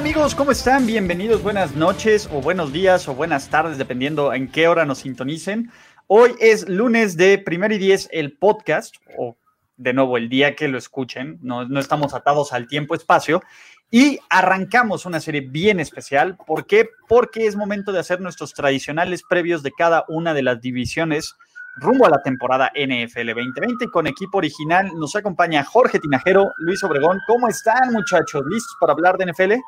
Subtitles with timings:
[0.00, 0.86] Amigos, ¿cómo están?
[0.86, 5.70] Bienvenidos, buenas noches o buenos días o buenas tardes, dependiendo en qué hora nos sintonicen.
[6.06, 9.36] Hoy es lunes de Primero y Diez, el podcast, o
[9.76, 13.42] de nuevo el día que lo escuchen, no, no estamos atados al tiempo-espacio.
[13.90, 16.38] Y arrancamos una serie bien especial.
[16.46, 16.88] ¿Por qué?
[17.06, 21.34] Porque es momento de hacer nuestros tradicionales previos de cada una de las divisiones
[21.76, 23.90] rumbo a la temporada NFL 2020.
[23.90, 27.18] Con equipo original nos acompaña Jorge Tinajero, Luis Obregón.
[27.26, 28.42] ¿Cómo están, muchachos?
[28.48, 29.60] ¿Listos para hablar de NFL?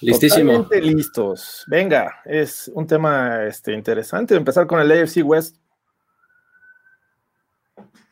[0.00, 0.52] Listísimo.
[0.62, 1.64] Totalmente listos.
[1.66, 4.34] Venga, es un tema este, interesante.
[4.34, 5.56] Empezar con el AFC West.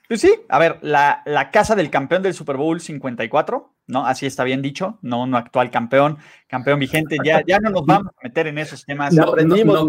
[0.08, 4.06] Pues sí, a ver, la, la, casa del campeón del Super Bowl 54, ¿no?
[4.06, 8.12] Así está bien dicho, no, no actual campeón, campeón vigente, ya, ya no nos vamos
[8.16, 9.12] a meter en esos temas.
[9.12, 9.88] No, no,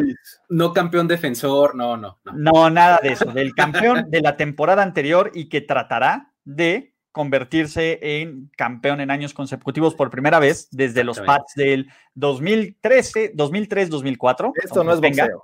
[0.49, 2.33] no, campeón defensor, no, no, no.
[2.33, 7.99] No, nada de eso, del campeón de la temporada anterior y que tratará de convertirse
[8.01, 14.51] en campeón en años consecutivos por primera vez desde los Pats del 2013, 2003-2004.
[14.63, 15.41] Esto no es boxeo.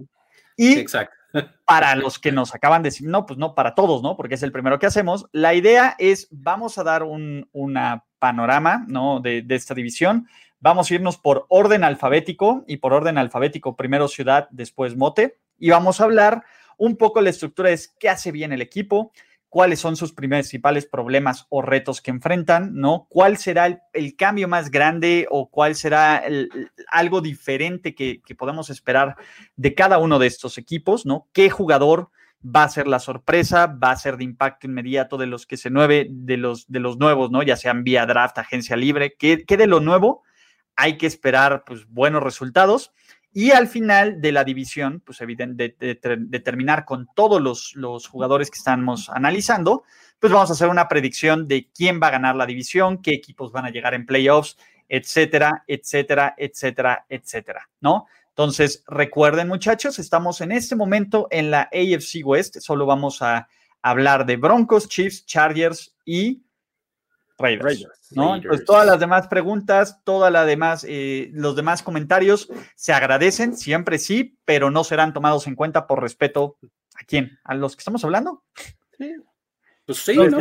[0.56, 1.16] Y Exacto.
[1.66, 4.16] para los que nos acaban de decir, no, pues no, para todos, ¿no?
[4.16, 5.28] Porque es el primero que hacemos.
[5.32, 9.20] La idea es, vamos a dar un una panorama, ¿no?
[9.20, 10.28] De, de esta división.
[10.60, 15.40] Vamos a irnos por orden alfabético y por orden alfabético, primero ciudad, después mote.
[15.58, 16.44] Y vamos a hablar
[16.78, 19.12] un poco la estructura es qué hace bien el equipo,
[19.54, 23.06] cuáles son sus principales problemas o retos que enfrentan, ¿no?
[23.08, 26.24] ¿Cuál será el, cambio más grande o cuál será
[26.88, 29.16] algo diferente que, podemos esperar
[29.56, 31.28] de cada uno de estos equipos, ¿no?
[31.34, 32.10] ¿Qué jugador
[32.44, 35.70] va a ser la sorpresa, va a ser de impacto inmediato de los que se
[35.70, 37.44] nueve, de los, de los nuevos, ¿no?
[37.44, 40.24] Ya sean vía draft, agencia libre, ¿qué, qué de lo nuevo?
[40.76, 42.92] Hay que esperar, pues, buenos resultados.
[43.34, 48.52] Y al final de la división, pues evidente, de, terminar con todos los, los, jugadores
[48.52, 49.84] que estamos analizando,
[50.20, 53.52] pues vamos a hacer una predicción de quién va a ganar la división, qué equipos
[53.52, 54.58] van a llegar en playoffs,
[54.88, 58.06] etcétera, etcétera, etcétera, etcétera, ¿no?
[58.30, 63.48] Entonces, recuerden muchachos, estamos en este momento en la AFC West, solo vamos a
[63.82, 66.44] hablar de Broncos, Chiefs, Chargers y
[67.38, 68.36] Raiders, ¿no?
[68.36, 73.98] Entonces, todas las demás preguntas, todas las demás, eh, los demás comentarios se agradecen, siempre
[73.98, 76.58] sí, pero no serán tomados en cuenta por respeto
[76.96, 78.44] a quién, a los que estamos hablando.
[78.98, 79.14] Sí.
[79.86, 80.38] Pues sí, ¿no?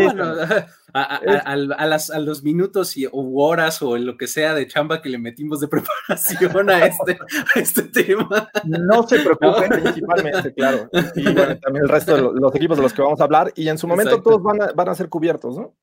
[0.95, 5.59] A, los minutos y, o horas o lo que sea de chamba que le metimos
[5.59, 5.69] de
[6.09, 7.19] preparación a este,
[7.57, 8.49] este tema.
[8.65, 10.89] No se preocupen, principalmente, claro.
[11.17, 13.69] Y bueno, también el resto de los equipos de los que vamos a hablar, y
[13.69, 15.75] en su momento todos van a, van a ser cubiertos, ¿no?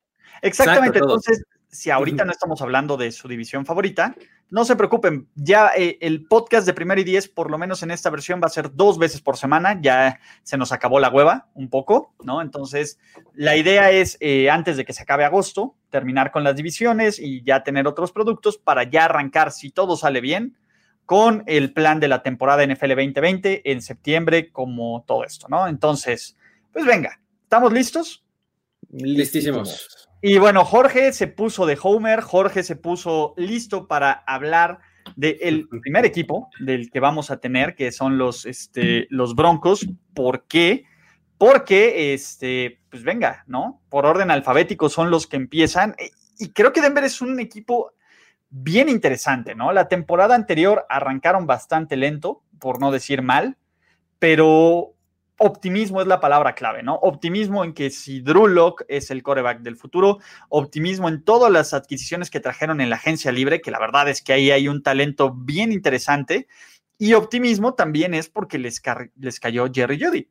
[0.42, 4.16] Exactamente, entonces, si ahorita no estamos hablando de su división favorita,
[4.50, 7.92] no se preocupen, ya eh, el podcast de Primero y Diez, por lo menos en
[7.92, 11.50] esta versión, va a ser dos veces por semana, ya se nos acabó la hueva
[11.54, 12.42] un poco, ¿no?
[12.42, 12.98] Entonces,
[13.36, 17.44] la idea es, eh, antes de que se acabe agosto, terminar con las divisiones y
[17.44, 20.58] ya tener otros productos para ya arrancar, si todo sale bien,
[21.06, 25.68] con el plan de la temporada NFL 2020 en septiembre, como todo esto, ¿no?
[25.68, 26.36] Entonces,
[26.72, 28.24] pues venga, ¿estamos listos?
[28.92, 30.09] Listísimos.
[30.22, 34.80] Y bueno, Jorge se puso de Homer, Jorge se puso listo para hablar
[35.16, 39.88] del primer equipo del que vamos a tener, que son los, este, los Broncos.
[40.14, 40.84] ¿Por qué?
[41.38, 43.82] Porque, este, pues venga, ¿no?
[43.90, 45.96] Por orden alfabético son los que empiezan.
[46.38, 47.94] Y creo que Denver es un equipo
[48.50, 49.72] bien interesante, ¿no?
[49.72, 53.58] La temporada anterior arrancaron bastante lento, por no decir mal,
[54.20, 54.96] pero
[55.40, 56.96] optimismo es la palabra clave, ¿no?
[56.96, 60.20] Optimismo en que si Drew Locke es el coreback del futuro,
[60.50, 64.22] optimismo en todas las adquisiciones que trajeron en la agencia libre, que la verdad es
[64.22, 66.48] que ahí hay un talento bien interesante,
[66.98, 68.82] y optimismo también es porque les,
[69.16, 70.30] les cayó Jerry Judy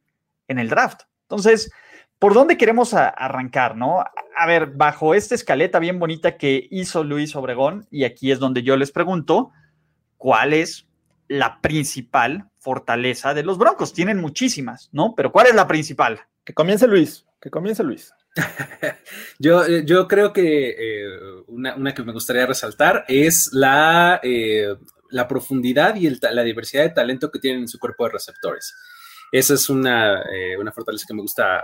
[0.49, 1.03] en el draft.
[1.23, 1.71] Entonces,
[2.19, 4.05] ¿por dónde queremos arrancar, no?
[4.37, 8.63] A ver, bajo esta escaleta bien bonita que hizo Luis Obregón, y aquí es donde
[8.63, 9.53] yo les pregunto,
[10.17, 10.88] ¿cuál es
[11.29, 13.93] la principal fortaleza de los Broncos.
[13.93, 15.15] Tienen muchísimas, ¿no?
[15.17, 16.21] Pero ¿cuál es la principal?
[16.45, 18.13] Que comience Luis, que comience Luis.
[19.39, 21.07] yo, eh, yo creo que eh,
[21.49, 24.75] una, que me gustaría resaltar es la, eh,
[25.11, 28.75] la profundidad y la diversidad de talento que tienen en su cuerpo de receptores.
[29.31, 30.23] Esa es una,
[30.59, 31.63] una fortaleza que me gusta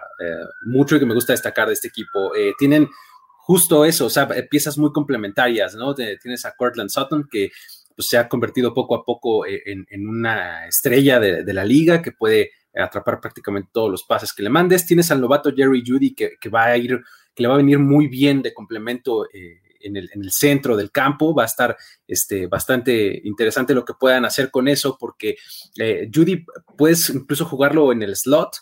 [0.67, 2.31] mucho y que me gusta destacar de este equipo.
[2.59, 2.91] tienen
[3.39, 5.95] justo eso, o sea, piezas muy complementarias, ¿no?
[5.95, 7.51] tienes a Cortland Sutton que
[7.95, 12.13] pues, se ha convertido poco a poco eh, en, una estrella de, la liga que
[12.13, 14.87] puede atrapar prácticamente todos los pases que le mandes.
[14.87, 17.01] Tienes al novato Jerry Judy que, va a ir,
[17.35, 21.35] que le va a venir muy bien de complemento eh, en, el, centro del campo.
[21.35, 21.77] Va a estar
[22.07, 25.37] este, bastante interesante lo que puedan hacer con eso, porque
[25.79, 26.45] eh, Judy
[26.77, 28.57] puedes incluso jugarlo en el slot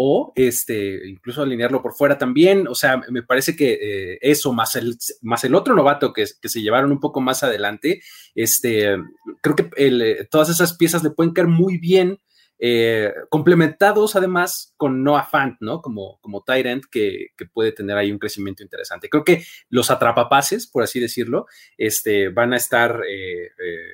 [0.00, 2.68] o este, incluso alinearlo por fuera también.
[2.68, 6.48] O sea, me parece que eh, eso, más el, más el otro novato que, que,
[6.48, 8.00] se llevaron un poco más adelante,
[8.36, 8.96] este,
[9.42, 12.20] creo que eh, todas esas piezas le pueden caer muy bien.
[12.60, 15.80] Eh, complementados además con Noah Fant, ¿no?
[15.80, 19.08] Como, como Tyrant que, que, puede tener ahí un crecimiento interesante.
[19.08, 21.46] Creo que los atrapapases, por así decirlo,
[21.76, 23.00] este, van a estar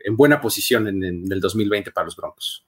[0.05, 2.67] en buena posición en, en el 2020 para los Broncos.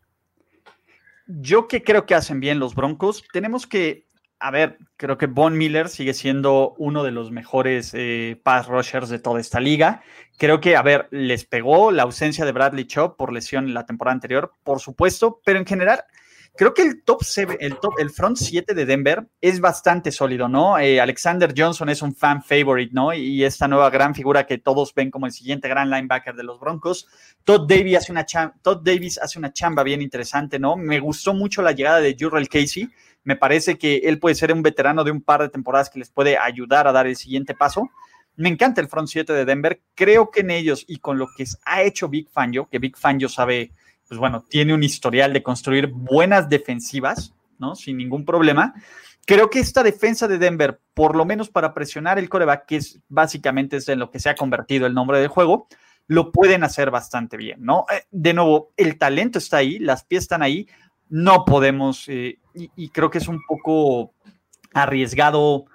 [1.26, 4.06] Yo que creo que hacen bien los Broncos, tenemos que,
[4.38, 9.08] a ver, creo que Von Miller sigue siendo uno de los mejores eh, pass rushers
[9.08, 10.02] de toda esta liga.
[10.38, 14.14] Creo que, a ver, les pegó la ausencia de Bradley Chop por lesión la temporada
[14.14, 16.05] anterior, por supuesto, pero en general
[16.56, 17.20] Creo que el top
[17.61, 20.79] el top, el front 7 de Denver es bastante sólido, ¿no?
[20.79, 23.12] Eh, Alexander Johnson es un fan favorite, ¿no?
[23.12, 26.58] Y esta nueva gran figura que todos ven como el siguiente gran linebacker de los
[26.58, 27.08] Broncos.
[27.44, 28.25] Todd Davis hace una,
[28.62, 30.76] Todd Davis hace una chamba bien interesante, ¿no?
[30.76, 32.88] Me gustó mucho la llegada de Jurrell Casey.
[33.23, 36.11] Me parece que él puede ser un veterano de un par de temporadas que les
[36.11, 37.91] puede ayudar a dar el siguiente paso.
[38.37, 39.82] Me encanta el front 7 de Denver.
[39.94, 43.29] Creo que en ellos y con lo que ha hecho Big Fangio, que Big Fangio
[43.29, 43.73] sabe
[44.08, 47.75] pues bueno, tiene un historial de construir buenas defensivas, ¿no?
[47.75, 48.75] Sin ningún problema.
[49.26, 53.00] Creo que esta defensa de Denver, por lo menos para presionar el coreback, que es
[53.08, 55.67] básicamente es en lo que se ha convertido el nombre del juego,
[56.06, 57.87] lo pueden hacer bastante bien, ¿no?
[57.93, 60.69] Eh, de nuevo, el talento está ahí, las piezas están ahí,
[61.09, 64.12] no podemos, eh, y, creo que es un poco
[64.73, 65.67] arriesgado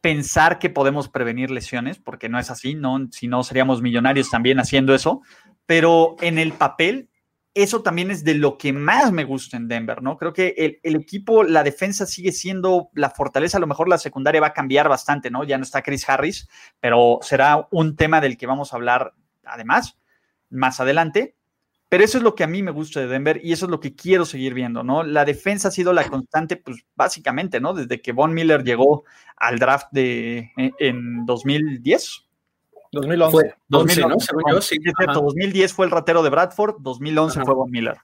[0.00, 3.08] pensar que podemos prevenir lesiones, porque no es así, ¿no?
[3.10, 5.22] Si no, seríamos millonarios también haciendo eso,
[5.66, 7.08] pero en el papel
[7.54, 10.16] eso también es de lo que más me gusta en Denver, ¿no?
[10.18, 14.40] Creo que el, equipo, la defensa sigue siendo la fortaleza, a lo mejor la secundaria
[14.40, 15.44] va a cambiar bastante, ¿no?
[15.44, 16.48] Ya no está Chris Harris,
[16.80, 19.14] pero será un tema del que vamos a hablar
[19.44, 19.98] además
[20.50, 21.36] más adelante.
[21.88, 23.78] Pero eso es lo que a mí me gusta de Denver y eso es lo
[23.78, 25.04] que quiero seguir viendo, ¿no?
[25.04, 27.72] La defensa ha sido la constante, pues básicamente, ¿no?
[27.72, 29.04] Desde que Von Miller llegó
[29.36, 32.23] al draft de, en 2010,
[32.94, 33.32] 2011.
[33.32, 34.20] Fue 2011, ¿no?
[34.20, 34.78] Según yo, sí.
[35.12, 37.96] 2010 fue el ratero de Bradford, 2011 fue Von Miller.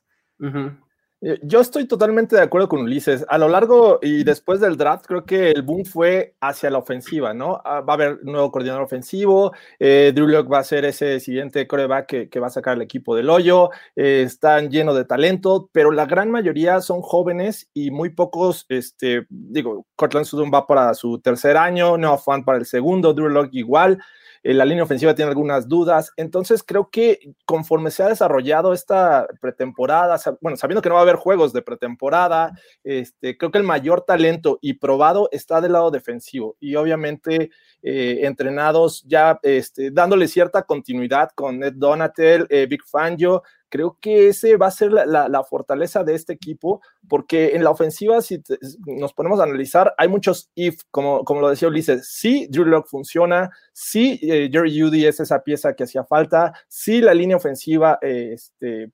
[1.23, 3.27] Eh, yo estoy totalmente de acuerdo con Ulises.
[3.29, 7.35] A lo largo y después del draft, creo que el boom fue hacia la ofensiva,
[7.35, 7.61] ¿no?
[7.63, 9.53] Ah, va a haber nuevo coordinador ofensivo.
[9.79, 13.15] Eh, Drew Locke va a ser ese siguiente coreback que, va a sacar el equipo
[13.15, 13.69] del hoyo.
[13.97, 19.27] Eh, están llenos de talento, pero la gran mayoría son jóvenes y muy pocos, este,
[19.29, 23.51] digo, Cortland Sutton va para su tercer año, Noah Fan para el segundo, Drew Locke
[23.53, 24.03] igual.
[24.43, 26.13] Eh, la línea ofensiva tiene algunas dudas.
[26.17, 31.05] Entonces, creo que conforme se ha desarrollado esta pretemporada, bueno, sabiendo que no va a
[31.05, 32.53] haber juegos de pretemporada,
[32.83, 36.57] este, creo que el mayor talento y probado está del lado defensivo.
[36.59, 37.51] Y obviamente,
[37.83, 44.29] eh, entrenados ya este, dándole cierta continuidad con Ned Donatel, eh, Big Fangio, Creo que
[44.29, 48.43] ese va a ser la, fortaleza de este equipo, porque en la ofensiva, si
[48.87, 53.51] nos ponemos a analizar, hay muchos if, como, lo decía Ulises, sí, Drew Lock funciona,
[53.73, 58.91] sí, eh, Jerry Judy es esa pieza que hacía falta, sí, la línea ofensiva este,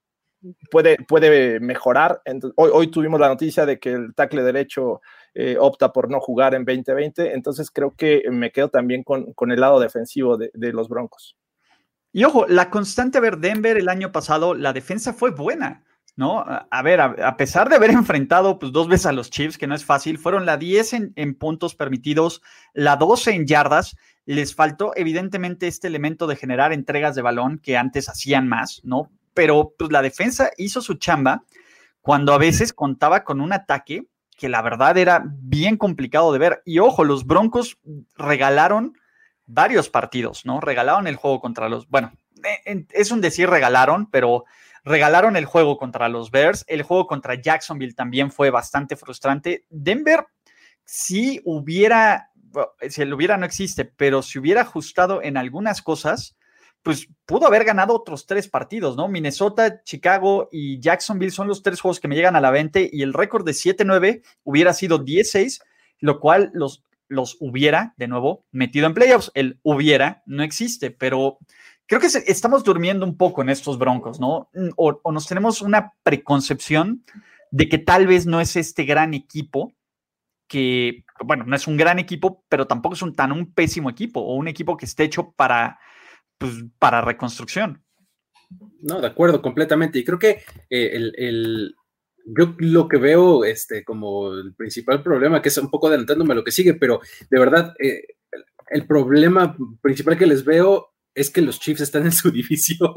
[0.71, 2.23] puede, puede mejorar.
[2.57, 5.01] hoy, tuvimos la noticia de que el tackle derecho
[5.35, 9.61] eh, opta por no jugar en 2020, entonces creo que me quedo también con, el
[9.61, 11.37] lado defensivo de, de los Broncos.
[12.13, 15.85] Y ojo, la constante, a ver, Denver el año pasado, la defensa fue buena,
[16.17, 16.45] ¿no?
[16.47, 19.75] A, ver, a, pesar de haber enfrentado pues, dos veces a los Chiefs, que no
[19.75, 23.97] es fácil, fueron la 10 en, puntos permitidos, la 12 en yardas.
[24.25, 29.11] Les faltó evidentemente este elemento de generar entregas de balón que antes hacían más, ¿no?
[29.35, 31.45] Pero pues la defensa hizo su chamba
[32.01, 36.63] cuando a veces contaba con un ataque que la verdad era bien complicado de ver.
[36.65, 37.79] Y ojo, los Broncos
[38.17, 38.97] regalaron
[39.47, 40.61] varios partidos, ¿no?
[40.61, 42.13] Regalaron el juego contra los, bueno,
[42.93, 44.45] es un decir regalaron, pero
[44.85, 46.65] regalaron el juego contra los Bears.
[46.69, 49.65] El juego contra Jacksonville también fue bastante frustrante.
[49.69, 50.27] Denver,
[50.85, 52.31] si hubiera,
[52.89, 56.37] si el hubiera no existe, pero si hubiera ajustado en algunas cosas,
[56.83, 59.09] pues pudo haber ganado otros tres partidos, ¿no?
[59.09, 63.03] Minnesota, Chicago y Jacksonville son los tres juegos que me llegan a la 20 y
[63.03, 65.63] el récord de 7-9 hubiera sido 10-6,
[65.99, 69.31] lo cual los los hubiera, de nuevo, metido en playoffs.
[69.35, 71.39] El hubiera no existe, pero
[71.87, 74.51] creo que estamos durmiendo un poco en estos broncos, ¿no?
[74.55, 77.05] Mm, o, nos tenemos una preconcepción
[77.51, 79.73] de que tal vez no es este gran equipo
[80.49, 84.21] que, bueno, no es un gran equipo, pero tampoco es un tan un pésimo equipo
[84.21, 85.79] o un equipo que esté hecho para,
[86.39, 87.83] pues, para reconstrucción.
[88.81, 89.99] No, de acuerdo, completamente.
[89.99, 91.75] Y creo que eh, el,
[92.27, 96.37] yo lo que veo este, como el principal problema, que es un poco adelantándome a
[96.37, 98.03] lo que sigue, pero de verdad, eh,
[98.69, 102.93] el problema principal que les veo es que los Chiefs están en su división.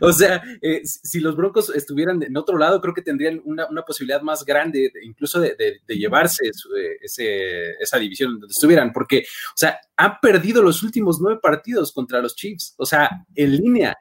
[0.00, 4.22] o sea, eh, si los Broncos estuvieran en otro lado, creo que tendrían una, posibilidad
[4.22, 10.62] más grande, incluso de, llevarse eh, esa división donde estuvieran, porque, o sea, han perdido
[10.62, 13.96] los últimos nueve partidos contra los Chiefs, o sea, en línea.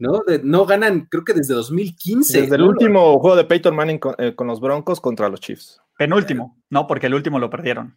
[0.00, 0.22] ¿No?
[0.42, 2.42] no ganan, creo que desde 2015.
[2.42, 5.80] Desde el último juego de Peyton Manning con, eh, con, los Broncos contra los Chiefs.
[5.96, 7.96] Penúltimo, no, porque el último lo perdieron.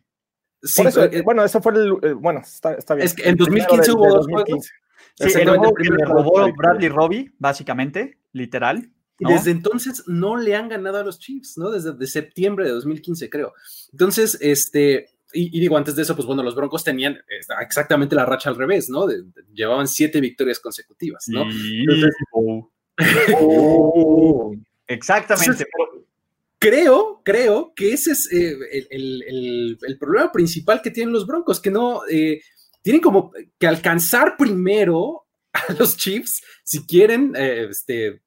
[0.61, 1.93] Sí, eh, bueno, eso fue el.
[2.01, 3.05] Eh, bueno, está, está, bien.
[3.05, 4.69] Es que en 2015 hubo dos juegos.
[5.15, 8.89] Sí, el juego que robó Bradley Robbie, básicamente, literal.
[9.19, 11.69] Y desde entonces no le han ganado a los Chiefs, ¿no?
[11.69, 13.53] Desde de septiembre de 2015, creo.
[13.91, 15.09] Entonces, este.
[15.33, 17.17] Y, digo, antes de eso, pues bueno, los Broncos tenían
[17.61, 19.07] exactamente la racha al revés, ¿no?
[19.53, 21.43] llevaban siete victorias consecutivas, ¿no?
[21.43, 22.15] Entonces,
[23.39, 24.53] oh.
[24.85, 25.65] Exactamente
[26.63, 28.55] creo, creo que ese es eh,
[28.89, 32.41] el, problema principal que tienen los Broncos, que no eh,
[32.81, 38.21] tienen como que alcanzar primero a los Chiefs si quieren, eh, este,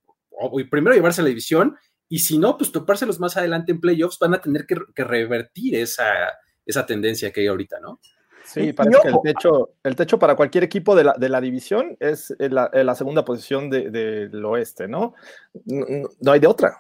[0.71, 1.77] primero llevarse a la división
[2.11, 6.05] y si no, pues topárselos más adelante en playoffs, van a tener que, revertir esa,
[6.67, 8.01] esa tendencia que hay ahorita, ¿no?
[8.45, 12.95] Sí, parece que el techo, el techo para cualquier equipo de la, división es la,
[12.95, 15.15] segunda posición del oeste, ¿no?
[15.65, 16.33] ¿no?
[16.33, 16.79] hay de otra.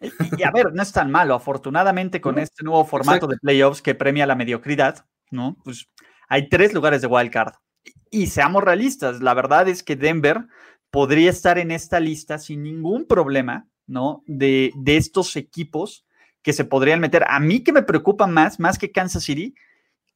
[0.00, 1.34] Y, a ver, no es tan malo.
[1.34, 5.56] Afortunadamente, con este nuevo formato de playoffs que premia la mediocridad, ¿no?
[5.64, 5.88] Pues
[6.28, 7.54] hay tres lugares de wildcard.
[7.84, 10.46] Y, y seamos realistas, la verdad es que Denver
[10.90, 14.22] podría estar en esta lista sin ningún problema, ¿no?
[14.26, 16.04] De, de estos equipos
[16.42, 17.24] que se podrían meter.
[17.28, 19.54] A mí que me preocupa más, más que Kansas City,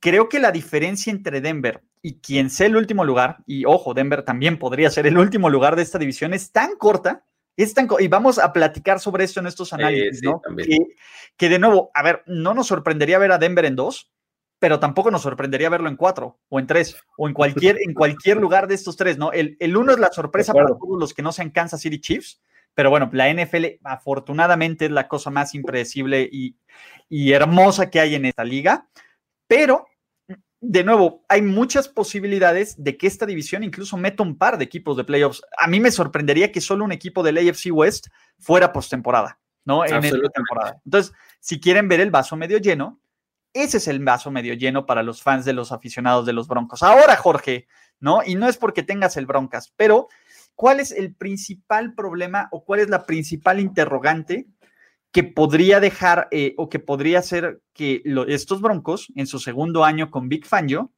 [0.00, 4.22] creo que la diferencia entre Denver y quien sea el último lugar, y ojo, Denver
[4.22, 7.24] también podría ser el último lugar de esta división, es tan corta
[7.56, 10.42] y vamos a platicar sobre esto en estos análisis, ¿no?
[11.36, 14.12] Que, de nuevo, a ver, no nos sorprendería ver a Denver en dos,
[14.58, 18.36] pero tampoco nos sorprendería verlo en cuatro o en tres o en cualquier, en cualquier
[18.36, 19.32] lugar de estos tres, ¿no?
[19.32, 22.40] El, el uno es la sorpresa para todos los que no sean Kansas City Chiefs,
[22.76, 26.56] pero bueno, la NFL afortunadamente es la cosa más impredecible y,
[27.08, 28.86] y hermosa que hay en esta liga,
[29.48, 29.86] pero
[30.60, 34.96] de nuevo, hay muchas posibilidades de que esta división incluso meta un par de equipos
[34.98, 35.42] de playoffs.
[35.56, 39.82] A mí me sorprendería que solo un equipo del AFC West fuera postemporada, ¿no?
[39.86, 40.76] En esta temporada.
[40.84, 43.00] Entonces, si quieren ver el vaso medio lleno,
[43.54, 46.82] ese es el vaso medio lleno para los fans de los aficionados de los Broncos.
[46.82, 47.68] Ahora, Jorge,
[48.00, 48.20] ¿no?
[48.22, 50.08] Y no es porque tengas el Broncas, pero
[50.56, 54.46] ¿cuál es el principal problema o cuál es la principal interrogante
[55.12, 60.10] que podría dejar eh, o que podría hacer que estos Broncos en su segundo año
[60.10, 60.92] con Big Fangio,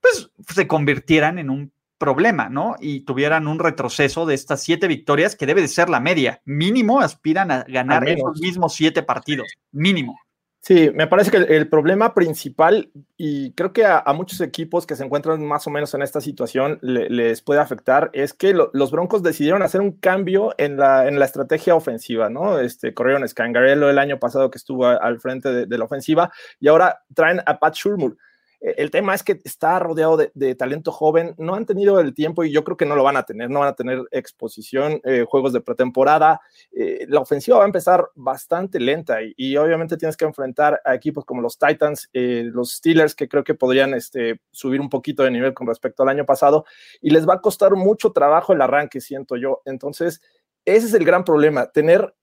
[0.00, 2.76] pues se convirtieran en un problema, ¿no?
[2.80, 6.40] Y tuvieran un retroceso de estas siete victorias que debe de ser la media.
[6.44, 10.18] Mínimo aspiran a ganar esos mismos siete partidos, mínimo.
[10.62, 15.02] Sí, me parece que el, problema principal, y creo que a, muchos equipos que se
[15.02, 19.62] encuentran más o menos en esta situación les puede afectar, es que los Broncos decidieron
[19.62, 22.58] hacer un cambio en la, en la estrategia ofensiva, ¿no?
[22.58, 26.68] Este, corrieron Scangarello el año pasado que estuvo al frente de, de la ofensiva y
[26.68, 28.18] ahora traen a Pat Shurmur
[28.60, 32.52] el tema es que está rodeado de, talento joven, no han tenido el tiempo y
[32.52, 35.52] yo creo que no lo van a tener, no van a tener exposición, eh, juegos
[35.52, 36.40] de pretemporada,
[36.72, 41.24] eh, la ofensiva va a empezar bastante lenta y, obviamente tienes que enfrentar a equipos
[41.24, 45.54] como los Titans, los Steelers, que creo que podrían este, subir un poquito de nivel
[45.54, 46.64] con respecto al año pasado
[47.00, 49.62] y les va a costar mucho trabajo el arranque, siento yo.
[49.64, 50.20] Entonces,
[50.64, 52.14] ese es el gran problema, tener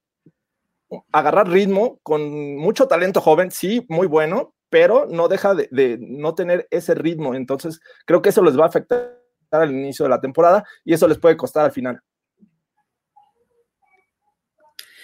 [1.11, 6.67] agarrar ritmo con mucho talento joven, sí, muy bueno, pero no deja de, no tener
[6.71, 7.35] ese ritmo.
[7.35, 9.17] Entonces, creo que eso les va a afectar
[9.51, 12.01] al inicio de la temporada y eso les puede costar al final.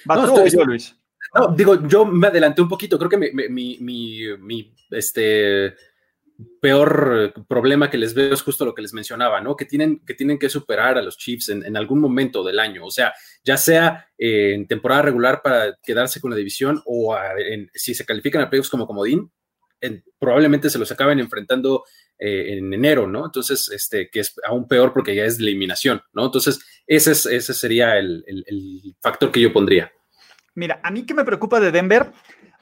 [0.06, 0.98] no, Luis.
[1.34, 3.00] No, digo, yo me adelanté un poquito.
[3.00, 5.74] Creo que mi, este,
[6.60, 9.56] peor problema que les veo es justo lo que les mencionaba, ¿no?
[9.56, 12.86] Que tienen que, tienen que superar a los Chiefs en, algún momento del año.
[12.86, 17.16] O sea, ya sea en temporada regular para quedarse con la división o
[17.74, 19.32] si se califican a playoffs como comodín,
[20.20, 21.84] probablemente se los acaben enfrentando
[22.18, 23.26] eh, en enero, ¿no?
[23.26, 26.26] Entonces, este, que es aún peor porque ya es eliminación, ¿no?
[26.26, 28.24] Entonces, ese, es, ese sería el,
[29.02, 29.92] factor que yo pondría.
[30.56, 32.12] Mira, a mí que me preocupa de Denver,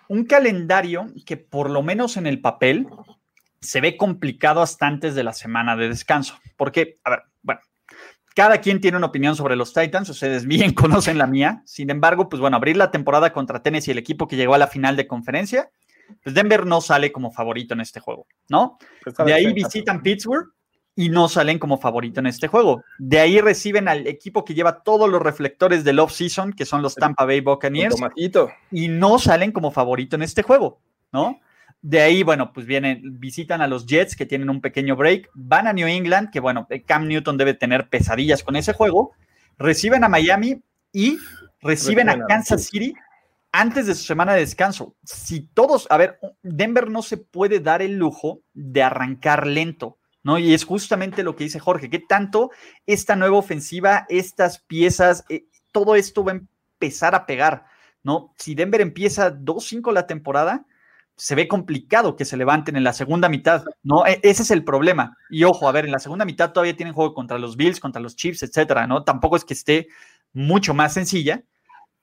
[0.07, 2.87] un calendario que por lo menos en el papel
[3.59, 6.39] se ve complicado hasta antes de la semana de descanso.
[6.57, 7.61] Porque, a ver, bueno,
[8.35, 11.61] cada quien tiene una opinión sobre los Titans, ustedes bien conocen la mía.
[11.65, 14.67] Sin embargo, pues bueno, abrir la temporada contra Tennessee, el equipo que llegó a la
[14.67, 15.69] final de conferencia,
[16.23, 18.77] pues Denver no sale como favorito en este juego, ¿no?
[19.03, 20.49] Pues de ahí visitan Pittsburgh
[20.95, 22.83] y no salen como favorito en este juego.
[22.99, 26.95] De ahí reciben al equipo que lleva todos los reflectores del off-season, que son los
[26.95, 27.95] Tampa Bay Buccaneers,
[28.71, 31.39] y no salen como favorito en este juego, ¿no?
[31.81, 35.65] De ahí, bueno, pues vienen, visitan a los Jets que tienen un pequeño break, van
[35.67, 39.13] a New England, que bueno, Cam Newton debe tener pesadillas con ese juego,
[39.57, 40.61] reciben a Miami
[40.93, 41.17] y
[41.61, 42.93] reciben a Kansas City
[43.51, 44.95] antes de su semana de descanso.
[45.03, 50.37] Si todos, a ver, Denver no se puede dar el lujo de arrancar lento, ¿no?
[50.37, 52.51] Y es justamente lo que dice Jorge, que tanto
[52.85, 57.65] esta nueva ofensiva, estas piezas, eh, todo esto va a empezar a pegar,
[58.03, 58.33] ¿no?
[58.37, 60.65] Si Denver empieza 2-5 la temporada,
[61.17, 64.07] se ve complicado que se levanten en la segunda mitad, ¿no?
[64.07, 65.17] E, ese es el problema.
[65.29, 68.01] Y ojo, a ver, en la segunda mitad todavía tienen juego contra los Bills, contra
[68.01, 69.03] los Chiefs, etcétera, ¿no?
[69.03, 69.87] Tampoco es que esté
[70.33, 71.43] mucho más sencilla,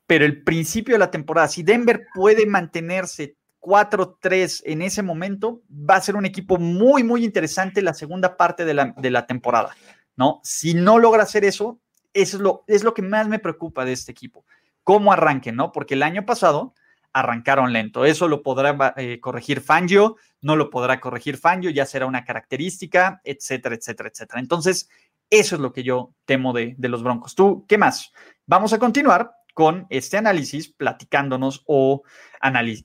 [0.09, 5.97] pero el principio de la temporada, si Denver puede mantenerse 4-3 en ese momento, va
[5.97, 9.77] a ser un equipo muy, muy interesante la segunda parte de la, de la temporada,
[10.17, 10.41] ¿no?
[10.43, 11.79] Si no logra hacer eso,
[12.15, 14.47] eso es lo, es lo que más me preocupa de este equipo.
[14.83, 15.73] ¿Cómo arranquen, no?
[15.73, 16.73] Porque el año pasado
[17.13, 18.07] arrancaron lento.
[18.07, 23.21] Eso lo podrá eh, corregir Fangio, no lo podrá corregir Fangio, ya será una característica,
[23.25, 24.41] etcétera, etcétera, etcétera.
[24.41, 24.89] Entonces,
[25.29, 27.35] eso es lo que yo temo de, los Broncos.
[27.35, 28.13] ¿Tú qué más?
[28.47, 32.05] Vamos a continuar con este análisis, platicándonos o,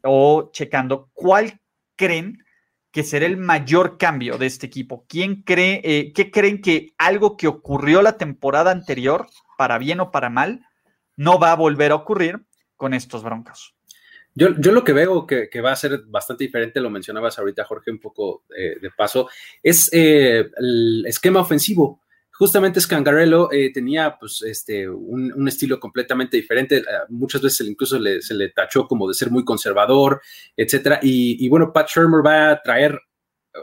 [0.05, 1.61] o checando cuál
[1.95, 2.43] creen
[2.89, 5.05] que será el mayor cambio de este equipo.
[5.07, 10.09] ¿Quién cree, eh, qué creen que algo que ocurrió la temporada anterior, para bien o
[10.09, 10.65] para mal,
[11.15, 12.39] no va a volver a ocurrir
[12.75, 13.75] con estos Broncos?
[14.33, 17.99] Yo, lo que veo que, va a ser bastante diferente, lo mencionabas ahorita, Jorge, un
[17.99, 19.29] poco eh, de paso,
[19.61, 22.02] es eh, el esquema ofensivo.
[22.43, 26.83] Justamente Scangarello eh, tenía pues, este, un, estilo completamente diferente.
[27.07, 30.21] muchas veces incluso se le tachó como de ser muy conservador,
[30.57, 30.99] etcétera.
[31.01, 32.99] Y, bueno, Pat Shermer va a traer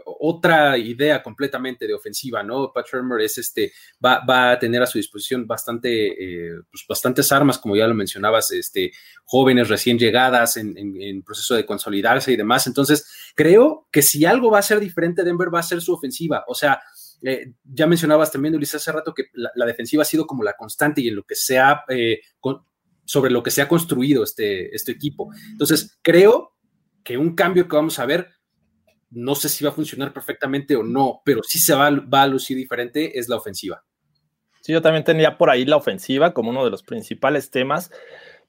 [0.06, 2.72] otra idea completamente de ofensiva, ¿no?
[2.72, 3.70] Pat Shermer es este,
[4.02, 8.50] va, a tener a su disposición bastante, eh, pues bastantes armas, como ya lo mencionabas,
[8.50, 8.92] este,
[9.26, 12.66] jóvenes recién llegadas en, proceso de consolidarse y demás.
[12.66, 16.44] Entonces, creo que si algo va a ser diferente, Denver va a ser su ofensiva.
[16.48, 16.80] O sea,
[17.22, 21.00] eh, ya mencionabas también, Ulises, hace rato que la, defensiva ha sido como la constante
[21.00, 22.20] y en lo que se ha, eh,
[23.04, 25.30] sobre lo que se ha construido este, este equipo.
[25.50, 26.56] Entonces, creo
[27.04, 28.28] que un cambio que vamos a ver
[29.10, 32.56] no sé si va a funcionar perfectamente o no, pero sí se va, a lucir
[32.56, 33.84] diferente, es la ofensiva.
[34.60, 37.90] Sí, yo también tenía por ahí la ofensiva como uno de los principales temas,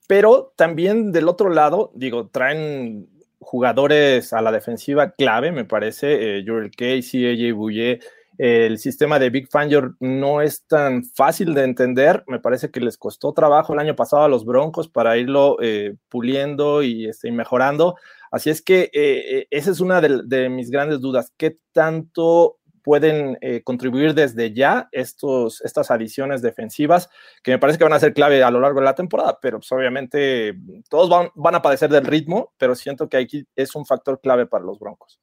[0.07, 6.43] pero también del otro lado, digo, traen jugadores a la defensiva clave, me parece, eh,
[6.45, 7.99] Jurel Casey, AJ Bouye,
[8.41, 12.23] el sistema de Big Fangio no es tan fácil de entender.
[12.25, 15.95] Me parece que les costó trabajo el año pasado a los Broncos para irlo eh,
[16.09, 17.97] puliendo y este, mejorando.
[18.31, 21.31] Así es que eh, eh, esa es una de, mis grandes dudas.
[21.37, 27.11] ¿Qué tanto pueden contribuir desde ya estos, estas adiciones defensivas
[27.43, 29.37] que me parece que van a ser clave a lo largo de la temporada?
[29.39, 30.55] Pero pues, obviamente
[30.89, 34.47] todos van, van a padecer del ritmo, pero siento que aquí es un factor clave
[34.47, 35.19] para los Broncos.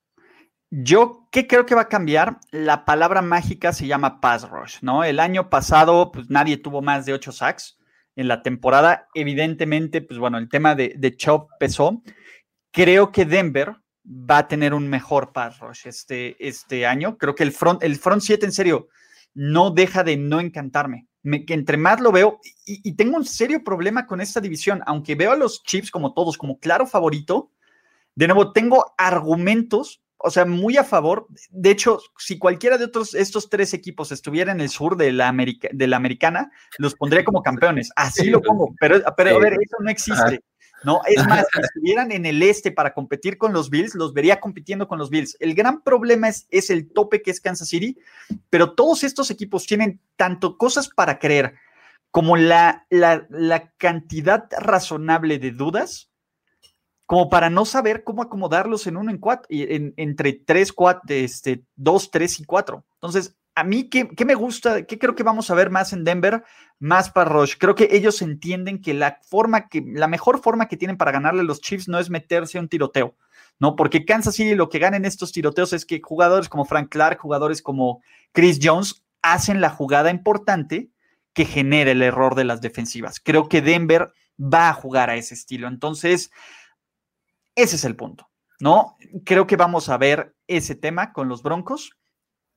[0.71, 2.39] Yo, ¿qué creo que va a cambiar?
[2.51, 5.03] La palabra mágica se llama pass rush, ¿no?
[5.03, 7.79] El año pasado, pues nadie tuvo más de ocho sacks
[8.17, 9.09] en la temporada.
[9.15, 12.03] Evidentemente, pues bueno, el tema de, de Chop pesó.
[12.71, 13.77] Creo que Denver
[14.09, 17.17] va a tener un mejor pass rush este, este año.
[17.17, 18.89] Creo que el front, el front 7, en serio,
[19.35, 21.07] no deja de no encantarme.
[21.23, 25.15] Me, que entre más lo veo, y, tengo un serio problema con esta división, aunque
[25.15, 27.53] veo a los Chips como todos, como claro favorito,
[28.15, 31.27] de nuevo, tengo argumentos, o sea, muy a favor.
[31.51, 35.33] De hecho, si cualquiera de otros, estos tres equipos estuviera en el sur de la,
[35.73, 37.91] de la americana, los pondría como campeones.
[37.97, 40.41] Así lo pongo, pero, pero a ver, eso no existe.
[40.85, 41.01] ¿no?
[41.07, 44.87] Es más, si estuvieran en el este para competir con los Bills, los vería compitiendo
[44.87, 45.37] con los Bills.
[45.41, 47.99] El gran problema es, es el tope que es Kansas City,
[48.51, 51.55] pero todos estos equipos tienen tanto cosas para creer
[52.11, 56.08] como la, la, cantidad razonable de dudas
[57.09, 61.65] como para no saber cómo acomodarlos en uno en cuatro, en, entre tres, cuatro, este,
[61.75, 62.85] dos, tres y cuatro.
[62.97, 64.83] Entonces, a mí, ¿qué, me gusta?
[64.83, 66.45] ¿Qué creo que vamos a ver más en Denver?
[66.79, 67.55] Más para Rush.
[67.59, 71.41] Creo que ellos entienden que la forma que, la mejor forma que tienen para ganarle
[71.41, 73.17] a los Chiefs no es meterse a un tiroteo,
[73.59, 73.75] ¿no?
[73.75, 77.63] Porque Kansas City lo que ganan estos tiroteos es que jugadores como Frank Clark, jugadores
[77.63, 80.91] como Chris Jones, hacen la jugada importante
[81.33, 83.19] que genera el error de las defensivas.
[83.19, 85.69] Creo que Denver va a jugar a ese estilo.
[85.69, 86.31] Entonces,
[87.59, 88.97] ese es el punto, ¿no?
[89.25, 91.91] Creo que vamos a ver ese tema con los Broncos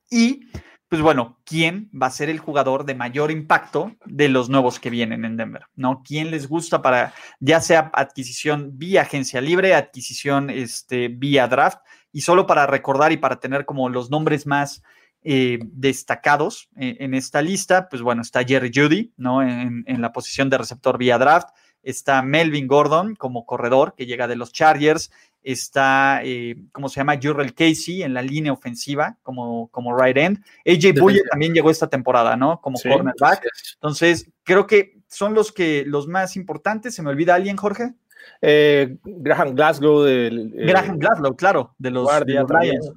[0.09, 0.41] y
[0.87, 4.89] pues bueno, ¿quién va a ser el jugador de mayor impacto de los nuevos que
[4.89, 5.63] vienen en Denver?
[5.73, 6.03] ¿No?
[6.05, 11.79] ¿Quién les gusta para, ya sea adquisición vía agencia libre, adquisición este, vía draft?
[12.11, 14.83] Y solo para recordar y para tener como los nombres más
[15.23, 19.41] eh, destacados eh, en esta lista, pues bueno, está Jerry Judy, ¿no?
[19.41, 21.47] En, en la posición de receptor vía draft.
[21.83, 25.11] Está Melvin Gordon como corredor que llega de los Chargers
[25.43, 27.19] está, eh, ¿cómo se llama?
[27.21, 30.43] Jurrell Casey en la línea ofensiva como, como right end.
[30.65, 32.61] AJ Bouye también llegó esta temporada, ¿no?
[32.61, 33.47] Como cornerback.
[33.75, 36.95] Entonces, creo que son los que los más importantes.
[36.95, 37.93] ¿Se me olvida alguien, Jorge?
[38.41, 40.03] Eh, Graham Glasgow.
[40.03, 42.93] Del, eh, Graham Glasgow, claro, de los, Lions.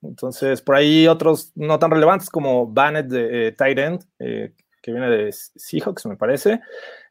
[0.00, 4.04] Entonces, por ahí otros no tan relevantes como Bannett de Tight End,
[4.80, 6.60] que viene de Seahawks, me parece.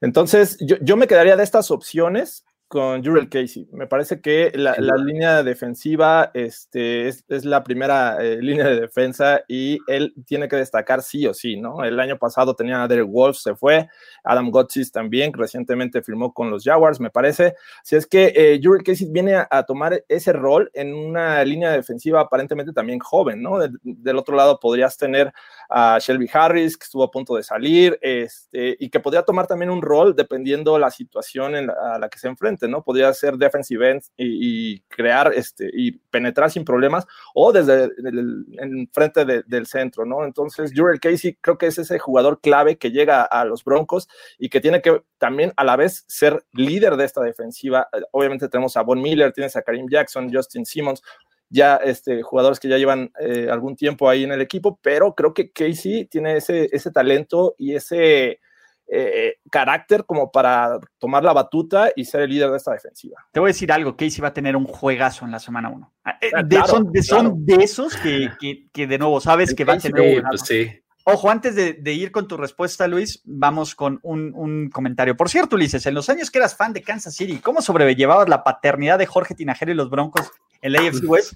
[0.02, 3.68] Entonces, yo, yo, me quedaría de estas opciones con Jurel Casey.
[3.72, 9.80] Me parece que la, línea defensiva este, es, la primera eh, línea de defensa y
[9.88, 11.84] él tiene que destacar sí o sí, ¿no?
[11.84, 13.88] El año pasado tenía a Derek Wolf, se fue,
[14.24, 17.56] Adam Gotsis también, recientemente firmó con los Jaguars, me parece.
[17.84, 22.22] Si es que eh, Jurel Casey viene a, tomar ese rol en una línea defensiva
[22.22, 23.60] aparentemente también joven, ¿no?
[23.60, 25.34] del otro lado podrías tener
[25.70, 29.70] a Shelby Harris, que estuvo a punto de salir, este, y que podría tomar también
[29.70, 32.84] un rol dependiendo la situación en a la que se enfrente, ¿no?
[32.84, 38.90] Podría ser defensive end y, crear este, y penetrar sin problemas, o desde el, en
[38.92, 40.26] frente del centro, ¿no?
[40.26, 44.50] Entonces, Jurel Casey creo que es ese jugador clave que llega a los Broncos y
[44.50, 47.88] que tiene que también a la vez ser líder de esta defensiva.
[48.12, 51.02] Obviamente tenemos a Von Miller, tienes a Karim Jackson, Justin Simmons,
[51.50, 55.34] ya este, jugadores que ya llevan eh, algún tiempo ahí en el equipo, pero creo
[55.34, 58.42] que Casey tiene ese, ese talento y ese
[58.90, 63.26] eh, carácter como para tomar la batuta y ser el líder de esta defensiva.
[63.32, 65.94] Te voy a decir algo, Casey va a tener un juegazo en la semana 1.
[66.06, 68.30] Ah, eh, ah, son, de, son de esos que,
[68.72, 70.24] que, de nuevo sabes que va a tener...
[70.30, 70.72] Pues sí.
[71.10, 75.16] Ojo, antes de, ir con tu respuesta, Luis, vamos con un, comentario.
[75.16, 78.44] Por cierto, Ulises, en los años que eras fan de Kansas City, ¿cómo sobrellevabas la
[78.44, 80.30] paternidad de Jorge Tinajero y los Broncos
[80.62, 81.36] en la AFC West?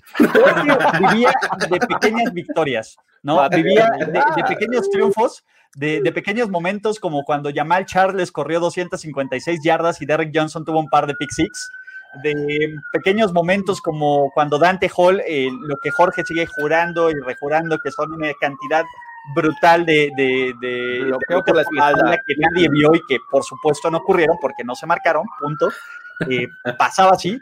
[1.00, 1.34] vivía
[1.70, 3.48] de pequeñas victorias, ¿no?
[3.50, 10.05] Vivía de, pequeños triunfos, de, pequeños momentos como cuando Jamal Charles corrió 256 yardas y
[10.05, 11.69] Derek Johnson tuvo un par de pick six
[12.23, 17.77] de pequeños momentos como cuando Dante Hall, eh, lo que Jorge sigue jurando y rejurando,
[17.79, 18.84] que son una cantidad
[19.34, 23.99] brutal de, de, de, por la espalda que nadie vio y que por supuesto no
[23.99, 25.69] ocurrieron porque no se marcaron, punto.
[26.29, 27.39] Eh, pasaba así.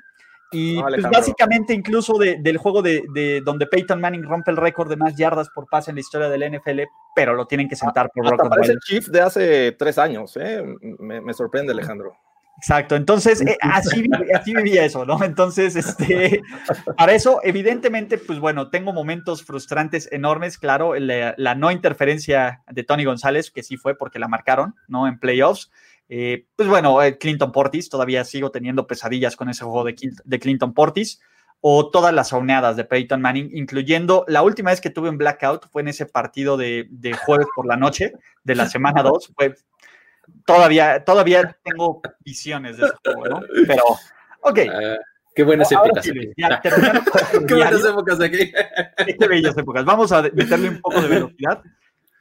[0.51, 5.15] Y pues, básicamente incluso del juego de, donde Peyton Manning rompe el récord de más
[5.15, 6.81] yardas por pase en la historia del NFL,
[7.15, 10.63] pero lo tienen que sentar por Hasta parece el Chief de hace tres años, ¿eh?
[10.99, 12.17] me, me sorprende Alejandro.
[12.59, 15.23] Exacto, entonces eh, así, así, vivía eso, ¿no?
[15.23, 16.41] Entonces, este,
[16.97, 23.05] para eso, evidentemente, pues bueno, tengo momentos frustrantes enormes, claro, la, no interferencia de Tony
[23.05, 25.07] González, que sí fue porque la marcaron, ¿no?
[25.07, 25.71] En playoffs.
[26.09, 30.39] Eh, pues bueno, eh, Clinton Portis, todavía sigo teniendo pesadillas con ese juego de, de
[30.39, 31.21] Clinton Portis,
[31.61, 35.69] o todas las auneadas de Peyton Manning, incluyendo la última vez que tuve un blackout
[35.69, 39.55] fue en ese partido de, de jueves por la noche de la semana 2, fue
[40.45, 43.41] todavía, todavía tengo visiones de esto, ¿no?
[43.67, 43.83] Pero,
[44.41, 44.59] ok.
[44.71, 44.97] Ah,
[45.35, 46.05] qué buenas épocas.
[47.47, 48.51] qué buenas épocas aquí.
[49.19, 49.85] qué bellas épocas.
[49.85, 51.61] Vamos a meterle un poco de velocidad.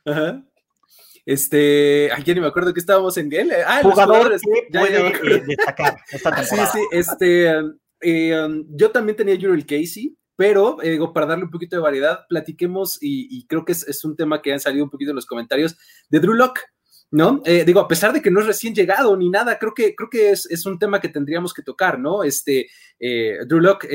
[0.05, 0.43] Ajá.
[1.29, 3.53] Este, ay, ya ni me acuerdo que estábamos en él.
[3.67, 7.53] Ah, Jugador que puede eh, destacar esta Sí, sí, este,
[8.01, 11.83] eh, um, yo también tenía Jurel Casey, pero eh, digo, para darle un poquito de
[11.83, 15.11] variedad, platiquemos y, y creo que es, es, un tema que han salido un poquito
[15.11, 15.77] en los comentarios
[16.09, 16.63] de Drew Locke.
[17.11, 17.43] ¿no?
[17.45, 20.31] Digo, a pesar de que no es recién llegado ni nada, creo que, creo que
[20.31, 22.23] es, un tema que tendríamos que tocar, ¿no?
[22.23, 23.89] Este, Drew Locke,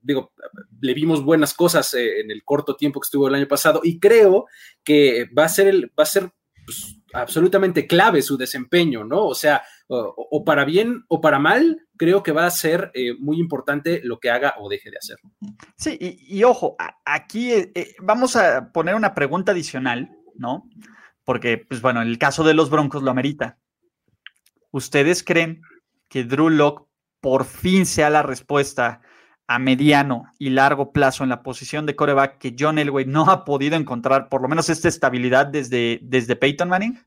[0.00, 0.32] digo,
[0.80, 4.46] le vimos buenas cosas en el corto tiempo que estuvo el año pasado y creo
[4.82, 6.30] que va a ser, el, va a ser
[6.66, 9.24] pues, absolutamente clave su desempeño, ¿no?
[9.24, 14.02] O sea, o, para bien o para mal, creo que va a ser muy importante
[14.04, 15.16] lo que haga o deje de hacer.
[15.76, 17.52] Sí, y, ojo, aquí
[18.00, 20.68] vamos a poner una pregunta adicional, ¿no?
[21.26, 23.58] porque, pues bueno, el caso de los Broncos lo amerita.
[24.70, 25.60] ¿Ustedes creen
[26.08, 26.86] que Drew Locke
[27.20, 29.00] por fin sea la respuesta
[29.48, 33.44] a mediano y largo plazo en la posición de coreback que John Elway no ha
[33.44, 36.98] podido encontrar, por lo menos esta estabilidad desde, desde Peyton Manning?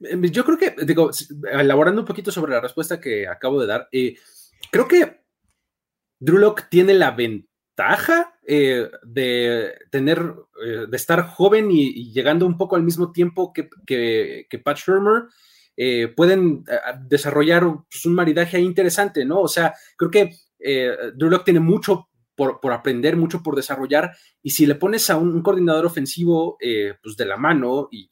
[0.00, 1.10] Em, yo creo que, digo,
[1.50, 4.16] elaborando un poquito sobre la respuesta que acabo de dar, eh,
[4.70, 5.22] creo que
[6.20, 12.56] Drew Locke tiene la ventaja eh, de tener, eh, de estar joven y, llegando un
[12.56, 15.24] poco al mismo tiempo que, que, Pat Shermer,
[16.16, 16.64] pueden
[17.06, 19.42] desarrollar pues, un maridaje interesante, ¿no?
[19.42, 24.16] O sea, creo que Drew Locke tiene mucho por, aprender, mucho por desarrollar.
[24.42, 28.08] Y si le pones a un, coordinador ofensivo eh, pues de la mano y,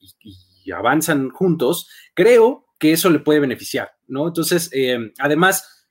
[0.72, 4.26] avanzan juntos, creo que eso le puede beneficiar, ¿no?
[4.26, 5.86] Entonces, eh, además,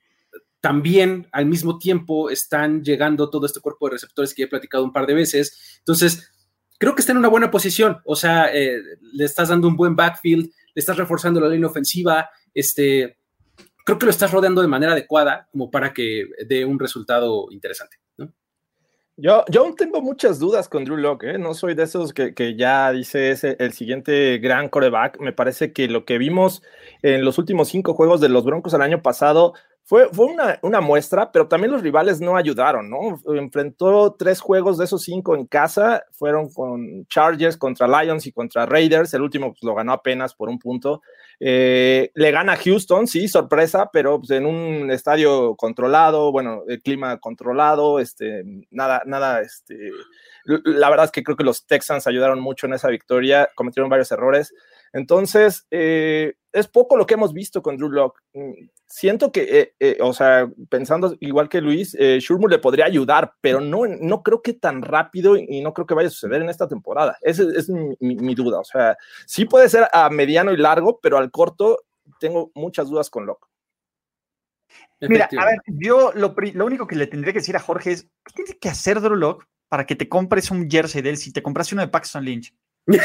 [0.60, 4.92] también al mismo tiempo están llegando todo este cuerpo de receptores que he platicado un
[4.92, 5.78] par de veces.
[5.80, 6.30] Entonces,
[6.78, 8.00] creo que está en una buena posición.
[8.04, 8.82] O sea, eh,
[9.14, 13.18] le estás dando un buen backfield, le estás reforzando la línea ofensiva, este,
[13.86, 17.98] creo que lo estás rodeando de manera adecuada como para que dé un resultado interesante.
[19.18, 21.38] Yo, yo aún tengo muchas dudas con Drew Locke, ¿eh?
[21.38, 25.22] no soy de esos que, que ya dice ese el siguiente gran coreback.
[25.22, 26.62] Me parece que lo que vimos
[27.02, 29.54] en los últimos cinco juegos de los Broncos el año pasado
[29.88, 33.22] fue, fue una, una, muestra, pero también los rivales no ayudaron, ¿no?
[33.36, 38.66] Enfrentó tres juegos de esos cinco en casa, fueron con Chargers contra Lions y contra
[38.66, 41.04] Raiders, el último pues, lo ganó apenas por un punto.
[41.40, 47.20] Eh, le gana Houston, sí, sorpresa, pero pues, en un estadio controlado, bueno, el clima
[47.20, 49.92] controlado, este, nada, nada, este,
[50.46, 54.12] la verdad es que creo que los Texans ayudaron mucho en esa victoria, cometieron varios
[54.12, 54.52] errores.
[54.96, 58.22] Entonces, eh, es poco lo que hemos visto con Drew Locke.
[58.34, 63.34] Mm, siento que, eh, eh, o sea, pensando igual que Luis, eh, le podría ayudar,
[63.42, 66.50] pero no, no creo que tan rápido y no creo que vaya a suceder en
[66.50, 67.18] esta temporada.
[67.22, 68.60] Esa es, mi, duda.
[68.60, 71.82] O sea, sí puede ser a mediano y largo, pero al corto
[72.22, 73.48] tengo muchas dudas con Locke.
[75.02, 76.34] Mira, a ver, yo lo,
[76.66, 79.46] único que le tendría que decir a Jorge es, ¿qué tiene que hacer Drew Locke
[79.68, 82.54] para que te compres un jersey de él si te compras uno de Paxton Lynch?
[82.88, 82.98] No,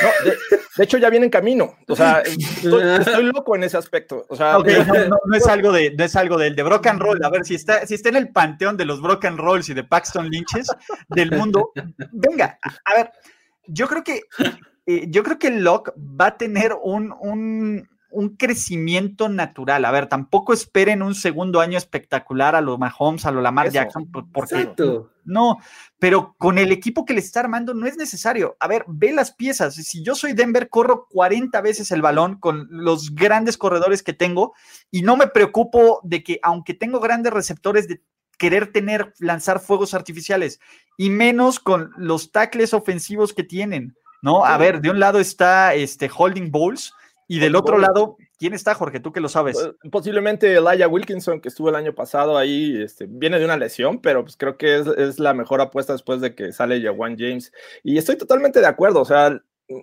[0.77, 1.75] de, hecho, ya viene en camino.
[1.88, 4.27] O sea, estoy, loco en ese aspecto.
[4.29, 4.64] O sea, no,
[5.35, 7.25] es algo de, no es algo del de Brock and Roll.
[7.25, 9.75] A ver, si está, si está en el panteón de los Brock and Rolls y
[9.75, 10.69] de Paxton Lynches
[11.09, 11.73] del mundo,
[12.12, 13.11] venga, a ver,
[13.66, 14.23] yo creo que
[14.87, 19.85] eh, yo creo que Locke va a tener un, un, un crecimiento natural.
[19.85, 24.11] A ver, tampoco esperen un segundo año espectacular a lo Mahomes, a lo Lamar Jackson,
[24.11, 24.73] porque
[25.25, 25.59] no,
[25.99, 28.57] pero con el equipo que le está armando no es necesario.
[28.59, 29.75] A ver, ve las piezas.
[29.75, 34.55] Si yo soy Denver, corro 40 veces el balón con los grandes corredores que tengo
[34.90, 38.03] y no me preocupo de que, aunque tengo grandes receptores, de
[38.38, 40.61] querer tener, lanzar fuegos artificiales
[40.96, 43.96] y menos con los tackles ofensivos que tienen.
[44.23, 44.44] ¿No?
[44.44, 46.92] A ver, de un lado está este Holding Bowls,
[47.31, 48.99] y del otro lado, ¿quién está, Jorge?
[48.99, 49.57] Tú que lo sabes.
[49.57, 54.01] Pues, posiblemente Elijah Wilkinson, que estuvo el año pasado ahí, este, viene de una lesión,
[54.01, 57.53] pero pues creo que es, la mejor apuesta después de que sale Jawan James.
[57.85, 59.40] Y estoy totalmente de acuerdo, o sea,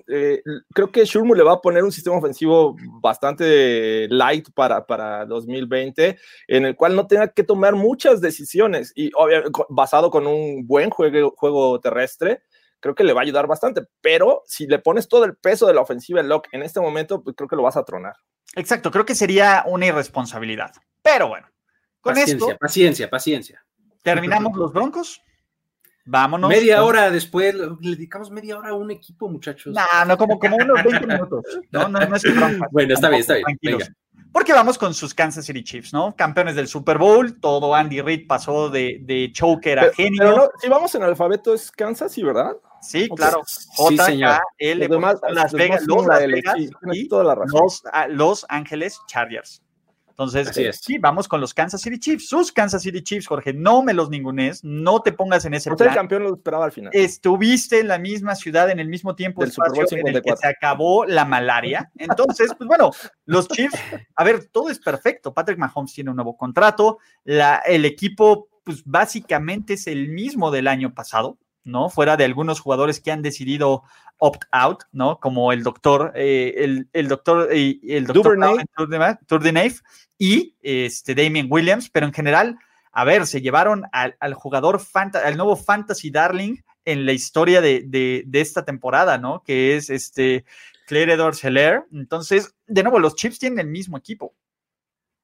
[0.09, 0.41] eh,
[0.73, 6.17] creo que Shurmu le va a poner un sistema ofensivo bastante light para, para 2020,
[6.49, 10.89] en el cual no tenga que tomar muchas decisiones y obviamente basado con un buen
[10.89, 12.41] juego, juego terrestre
[12.79, 13.81] creo que le va a ayudar bastante.
[14.01, 17.23] Pero si le pones todo el peso de la ofensiva en Locke en este momento,
[17.23, 18.15] pues creo que lo vas a tronar.
[18.55, 20.71] Exacto, creo que sería una irresponsabilidad.
[21.01, 21.47] Pero bueno,
[22.01, 22.57] con paciencia, esto.
[22.59, 23.65] Paciencia, paciencia.
[24.01, 25.21] Terminamos los broncos.
[26.05, 26.49] Vámonos.
[26.49, 29.75] Media hora después, le dedicamos media hora a un equipo, muchachos.
[29.75, 31.43] No, no, como, como unos 20 minutos.
[31.71, 32.31] No, no, no es que
[32.71, 33.45] Bueno, está bien, está bien.
[33.61, 33.85] Venga.
[34.31, 36.15] Porque vamos con sus Kansas City Chiefs, ¿no?
[36.15, 40.19] Campeones del Super Bowl, todo Andy Reid pasó de, de choker a genio.
[40.19, 42.55] Pero no, si vamos en alfabeto es Kansas, ¿sí, verdad?
[42.81, 43.43] Sí, claro.
[43.75, 44.87] J, sí, K, L,
[45.29, 49.61] Las Vegas, los Las Vegas y los, los Ángeles Chargers.
[50.19, 52.27] Entonces, sí, vamos con los Kansas City Chiefs.
[52.27, 55.89] Sus Kansas City Chiefs, Jorge, no me los ningunes, no te pongas en ese plan.
[55.89, 56.89] el campeón lo esperaba al final.
[56.91, 60.47] Estuviste en la misma ciudad, en el mismo tiempo, Del espacio en el que se
[60.47, 61.91] acabó la malaria.
[61.97, 62.89] Entonces, pues bueno,
[63.25, 63.79] los Chiefs,
[64.15, 65.35] a ver, todo es perfecto.
[65.35, 70.67] Patrick Mahomes tiene un nuevo contrato, la, el equipo, pues básicamente es el mismo del
[70.67, 71.37] año pasado.
[71.67, 71.89] ¿No?
[71.89, 73.83] Fuera de algunos jugadores que han decidido
[74.17, 75.19] opt-out, ¿no?
[75.19, 78.37] Como el doctor, eh, el, el, doctor, eh, el doctor
[80.17, 82.57] y este Damien Williams, pero en general,
[82.91, 88.65] a ver, se llevaron al, jugador, al nuevo fantasy darling en la historia de, esta
[88.65, 89.43] temporada, ¿no?
[89.43, 90.45] Que es este
[90.87, 91.83] Claire Dorseler.
[91.91, 94.33] Entonces, de nuevo, los Chips tienen el mismo equipo.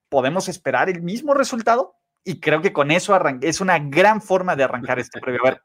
[0.10, 1.96] ¿Podemos esperar el mismo resultado?
[2.24, 5.42] Y creo que con eso es una gran forma de arrancar este previo.
[5.44, 5.62] A ver,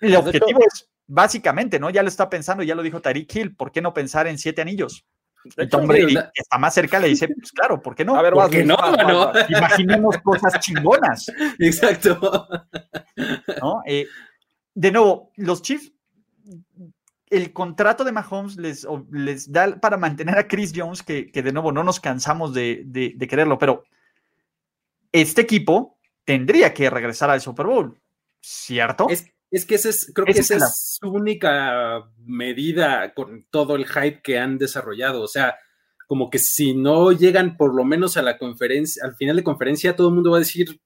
[0.00, 1.90] el objetivo es básicamente, ¿no?
[1.90, 4.62] Ya lo está pensando, ya lo dijo Tariq Hill, ¿por qué no pensar en siete
[4.62, 5.04] anillos?
[5.44, 8.16] Brady, que está más cerca, le dice, pues claro, ¿por qué no?
[8.16, 8.76] A ver, ¿Por qué no,
[9.48, 11.30] Imaginemos cosas chingonas.
[11.58, 12.46] Exacto.
[13.62, 13.82] ¿No?
[13.86, 14.06] Eh,
[14.74, 15.92] de nuevo, los Chiefs,
[17.30, 21.72] el contrato de Mahomes les, les da para mantener a Chris Jones, que, de nuevo
[21.72, 23.84] no nos cansamos de, de quererlo, pero
[25.12, 27.98] este equipo tendría que regresar al Super Bowl,
[28.40, 29.06] ¿cierto?
[29.08, 33.86] Es, es que ese es, creo que esa es su única medida con todo el
[33.86, 35.22] hype que han desarrollado.
[35.22, 35.56] O sea,
[36.06, 39.96] como que si no llegan por lo menos a la conferencia, al final de conferencia,
[39.96, 40.80] todo el mundo va a decir,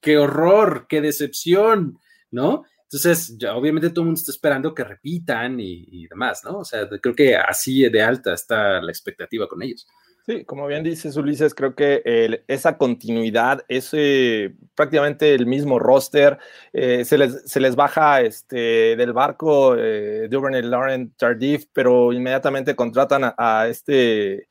[0.00, 1.98] qué horror, qué decepción,
[2.30, 2.64] ¿no?
[2.84, 6.58] Entonces, ya, obviamente todo el mundo está esperando que repitan y, demás, ¿no?
[6.58, 9.86] O sea, creo que así de alta está la expectativa con ellos.
[10.30, 16.38] Sí, como bien dices Ulises, creo que esa continuidad, ese prácticamente el mismo roster,
[16.72, 22.76] eh, se, les, se, les, baja este, del barco eh, Duvernay Laurent Tardif, pero inmediatamente
[22.76, 24.46] contratan a, este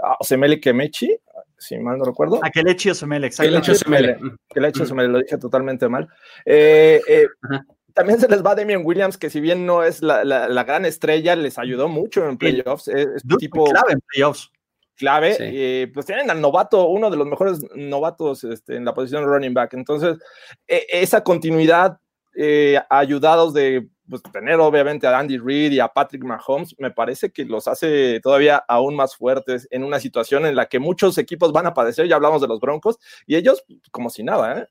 [0.00, 1.16] a Osemele Kemechi,
[1.56, 2.40] si mal no recuerdo.
[2.42, 4.18] A Kelechi Osemele, exactamente.
[4.48, 6.08] Kelechi Osemele, lo dije totalmente mal.
[6.44, 7.26] Eh, eh
[7.94, 10.86] también se les va a Damian Williams, que si bien no es la, la, gran
[10.86, 12.88] estrella, les ayudó mucho en playoffs.
[12.88, 14.50] Es, tipo clave en playoffs.
[15.00, 15.36] Clave.
[15.40, 19.28] Eh, pues tienen al novato, uno de los mejores novatos este, en la posición de
[19.28, 19.74] running back.
[19.74, 20.18] Entonces,
[20.68, 21.98] e, esa continuidad,
[22.36, 27.30] eh, ayudados de pues, tener obviamente a Andy Reid y a Patrick Mahomes, me parece
[27.30, 31.50] que los hace todavía aún más fuertes en una situación en la que muchos equipos
[31.50, 32.06] van a padecer.
[32.06, 34.66] Ya hablamos de los Broncos y ellos, como si nada, ¿eh?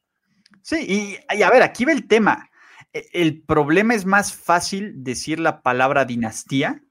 [0.62, 2.50] Sí, y a ver, aquí ve el tema
[2.94, 6.84] e, el problema es más fácil decir la palabra dinastía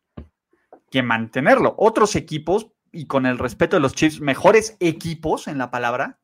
[0.91, 1.75] que mantenerlo.
[1.79, 6.19] Otros equipos, y con el respeto de los Chiefs, mejores equipos en la palabra,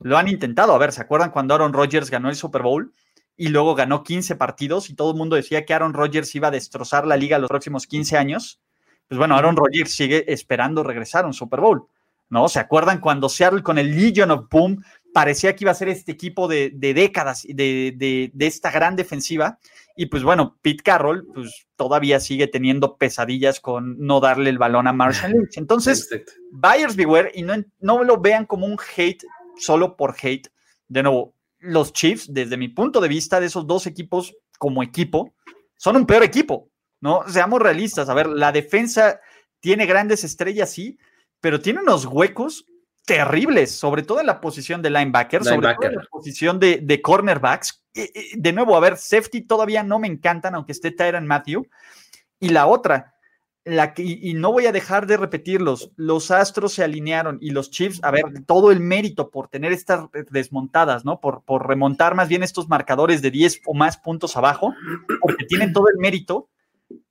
[0.00, 0.74] lo han intentado.
[0.74, 2.92] A ver, ¿se acuerdan cuando Aaron Rodgers ganó el Super Bowl
[3.36, 6.52] y luego ganó 15 partidos y todo el mundo decía que Aaron Rodgers iba a
[6.52, 8.60] destrozar la liga los próximos 15 años?
[9.08, 11.86] Pues bueno, Aaron Rodgers sigue esperando regresar a un Super Bowl.
[12.30, 12.46] ¿No?
[12.48, 16.12] ¿Se acuerdan cuando Seattle con el Legion of Boom parecía que iba a ser este
[16.12, 19.58] equipo de, décadas de, esta gran defensiva.
[19.96, 24.86] Y pues bueno, Pete Carroll pues todavía sigue teniendo pesadillas con no darle el balón
[24.86, 25.56] a Marshall Lynch.
[25.56, 26.08] Entonces,
[26.52, 29.24] buyers beware y no, no lo vean como un hate
[29.56, 30.48] solo por hate.
[30.86, 35.34] De nuevo, los Chiefs, desde mi punto de vista, de esos dos equipos como equipo,
[35.76, 37.22] son un peor equipo, ¿no?
[37.28, 38.08] Seamos realistas.
[38.08, 39.20] A ver, la defensa
[39.60, 40.98] tiene grandes estrellas, sí,
[41.40, 42.64] pero tiene unos huecos
[43.08, 47.82] terribles, sobre todo en la posición de linebacker, sobre todo en la posición de, cornerbacks.
[48.36, 51.66] De nuevo, a ver, safety todavía no me encantan, aunque esté Tyron Matthew.
[52.38, 53.14] Y la otra,
[53.64, 57.70] la que, y no voy a dejar de repetirlos, los Astros se alinearon y los
[57.70, 61.18] Chiefs, a ver, todo el mérito por tener estas desmontadas, ¿no?
[61.18, 64.74] Por, por remontar más bien estos marcadores de 10 o más puntos abajo,
[65.22, 66.50] porque tienen todo el mérito,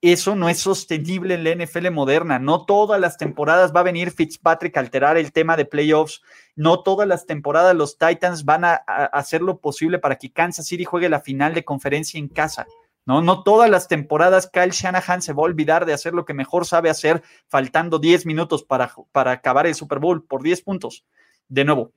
[0.01, 2.39] eso no es sostenible en la NFL moderna.
[2.39, 6.21] No todas las temporadas va a venir Fitzpatrick a alterar el tema de playoffs.
[6.55, 10.83] No todas las temporadas los Titans van a, hacer lo posible para que Kansas City
[10.83, 12.65] juegue la final de conferencia en casa.
[13.05, 16.33] No, no todas las temporadas Kyle Shanahan se va a olvidar de hacer lo que
[16.33, 21.05] mejor sabe hacer, faltando 10 minutos para, para acabar el Super Bowl por 10 puntos.
[21.47, 21.93] De nuevo,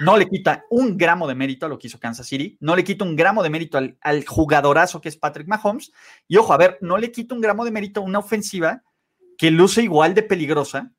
[0.00, 2.84] no le quita un gramo de mérito a lo que hizo Kansas City, no le
[2.84, 5.92] quita un gramo de mérito al, jugadorazo que es Patrick Mahomes.
[6.28, 8.82] Y ojo, a ver, no le quita un gramo de mérito a una ofensiva
[9.38, 10.92] que luce igual de peligrosa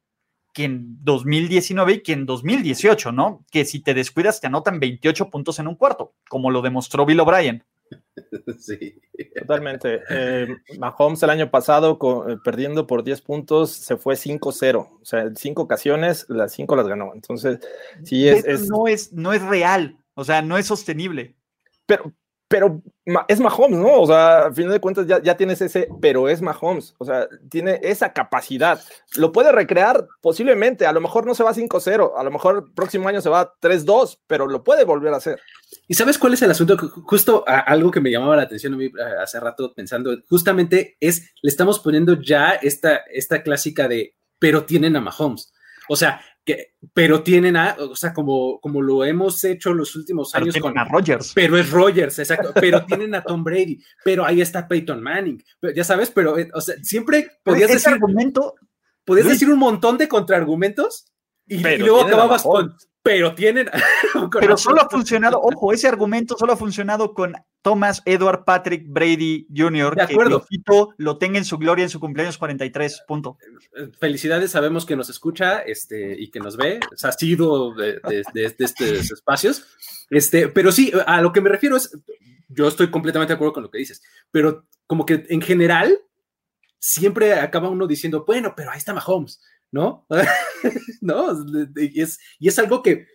[0.53, 3.45] que en 2019 y que en 2018, ¿no?
[3.51, 7.19] Que si te descuidas te anotan 28 puntos en un cuarto, como lo demostró Bill
[7.19, 7.65] O'Brien.
[8.59, 9.01] Sí.
[9.39, 10.01] Totalmente.
[10.09, 10.47] Eh,
[10.77, 11.97] Mahomes el año pasado,
[12.27, 14.99] eh, perdiendo por 10 puntos, se fue 5-0.
[15.01, 17.11] O sea, en 5 ocasiones, las 5 las ganó.
[17.13, 17.59] Entonces,
[18.03, 19.97] sí es, No, es, no es real.
[20.13, 21.35] O sea, no es sostenible.
[21.85, 22.13] Pero,
[22.47, 22.81] pero
[23.27, 24.01] es Mahomes, ¿no?
[24.01, 26.95] O sea, a final de cuentas ya, ya, tienes ese, pero es Mahomes.
[26.99, 28.79] O sea, tiene esa capacidad.
[29.17, 30.85] Lo puede recrear posiblemente.
[30.85, 33.53] A lo mejor no se va 5-0, a lo mejor el próximo año se va
[33.61, 35.39] 3-2, pero lo puede volver a hacer.
[35.87, 36.77] ¿Y sabes cuál es el asunto?
[36.77, 41.49] Justo algo que me llamaba la atención a mí hace rato pensando, justamente es, le
[41.49, 45.53] estamos poniendo ya esta, esta clásica de, pero tienen a Mahomes.
[45.87, 50.33] O sea, que, pero tienen a, o sea, como, como lo hemos hecho los últimos
[50.35, 51.33] años con a Rogers.
[51.33, 52.51] Pero es Rogers, exacto.
[52.53, 55.43] Pero tienen a Tom Brady, pero ahí está Peyton Manning.
[55.75, 57.93] ya sabes, pero, eh, o sea, siempre podías decir.
[57.93, 58.55] argumento.
[59.03, 61.11] Podías decir un montón de contraargumentos
[61.47, 62.75] y, y luego acababas con.
[63.05, 63.69] Pero tienen.
[64.39, 69.45] pero solo ha funcionado, ojo, ese argumento solo ha funcionado con Thomas Edward Patrick Brady
[69.55, 69.95] Jr.
[69.95, 70.43] De acuerdo.
[70.43, 70.57] Que
[70.97, 73.03] lo tenga en su gloria en su cumpleaños 43.
[73.07, 73.37] Punto.
[73.99, 76.79] Felicidades, sabemos que nos escucha este, y que nos ve.
[77.03, 78.01] ha sido de,
[78.33, 79.67] estos espacios.
[80.09, 81.95] Este, pero sí, a lo que me refiero es.
[82.47, 85.99] Yo estoy completamente de acuerdo con lo que dices, pero como que en general
[86.79, 89.41] siempre acaba uno diciendo, bueno, pero ahí está Mahomes
[89.75, 90.07] ¿no?
[91.01, 91.33] ¿No?
[91.75, 93.07] Y es, y es algo que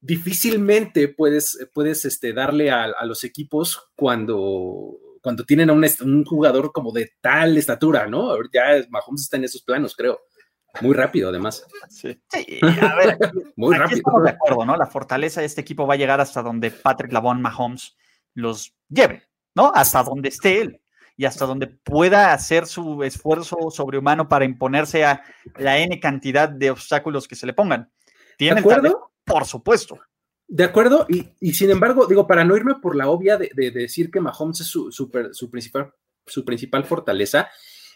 [0.00, 6.92] difícilmente puedes, puedes este, darle a, los equipos cuando, cuando tienen a un, jugador como
[6.92, 8.34] de tal estatura, ¿no?
[8.52, 10.18] Ya Mahomes está en esos planos, creo.
[10.80, 11.66] Muy rápido, además.
[11.90, 12.18] Sí.
[12.62, 13.18] a ver,
[13.56, 13.98] muy rápido.
[13.98, 14.76] Estamos de acuerdo, ¿no?
[14.78, 17.98] La fortaleza de este equipo va a llegar hasta donde Patrick Lavon Mahomes
[18.32, 19.70] los lleve, ¿no?
[19.74, 20.81] Hasta donde esté él
[21.16, 25.22] y hasta donde pueda hacer su esfuerzo sobrehumano para imponerse a
[25.56, 27.90] la N cantidad de obstáculos que se le pongan.
[28.38, 29.12] ¿Tiene acuerdo?
[29.24, 29.98] Por supuesto.
[30.48, 34.20] De acuerdo, y, sin embargo, digo, para no irme por la obvia de, decir que
[34.20, 35.10] Mahomes es su, su,
[35.50, 35.92] principal,
[36.26, 37.48] su principal fortaleza,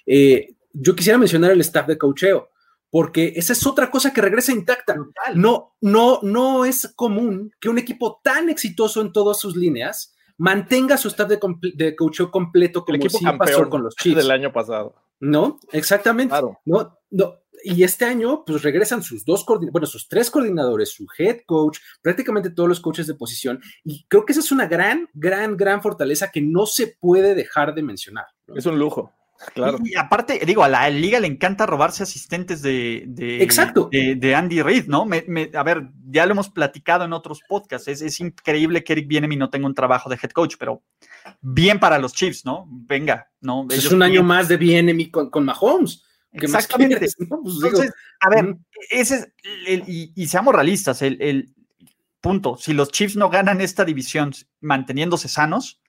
[0.07, 2.51] eh, yo quisiera mencionar el staff de cocheo,
[2.89, 4.97] porque esa es otra cosa que regresa intacta.
[5.35, 10.97] No, no, no es común que un equipo tan exitoso en todas sus líneas mantenga
[10.97, 11.39] su staff de,
[11.75, 14.95] de coacheo completo como el equipo pasó con los Chiefs del año pasado.
[15.21, 16.35] No, exactamente.
[16.65, 21.41] No, no, y este año, pues regresan sus dos, bueno, sus tres coordinadores, su head
[21.47, 23.61] coach, prácticamente todos los coaches de posición.
[23.83, 27.75] Y creo que esa es una gran, gran, gran fortaleza que no se puede dejar
[27.75, 28.27] de mencionar.
[28.55, 29.13] Es un lujo.
[29.55, 29.79] Claro.
[29.85, 33.89] Y, aparte, digo, a la liga le encanta robarse asistentes de, de, Exacto.
[33.91, 35.07] de, Andy Reid, ¿no?
[35.55, 37.89] a ver, ya lo hemos platicado en otros podcasts.
[37.89, 40.83] Es, increíble que Eric Bienem y no tenga un trabajo de head coach, pero
[41.41, 42.67] bien para los Chiefs, ¿no?
[42.69, 43.67] Venga, ¿no?
[43.71, 46.03] es un año más de Bienem con, con Mahomes.
[46.33, 46.99] Exactamente.
[46.99, 48.57] Pues Entonces, a ver,
[48.91, 49.33] ese
[49.67, 51.53] es y, seamos realistas, el,
[52.21, 55.81] punto, si los Chiefs no ganan esta división manteniéndose sanos,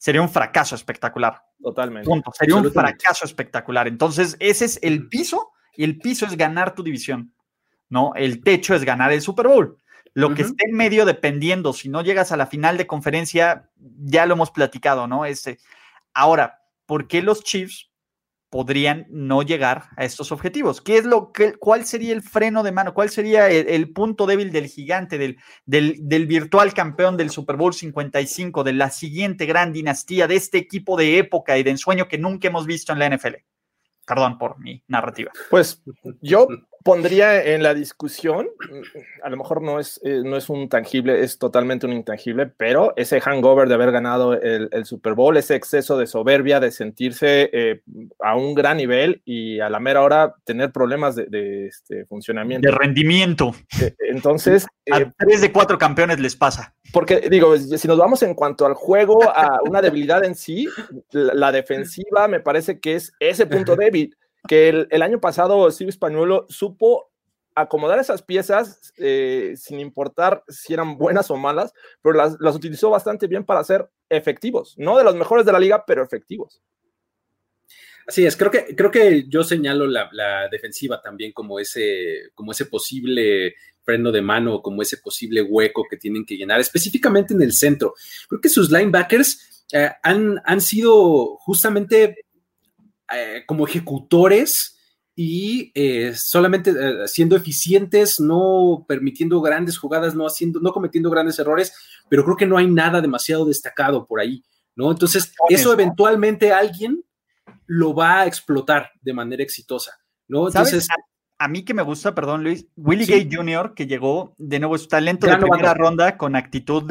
[0.00, 1.42] sería un fracaso espectacular.
[1.62, 2.08] Totalmente.
[2.08, 2.32] Punto.
[2.32, 3.86] Sería un fracaso espectacular.
[3.86, 7.34] Entonces, ese es el piso y el piso es ganar tu división,
[7.90, 8.12] ¿no?
[8.16, 9.76] El techo es ganar el Super Bowl.
[10.14, 14.24] Lo que esté en medio, dependiendo, si no llegas a la final de conferencia, ya
[14.24, 15.26] lo hemos platicado, ¿no?
[15.26, 15.58] Este,
[16.14, 17.89] ahora, ¿por qué los Chiefs
[18.50, 20.80] podrían no llegar a estos objetivos.
[20.80, 22.92] ¿Qué es lo que, cuál sería el freno de mano?
[22.92, 28.64] ¿Cuál sería el, punto débil del gigante, del, del, virtual campeón del Super Bowl 55,
[28.64, 32.48] de la siguiente gran dinastía, de este equipo de época y de ensueño que nunca
[32.48, 33.36] hemos visto en la NFL?
[34.04, 35.30] Perdón por mi narrativa.
[35.48, 35.82] Pues
[36.20, 36.48] yo
[36.82, 38.48] pondría en la discusión,
[39.22, 42.94] a lo mejor no es, eh, no es un tangible, es totalmente un intangible, pero
[42.96, 47.82] ese hangover de haber ganado el, Super Bowl, ese exceso de soberbia, de sentirse eh,
[48.20, 52.68] a un gran nivel y a la mera hora tener problemas de, este, funcionamiento.
[52.68, 53.54] De rendimiento.
[53.80, 54.66] Eh, entonces...
[54.90, 56.74] a tres de cuatro campeones les pasa.
[56.92, 60.66] Porque digo, si nos vamos en cuanto al juego, a una debilidad en sí,
[61.12, 64.16] la defensiva me parece que es ese punto débil
[64.48, 67.10] que el, año pasado Silvio Españuelo supo
[67.54, 71.72] acomodar esas piezas eh, sin importar si eran buenas o malas,
[72.02, 75.84] pero las, utilizó bastante bien para ser efectivos, no de los mejores de la liga,
[75.86, 76.62] pero efectivos.
[78.06, 82.66] Así es, creo que, creo que yo señalo la, defensiva también como ese, como ese
[82.66, 87.52] posible freno de mano, como ese posible hueco que tienen que llenar, específicamente en el
[87.52, 87.94] centro.
[88.28, 92.24] Creo que sus linebackers eh, han, han sido justamente
[93.12, 94.76] eh, como ejecutores
[95.22, 101.38] y eh, solamente eh, siendo eficientes, no permitiendo grandes jugadas, no haciendo, no cometiendo grandes
[101.38, 101.74] errores,
[102.08, 104.42] pero creo que no hay nada demasiado destacado por ahí,
[104.76, 104.90] ¿no?
[104.90, 107.04] Entonces, eso eventualmente alguien
[107.66, 109.92] lo va a explotar de manera exitosa,
[110.26, 110.46] ¿no?
[110.46, 110.88] Entonces.
[111.38, 114.88] A, mí que me gusta, perdón Luis, Willie Gay Jr., que llegó de nuevo su
[114.88, 116.84] talento de primera ronda con actitud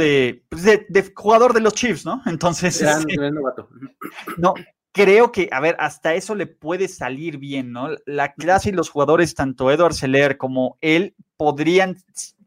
[0.49, 2.21] pues, de, de, jugador de los Chiefs, ¿no?
[2.25, 2.81] Entonces.
[2.81, 3.15] Este,
[4.37, 4.53] no,
[4.99, 7.87] creo que, a ver, hasta eso le puede salir bien, ¿no?
[8.05, 11.95] La clase y los jugadores, tanto Edward Seller como él, podrían,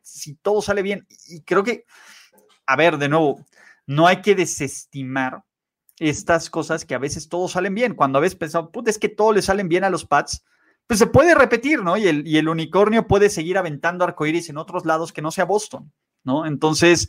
[0.03, 1.86] si todo sale bien, y creo que,
[2.66, 3.42] a ver, de nuevo,
[3.86, 5.44] no hay que desestimar
[5.98, 7.94] estas cosas que a veces todos salen bien.
[7.94, 10.44] Cuando a veces pensamos, puta, es que todo le salen bien a los Pats,
[10.86, 11.96] pues se puede repetir, ¿no?
[11.96, 15.46] Y el, y el unicornio puede seguir aventando arcoíris en otros lados que no sea
[15.46, 15.90] Boston,
[16.22, 16.44] ¿no?
[16.44, 17.09] Entonces,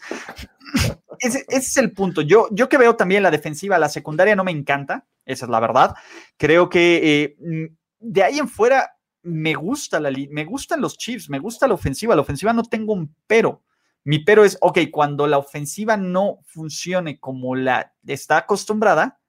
[1.20, 2.22] ese, es el punto.
[2.22, 5.59] Yo, yo que veo también la defensiva, la secundaria no me encanta, esa es la
[5.59, 5.95] verdad.
[6.38, 11.30] Creo que eh, mm, de ahí en fuera me gusta la me gustan los Chiefs,
[11.30, 12.16] me gusta la ofensiva.
[12.16, 13.64] La ofensiva no tengo un pero.
[14.03, 19.22] Mi pero es, ok, cuando la ofensiva no funcione como la está acostumbrada,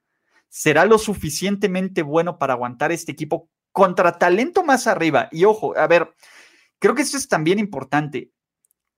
[0.49, 5.29] será lo suficientemente bueno para aguantar este equipo contra talento más arriba.
[5.31, 6.13] Y ojo, a ver,
[6.81, 8.33] creo que esto es también importante.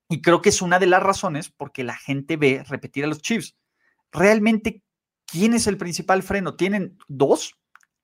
[0.08, 3.22] Y creo que es una de las razones porque la gente ve repetir a los
[3.22, 3.56] Chiefs.
[4.12, 4.82] Realmente,
[5.26, 6.54] ¿quién es el principal freno?
[6.54, 7.58] ¿Tienen dos?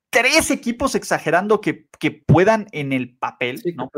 [0.09, 1.87] ¿Tres equipos exagerando que,
[2.25, 3.61] puedan en el papel?
[3.75, 3.89] ¿no?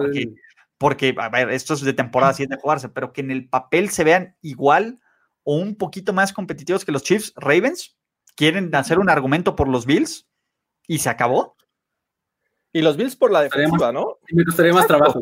[0.77, 3.49] Porque, a ver, esto es de temporada, sí es de jugarse, pero que en el
[3.49, 4.99] papel se vean igual
[5.43, 7.33] o un poquito más competitivos que los Chiefs.
[7.35, 7.97] Ravens
[8.35, 10.27] quieren hacer un argumento por los Bills
[10.87, 11.55] y se acabó.
[12.73, 14.17] Y los Bills por la defensiva, ¿no?
[14.31, 15.21] Me gustaría más trabajo.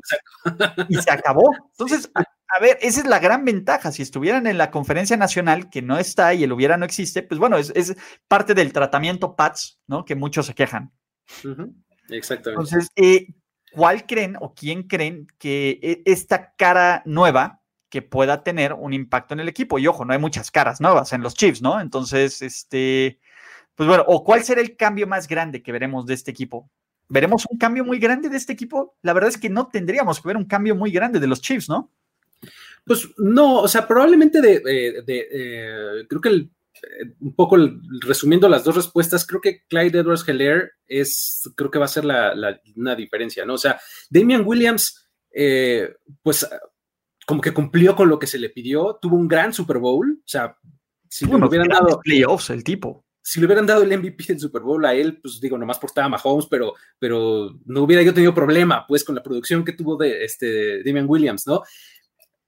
[0.89, 1.51] Y se acabó.
[1.71, 2.11] Entonces,
[2.55, 3.91] a ver, esa es la gran ventaja.
[3.91, 7.39] Si estuvieran en la conferencia nacional, que no está y el hubiera no existe, pues
[7.39, 7.95] bueno, es,
[8.27, 10.05] parte del tratamiento PATS, ¿no?
[10.05, 10.91] Que muchos se quejan.
[12.09, 12.49] Exactamente.
[12.49, 13.33] Entonces, eh,
[13.71, 19.33] ¿cuál creen o quién creen que e, esta cara nueva que pueda tener un impacto
[19.33, 19.79] en el equipo?
[19.79, 21.81] Y ojo, no hay muchas caras nuevas en los Chiefs, ¿no?
[21.81, 23.19] Entonces, este,
[23.73, 26.69] pues bueno, o cuál será el cambio más grande que veremos de este equipo.
[27.09, 28.95] ¿Veremos un cambio muy grande de este equipo?
[29.01, 31.67] La verdad es que no tendríamos que ver un cambio muy grande de los Chiefs,
[31.67, 31.91] ¿no?
[32.85, 37.57] Pues no, o sea, probablemente de, eh, eh, creo que el, eh, un poco
[38.01, 42.03] resumiendo las dos respuestas, creo que Clyde Edwards Heller es, creo que va a ser
[42.05, 42.33] la,
[42.75, 43.53] una diferencia, ¿no?
[43.53, 43.79] O sea,
[44.09, 45.07] Damian Williams,
[46.21, 46.47] pues
[47.25, 50.27] como que cumplió con lo que se le pidió, tuvo un gran Super Bowl, o
[50.27, 50.57] sea,
[51.13, 53.05] si le hubieran dado playoffs el tipo.
[53.21, 55.89] Si le hubieran dado el MVP del Super Bowl a él, pues digo, nomás por
[55.89, 59.73] estar a Mahomes, pero, pero no hubiera yo tenido problema, pues, con la producción que
[59.73, 61.61] tuvo de este Damian Williams, ¿no?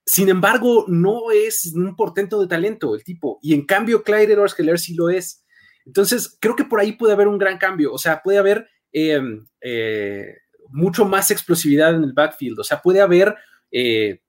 [0.05, 4.57] Sin embargo, no es un portento de talento el tipo, y en cambio Clyde Edwards
[4.57, 5.43] Heller sí lo es.
[5.83, 9.19] Entonces, creo que por ahí puede haber un gran cambio, o sea, puede haber eh,
[9.61, 10.37] eh,
[10.69, 13.35] mucho más explosividad en el backfield, o sea, puede haber,
[13.71, 14.21] eh,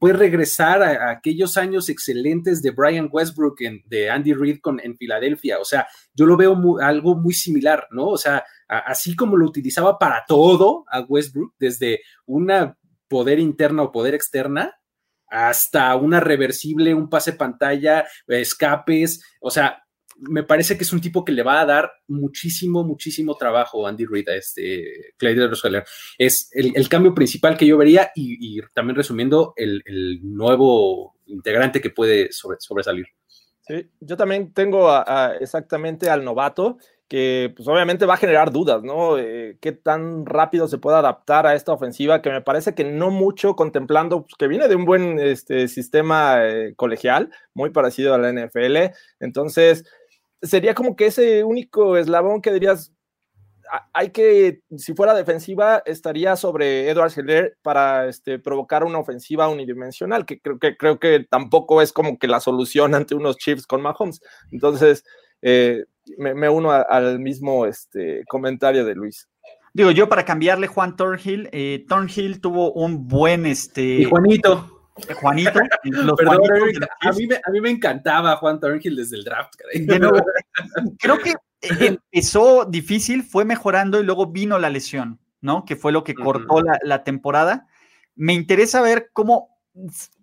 [0.00, 5.60] puede regresar a, aquellos años excelentes de Brian Westbrook, de Andy Reid con, en Filadelfia,
[5.60, 8.08] o sea, yo lo veo algo muy similar, ¿no?
[8.08, 12.76] O sea, así como lo utilizaba para todo a Westbrook, desde una
[13.08, 14.74] poder interna o poder externa,
[15.30, 19.82] hasta una reversible, un pase pantalla, escapes, o sea,
[20.20, 24.04] me parece que es un tipo que le va a dar muchísimo, muchísimo trabajo Andy
[24.04, 25.84] Reid, a este Clyde Roseller.
[26.18, 29.82] Es el, cambio principal que yo vería y, también resumiendo el,
[30.22, 33.06] nuevo integrante que puede sobresalir.
[33.60, 34.90] Sí, yo también tengo
[35.40, 36.78] exactamente al novato
[37.08, 39.18] que pues obviamente va a generar dudas, ¿no?
[39.18, 42.20] Eh, ¿Qué tan rápido se puede adaptar a esta ofensiva?
[42.20, 46.46] Que me parece que no mucho contemplando pues, que viene de un buen este, sistema
[46.46, 48.94] eh, colegial, muy parecido a la NFL.
[49.20, 49.84] Entonces,
[50.42, 52.92] sería como que ese único eslabón que dirías,
[53.92, 60.26] hay que, si fuera defensiva, estaría sobre Edward Heller para este, provocar una ofensiva unidimensional,
[60.26, 63.82] que creo, que creo que tampoco es como que la solución ante unos Chiefs con
[63.82, 64.20] Mahomes.
[64.52, 65.04] Entonces,
[65.42, 65.84] eh,
[66.16, 69.28] me, uno al mismo este, comentario de Luis.
[69.74, 73.82] Digo, yo para cambiarle Juan Thornhill, eh, Thornhill tuvo un buen este.
[73.82, 74.78] Y Juanito.
[75.20, 75.60] Juanito.
[75.60, 77.12] a,
[77.52, 79.54] mí me, encantaba Juan Thornhill desde el draft.
[80.98, 85.64] creo que empezó difícil, fue mejorando y luego vino la lesión, ¿no?
[85.64, 87.68] Que fue lo que cortó la, temporada.
[88.16, 89.60] Me interesa ver cómo,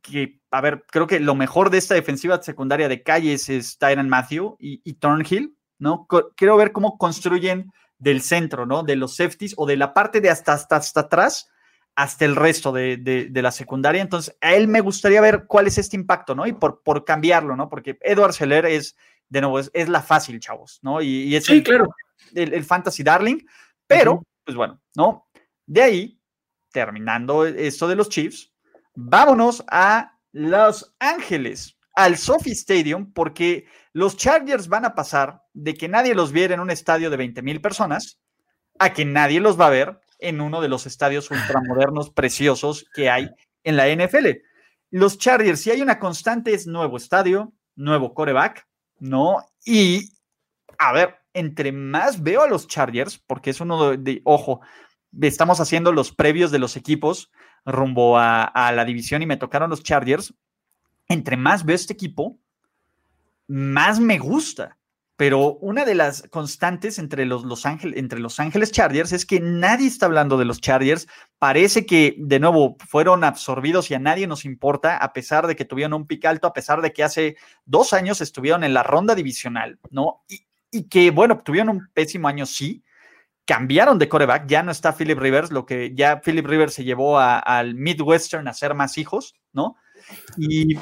[0.02, 4.10] que, a ver, creo que lo mejor de esta defensiva secundaria de calles es Tyron
[4.10, 6.08] Matthew y, y Thornhill, ¿no?
[6.36, 8.84] Quiero ver cómo construyen del centro, ¿no?
[8.84, 11.50] De los safeties o de la parte de hasta, hasta, hasta atrás
[11.96, 14.02] hasta el resto de, la secundaria.
[14.02, 16.46] Entonces, a él me gustaría ver cuál es este impacto, ¿no?
[16.46, 17.70] Y por, por cambiarlo, ¿no?
[17.70, 18.98] Porque Edward Seller es,
[19.30, 21.02] de nuevo, es, la fácil, chavos, ¿no?
[21.02, 21.88] Y, es el, claro.
[22.34, 23.40] el, fantasy darling,
[23.88, 25.28] pero, pues bueno, ¿no?
[25.66, 26.20] De ahí,
[26.72, 28.52] terminando esto de los Chiefs,
[28.94, 35.88] vámonos a Los Ángeles, al Sophie Stadium, porque los Chargers van a pasar de que
[35.88, 38.20] nadie los viera en un estadio de 20 mil personas
[38.78, 43.10] a que nadie los va a ver en uno de los estadios ultramodernos preciosos que
[43.10, 43.30] hay
[43.64, 44.28] en la NFL.
[44.92, 48.68] Los Chargers, si hay una constante, es nuevo estadio, nuevo coreback,
[49.00, 49.38] ¿no?
[49.66, 50.12] Y,
[50.78, 54.62] a ver, entre más veo a los Chargers, porque es uno de, ojo,
[55.22, 57.32] estamos haciendo los previos de los equipos
[57.66, 60.34] rumbo a, a la división y me tocaron los Chargers,
[61.08, 62.40] entre más veo este equipo,
[63.48, 64.78] más me gusta.
[65.18, 69.88] Pero una de las constantes entre los, los, entre los Ángeles Chargers es que nadie
[69.88, 71.08] está hablando de los Chargers.
[71.40, 75.64] Parece que, de nuevo, fueron absorbidos y a nadie nos importa, a pesar de que
[75.64, 79.16] tuvieron un pic alto, a pesar de que hace dos años estuvieron en la ronda
[79.16, 80.26] divisional, ¿no?
[80.28, 82.84] Y, que, bueno, tuvieron un pésimo año, sí.
[83.46, 87.20] Cambiaron de coreback, ya no está Philip Rivers, lo que ya Philip Rivers se llevó
[87.20, 89.78] al Midwestern a hacer más hijos, ¿no?
[90.38, 90.78] Y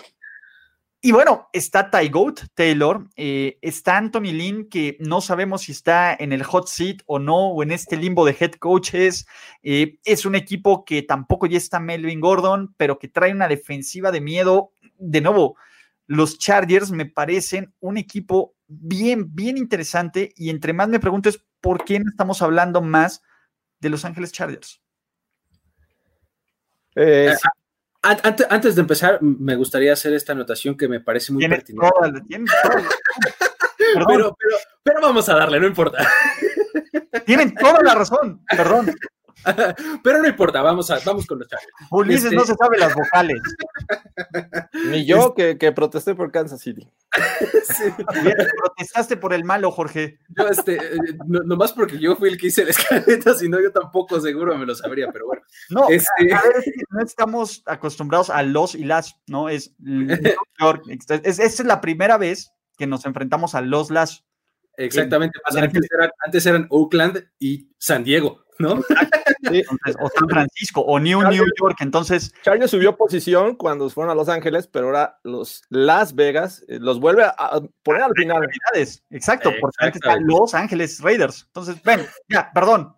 [1.06, 6.16] y bueno, está Ty Goat Taylor, eh, está Anthony Lynn, que no sabemos si está
[6.18, 9.28] en el hot seat o no, o en este limbo de head coaches.
[9.64, 14.14] Eh, es un equipo que tampoco ya está Melvin Gordon, pero que trae una defensiva
[14.14, 14.72] de miedo.
[14.98, 15.58] De nuevo,
[16.08, 20.32] los Chargers me parecen un equipo bien, bien interesante.
[20.38, 23.22] Y entre más me pregunto es por qué no estamos hablando más
[23.82, 24.82] de Los Ángeles Chargers.
[26.96, 27.34] Eh,
[28.04, 31.90] antes, de empezar, me gustaría hacer esta anotación que me parece muy pertinente.
[34.08, 34.38] pero,
[34.84, 36.08] pero, vamos a darle, no importa.
[37.26, 38.94] Tienen toda la razón, perdón.
[40.04, 41.72] Pero no importa, vamos, a, vamos con los Chargers.
[41.92, 43.42] Ulises no este se sabe las vocales.
[44.90, 46.90] Ni yo que, que, protesté por Kansas City.
[48.58, 50.20] Protestaste por el malo, Jorge.
[50.30, 53.62] Yo, este, eh, no, nomás porque yo fui el que hice la escaleta, si no,
[53.62, 55.42] yo tampoco seguro me lo sabría, pero bueno.
[55.70, 56.30] No, este...
[56.90, 59.50] no estamos acostumbrados a los y las, ¿no?
[59.50, 59.74] Es,
[61.24, 64.26] es, es la primera vez que nos enfrentamos a los las.
[64.76, 68.43] Exactamente, antes, eran, Oakland y San Diego.
[68.60, 68.74] ¿No?
[70.00, 72.34] o San Francisco, o New New York, entonces...
[72.44, 77.00] Chargers subió posición cuando fueron a Los Ángeles, pero ahora los Las Vegas eh, los
[77.00, 78.50] vuelve a poner al final.
[79.10, 81.46] Exacto, porque antes está Los Ángeles Raiders.
[81.48, 82.96] Entonces, ven, ya, perdón,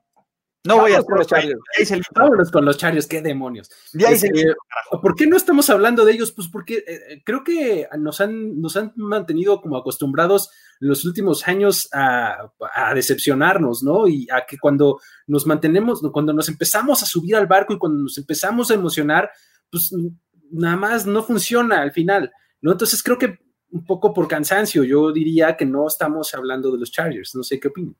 [0.65, 2.51] no voy a con los Chargers.
[2.51, 3.69] con los Chargers, qué demonios.
[3.93, 4.55] Este,
[5.01, 6.31] ¿Por qué no estamos hablando de ellos?
[6.31, 10.49] Pues porque eh, eh, creo que nos han, nos han mantenido como acostumbrados
[10.79, 12.51] los últimos años a,
[12.93, 14.07] decepcionarnos, ¿no?
[14.07, 18.03] Y a que cuando nos mantenemos, cuando nos empezamos a subir al barco y cuando
[18.03, 19.29] nos empezamos a emocionar,
[19.69, 19.91] pues
[20.51, 22.71] nada más no funciona al final, ¿no?
[22.71, 23.39] Entonces creo que
[23.71, 27.59] un poco por cansancio, yo diría que no estamos hablando de los Chargers, no sé
[27.59, 27.95] qué opinan.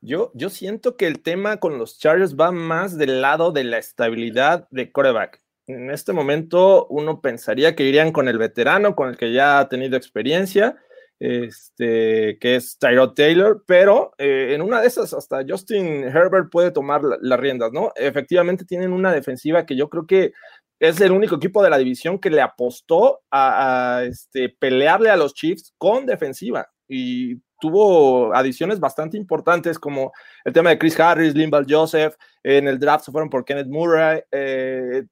[0.00, 3.78] Yo, yo siento que el tema con los Chargers va más del lado de la
[3.78, 5.42] estabilidad de coreback.
[5.66, 9.68] En este momento uno pensaría que irían con el veterano, con el que ya ha
[9.68, 10.76] tenido experiencia,
[11.20, 16.70] este, que es Tyrod Taylor, pero eh, en una de esas hasta Justin Herbert puede
[16.70, 17.92] tomar las riendas, ¿no?
[17.94, 20.32] Efectivamente tienen una defensiva que yo creo que
[20.80, 25.34] es el único equipo de la división que le apostó a, este, pelearle a los
[25.34, 30.12] Chiefs con defensiva y tuvo adiciones bastante importantes como
[30.44, 34.22] el tema de Chris Harris, Limbal Joseph, en el draft se fueron por Kenneth Murray,
[34.32, 35.04] eh,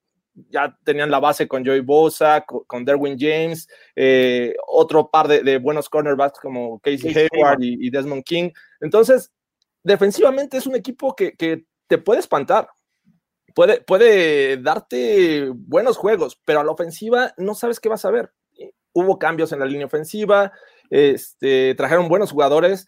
[0.51, 5.89] ya tenían la base con Joey Bosa, con, Derwin James, eh, otro par de, buenos
[5.89, 8.51] cornerbacks como Casey Hayward y, Desmond King.
[8.81, 9.33] Entonces,
[9.83, 11.35] defensivamente es un equipo que,
[11.89, 12.69] te puede espantar.
[13.55, 18.31] Puede, puede darte buenos juegos, pero a la ofensiva no sabes qué vas a ver.
[18.93, 20.53] Hubo cambios en la línea ofensiva,
[20.91, 22.87] este, trajeron buenos jugadores,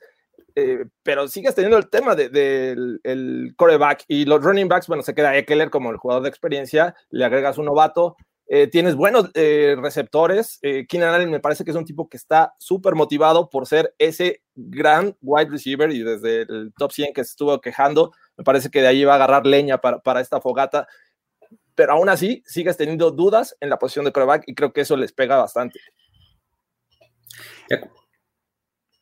[0.55, 5.14] eh, pero sigues teniendo el tema del de, coreback y los running backs, bueno, se
[5.14, 9.76] queda Eckler como el jugador de experiencia, le agregas un novato, eh, tienes buenos eh,
[9.78, 10.59] receptores.
[10.88, 14.42] Keenan Allen me parece que es un tipo que está súper motivado por ser ese
[14.57, 18.82] gran wide receiver y desde el top 100 que se estuvo quejando, me parece que
[18.82, 20.88] de ahí va a agarrar leña para, para esta fogata.
[21.76, 24.96] Pero aún así, sigues teniendo dudas en la posición de coreback y creo que eso
[24.96, 25.80] les pega bastante.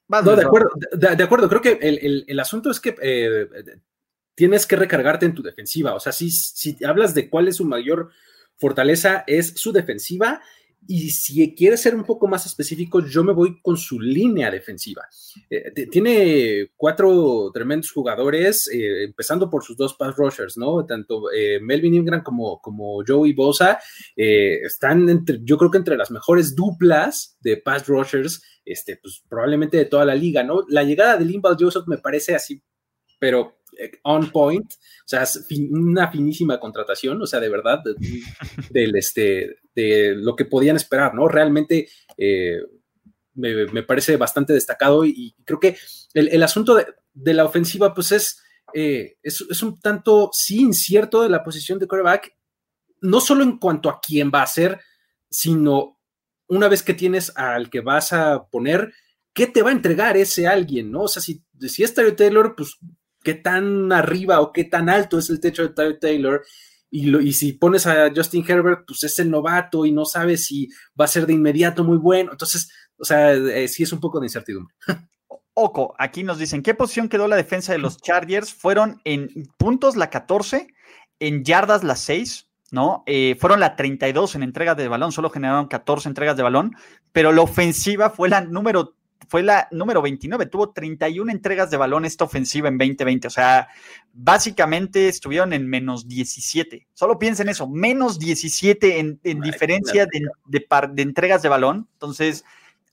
[0.09, 1.49] No, de acuerdo, de, acuerdo.
[1.49, 3.47] creo que el, asunto es que eh,
[4.35, 5.95] tienes que recargarte en tu defensiva.
[5.95, 8.11] O sea, si, si hablas de cuál es su mayor
[8.57, 10.41] fortaleza, es su defensiva
[10.87, 15.07] y si quieres ser un poco más específico, yo me voy con su línea defensiva.
[15.51, 20.87] Eh, tiene cuatro tremendos jugadores, eh, empezando por sus dos pass rushers, ¿no?
[20.87, 23.79] Tanto eh, Melvin Ingram como, como Joey Bosa
[24.17, 29.77] están entre, yo creo que entre las mejores duplas de pass rushers, este, pues probablemente
[29.77, 30.65] de toda la liga, ¿no?
[30.69, 32.63] La llegada de Limbal Joseph me parece así,
[33.19, 33.59] pero
[34.05, 35.25] on point, o sea,
[35.71, 37.81] una finísima contratación, o sea, de verdad,
[38.71, 41.29] del este, de lo que podían esperar, ¿no?
[41.29, 42.59] Realmente eh,
[43.35, 45.77] me, parece bastante destacado y, creo que
[46.15, 46.75] el, asunto
[47.15, 48.43] de, la ofensiva, pues es,
[48.75, 52.35] eh, es, es, un tanto, sí, incierto de la posición de quarterback,
[53.01, 54.81] no solo en cuanto a quién va a ser,
[55.31, 56.01] sino
[56.49, 58.93] una vez que tienes al que vas a poner,
[59.33, 61.03] ¿qué te va a entregar ese alguien, no?
[61.03, 62.79] O sea, si, si es Taylor pues
[63.23, 66.45] qué tan arriba o qué tan alto es el techo de Taylor.
[66.91, 70.69] Y, y, si pones a Justin Herbert, pues es el novato y no sabes si
[70.99, 72.33] va a ser de inmediato muy bueno.
[72.33, 74.75] Entonces, o sea, eh, sí es un poco de incertidumbre.
[75.55, 78.53] Oco, aquí nos dicen, ¿qué posición quedó la defensa de los Chargers?
[78.53, 80.69] Fueron en puntos la 14,
[81.21, 83.03] en yardas la 6, ¿no?
[83.07, 86.77] Eh, fueron la 32 en entregas de balón, solo generaron 14 entregas de balón,
[87.13, 88.95] pero la ofensiva fue la número
[89.27, 93.69] fue la número 29, tuvo 31 entregas de balón esta ofensiva en 2020, o sea,
[94.13, 96.87] básicamente estuvieron en menos 17.
[96.95, 101.89] Solo piensen eso, menos 17 en, diferencia de, de, entregas de balón.
[101.95, 102.45] Entonces,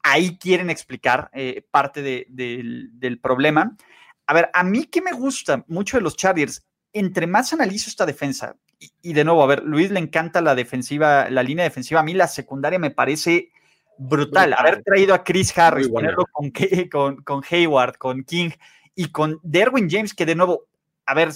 [0.04, 3.76] ahí quieren explicar eh, parte del problema.
[4.28, 8.06] A ver, a mí que me gusta mucho de los Chargers, entre más analizo esta
[8.06, 12.02] defensa, y, y, de nuevo, a ver, Luis le encanta la defensiva, la línea defensiva,
[12.02, 13.52] a mí la secundaria me parece
[13.98, 14.54] brutal.
[14.54, 16.52] Haber traído a Chris Harris, ponerlo con,
[16.92, 18.52] con, con, Hayward, con King
[18.96, 20.68] y con Derwin James, que de nuevo,
[21.06, 21.32] a ver,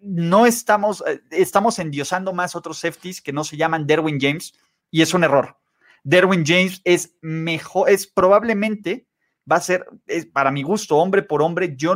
[0.00, 4.54] no estamos, eh, estamos endiosando más otros safeties que no se llaman Derwin James
[4.90, 5.56] y es un error.
[6.04, 9.06] Derwin James es mejor, es probablemente,
[9.50, 11.94] va a ser, es, para mi gusto, hombre por hombre, yo,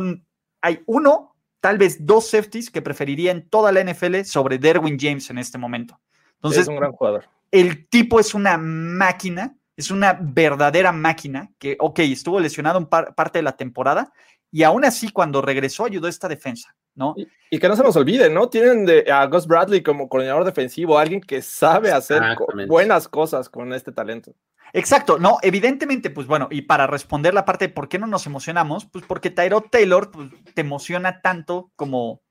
[0.61, 5.29] hay uno, tal vez dos safeties que preferiría en toda la NFL sobre Derwin James
[5.29, 5.99] en este momento.
[6.35, 7.29] Entonces, es un gran jugador.
[7.51, 13.39] El tipo es una máquina es una verdadera máquina que, ok, estuvo lesionado en parte
[13.39, 14.11] de la temporada
[14.51, 17.15] y aún así cuando regresó ayudó a esta defensa, ¿no?
[17.49, 18.49] Y, que no se nos olvide, ¿no?
[18.49, 22.21] Tienen a Gus Bradley como coordinador defensivo, alguien que sabe hacer
[22.67, 24.33] buenas cosas con este talento.
[24.73, 28.25] Exacto, no, evidentemente, pues bueno, y para responder la parte de por qué no nos
[28.25, 32.21] emocionamos, pues porque Tyrod Taylor pues, te emociona tanto como,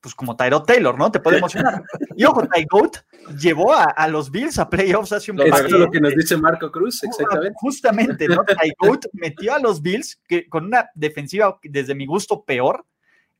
[0.00, 1.10] pues como Tyrod Taylor, ¿no?
[1.10, 1.82] Te puede emocionar.
[2.16, 2.98] Y ojo, Ty Goat
[3.38, 7.02] llevó a, los Bills a playoffs hace un Es lo que nos dice Marco Cruz,
[7.02, 7.54] exactamente.
[7.56, 8.44] Justamente, ¿no?
[8.44, 12.84] Ty Goat metió a los Bills que, con una defensiva, desde mi gusto, peor.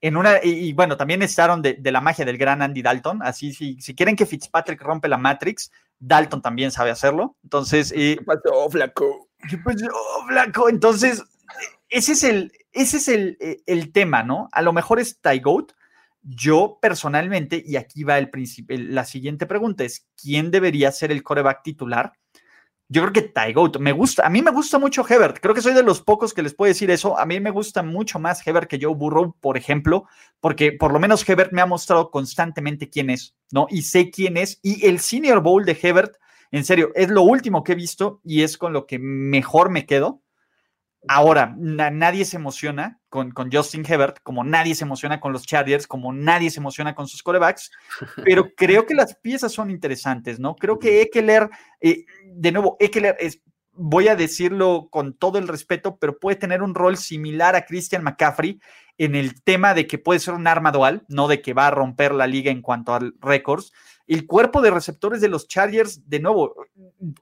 [0.01, 3.21] En una, y, bueno, también estaron de, la magia del gran Andy Dalton.
[3.23, 7.37] Así, si, si quieren que Fitzpatrick rompe la Matrix, Dalton también sabe hacerlo.
[7.43, 7.93] Entonces.
[7.93, 9.29] ¿Qué pasó, flaco?
[9.49, 9.89] ¿Qué pasó,
[10.29, 10.69] flaco?
[10.69, 11.23] Entonces,
[11.89, 14.49] ese es el, ese es el, el tema, ¿no?
[14.53, 15.73] A lo mejor es Ty Goat,
[16.29, 18.31] yo personalmente, y aquí va el,
[18.95, 22.13] la siguiente pregunta, es ¿quién debería ser el coreback titular?
[22.91, 25.75] Yo creo que Ty me gusta, a mí me gusta mucho Hebert, creo que soy
[25.75, 28.69] de los pocos que les puedo decir eso, a mí me gusta mucho más Hebert
[28.69, 30.07] que Joe Burrow, por ejemplo,
[30.41, 33.67] porque por lo menos Hebert me ha mostrado constantemente quién es, ¿no?
[33.69, 36.17] Y sé quién es, y el Senior Bowl de Hebert,
[36.51, 39.85] en serio, es lo último que he visto y es con lo que mejor me
[39.85, 40.23] quedo.
[41.09, 45.87] Ahora, nadie se emociona con, con, Justin Hebert, como nadie se emociona con los Chargers,
[45.87, 47.71] como nadie se emociona con sus corebacks,
[48.25, 50.55] pero creo que las piezas son interesantes, ¿no?
[50.57, 51.49] Creo que Eckler,
[51.81, 53.43] eh, de nuevo, Eckler es,
[53.73, 58.03] voy a decirlo con todo el respeto, pero puede tener un rol similar a Christian
[58.03, 58.61] McCaffrey
[58.99, 61.71] en el tema de que puede ser un arma dual, no de que va a
[61.71, 63.73] romper la liga en cuanto a récords.
[64.09, 66.55] El cuerpo de receptores de los Chargers, de nuevo,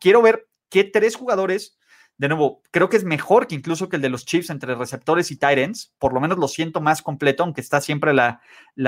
[0.00, 1.78] quiero ver qué tres jugadores
[2.18, 5.30] de nuevo, creo que es mejor que incluso que el de los Chiefs entre receptores
[5.30, 8.40] y tight Por lo menos lo siento más completo, aunque está siempre la,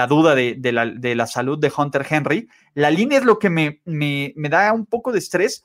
[0.07, 2.49] duda de, la, salud de Hunter Henry.
[2.75, 5.65] La línea es lo que me, me, da un poco de estrés,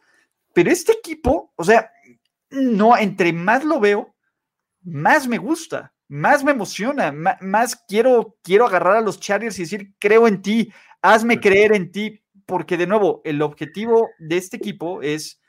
[0.53, 1.89] pero este equipo, o sea,
[2.49, 4.13] no, entre más lo veo,
[4.81, 9.63] más me gusta, más me emociona, más, más quiero, quiero agarrar a los Chargers y
[9.63, 14.57] decir, creo en ti, hazme creer en ti, porque de nuevo, el objetivo de este
[14.57, 15.39] equipo es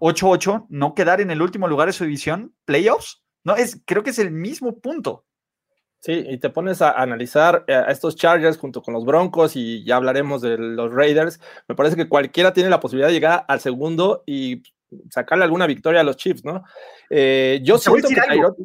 [0.00, 4.10] 8-8, no quedar en el último lugar de su división, playoffs, no es, creo que
[4.10, 5.24] es el mismo punto.
[6.00, 9.84] Sí, y te pones a analizar eh, a estos Chargers junto con los Broncos y
[9.84, 11.38] ya hablaremos de los Raiders.
[11.68, 14.62] Me parece que cualquiera tiene la posibilidad de llegar al segundo y
[15.10, 16.64] sacarle alguna victoria a los Chiefs, ¿no?
[17.10, 18.56] Eh, yo siento que Tyrod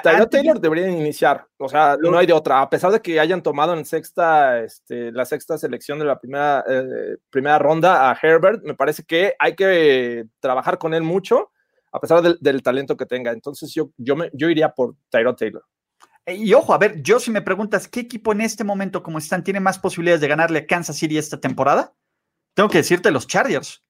[0.00, 3.74] Taylor debería iniciar, o sea, no hay de otra, a pesar de que hayan tomado
[3.74, 8.74] en sexta, este, la sexta selección de la primera, eh, primera ronda a Herbert, me
[8.74, 11.50] parece que hay que trabajar con él mucho,
[11.92, 13.32] a pesar del, talento que tenga.
[13.32, 15.64] Entonces yo, yo, me, yo iría por Tyrod Taylor.
[16.24, 19.18] Eh, y ojo, a ver, yo si me preguntas, ¿qué equipo en este momento como
[19.18, 21.92] están tiene más posibilidades de ganarle a Kansas City esta temporada?
[22.54, 23.82] Tengo que decirte los Chargers.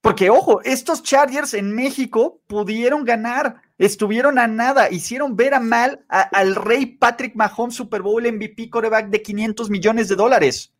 [0.00, 6.04] Porque, ojo, estos Chargers en México pudieron ganar, estuvieron a nada, hicieron ver a mal
[6.08, 10.72] al rey Patrick Mahomes Super Bowl MVP coreback de 500 millones de dólares.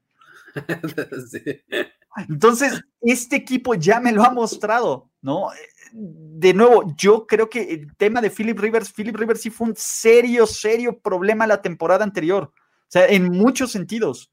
[2.29, 5.49] Entonces, este equipo ya me lo ha mostrado, ¿no?
[5.93, 9.75] De nuevo, yo creo que el tema de Philip Rivers, Philip Rivers sí fue un
[9.77, 12.53] serio, serio problema la temporada anterior.
[12.55, 14.33] O sea, en muchos sentidos.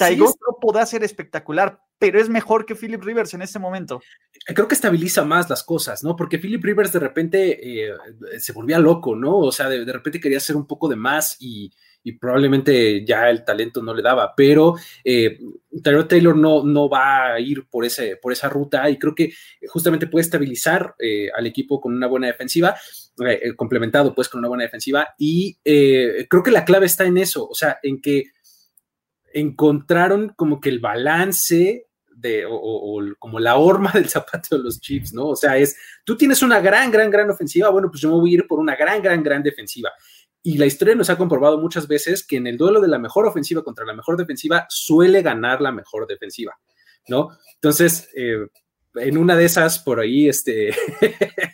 [0.00, 4.00] Taigos no puede ser espectacular, pero es mejor que Philip Rivers en este momento.
[4.46, 6.16] Creo que estabiliza más las cosas, ¿no?
[6.16, 7.94] Porque Philip Rivers de repente eh,
[8.38, 9.36] se volvía loco, ¿no?
[9.36, 11.70] O sea, de, repente quería hacer un poco de más y,
[12.18, 14.74] probablemente ya el talento no le daba, pero
[15.04, 15.38] eh,
[16.08, 19.34] Taylor no, no va a ir por, ese, por esa ruta y creo que
[19.68, 22.74] justamente puede estabilizar eh, al equipo con una buena defensiva,
[23.26, 27.46] eh, complementado pues con una buena defensiva y creo que la clave está en eso,
[27.46, 28.30] o sea, en que
[29.32, 31.86] encontraron como que el balance
[32.20, 35.28] de, o, como la horma del zapato de los Chiefs, ¿no?
[35.28, 38.30] O sea, es, tú tienes una gran, gran, gran ofensiva, bueno, pues yo me voy
[38.30, 39.90] a ir por una gran, gran, gran defensiva.
[40.42, 43.26] Y la historia nos ha comprobado muchas veces que en el duelo de la mejor
[43.26, 46.58] ofensiva contra la mejor defensiva suele ganar la mejor defensiva,
[47.08, 47.28] ¿no?
[47.54, 48.46] Entonces, eh,
[48.94, 50.74] en una de esas, por ahí, este,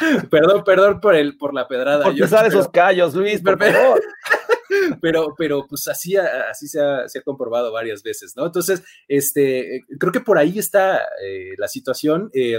[0.30, 2.04] perdón, perdón por, el, por la pedrada.
[2.04, 4.00] Por usar esos callos, Luis, por favor.
[5.00, 8.46] Pero, pero pues así, así se ha, comprobado varias veces, ¿no?
[8.46, 12.30] Entonces, este, creo que por ahí está eh, la situación.
[12.32, 12.58] Eh,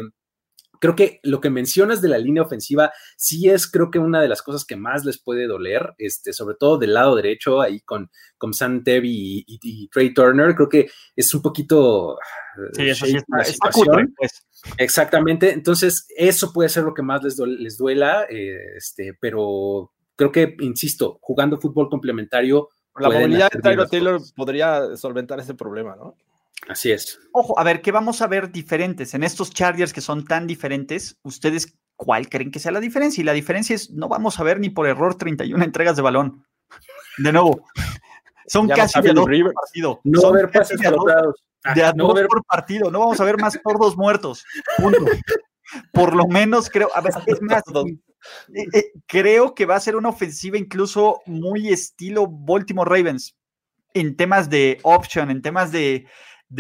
[0.81, 4.27] creo que lo que mencionas de la línea ofensiva sí es, creo que una de
[4.27, 8.09] las cosas que más les puede doler, este, sobre todo del lado derecho, ahí con,
[8.37, 12.17] con Sam Tevi y, Trey Turner, creo que es un poquito...
[12.73, 13.69] Sí, eso sí está,
[14.17, 14.47] pues.
[14.77, 19.91] Exactamente, entonces eso puede ser lo que más les, les duela, eh, este, pero
[20.29, 22.69] creo que, insisto, jugando fútbol complementario.
[22.99, 26.15] La movilidad de Tyler Taylor podría solventar ese problema, ¿no?
[26.67, 27.19] Así es.
[27.31, 29.15] Ojo, a ver, ¿qué vamos a ver diferentes?
[29.15, 33.21] En estos Chargers que son tan diferentes, ¿ustedes cuál creen que sea la diferencia?
[33.21, 36.45] Y la diferencia es, no vamos a ver ni por error 31 entregas de balón.
[37.17, 37.65] De nuevo,
[38.47, 40.01] son casi de dos por partido.
[40.03, 40.87] No son ver pases de,
[41.73, 42.91] de a dos por partido.
[42.91, 44.45] No vamos a ver más tordos muertos.
[44.77, 44.99] Punto.
[45.93, 47.63] Por lo menos creo, a ver, es más,
[48.53, 53.35] eh, eh, creo que va a ser una ofensiva incluso muy estilo Baltimore Ravens
[53.93, 56.07] en temas de option, en temas de,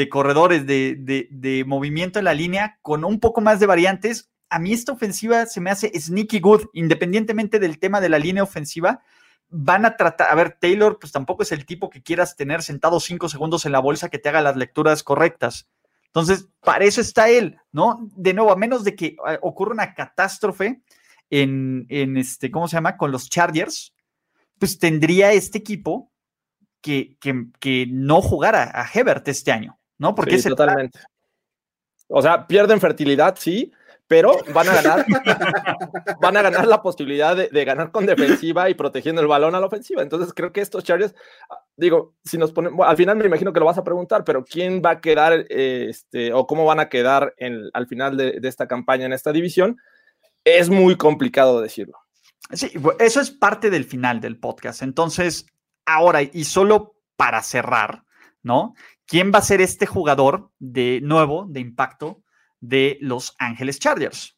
[0.09, 0.95] corredores, de,
[1.29, 4.29] de, movimiento en la línea, con un poco más de variantes.
[4.49, 8.43] A mí esta ofensiva se me hace sneaky good, independientemente del tema de la línea
[8.43, 9.01] ofensiva.
[9.49, 12.99] Van a tratar, a ver, Taylor, pues tampoco es el tipo que quieras tener sentado
[12.99, 15.67] cinco segundos en la bolsa que te haga las lecturas correctas.
[16.07, 18.09] Entonces, para eso está él, ¿no?
[18.15, 20.81] De nuevo, a menos de que eh, ocurra una catástrofe
[21.31, 22.97] en, este, ¿cómo se llama?
[22.97, 23.93] Con los Chargers,
[24.59, 26.11] pues tendría este equipo
[26.81, 27.17] que,
[27.59, 30.13] que, no jugara a Hebert este año, ¿no?
[30.13, 30.99] Porque es totalmente.
[32.07, 33.71] O sea, pierden fertilidad, sí,
[34.11, 35.05] pero van a ganar,
[36.21, 39.67] van a ganar la posibilidad de, ganar con defensiva y protegiendo el balón a la
[39.67, 40.01] ofensiva.
[40.01, 41.15] Entonces creo que estos Chargers,
[41.77, 44.81] digo, si nos ponemos, al final me imagino que lo vas a preguntar, pero ¿quién
[44.85, 49.05] va a quedar, este, o cómo van a quedar en, al final de, esta campaña
[49.05, 49.77] en esta división?
[50.43, 51.97] Es muy complicado decirlo.
[52.51, 54.81] Sí, eso es parte del final del podcast.
[54.81, 55.45] Entonces,
[55.85, 58.03] ahora, y solo para cerrar,
[58.43, 58.73] ¿no?
[59.05, 62.23] ¿Quién va a ser este jugador de nuevo, de impacto?
[62.61, 64.37] de Los Ángeles Chargers.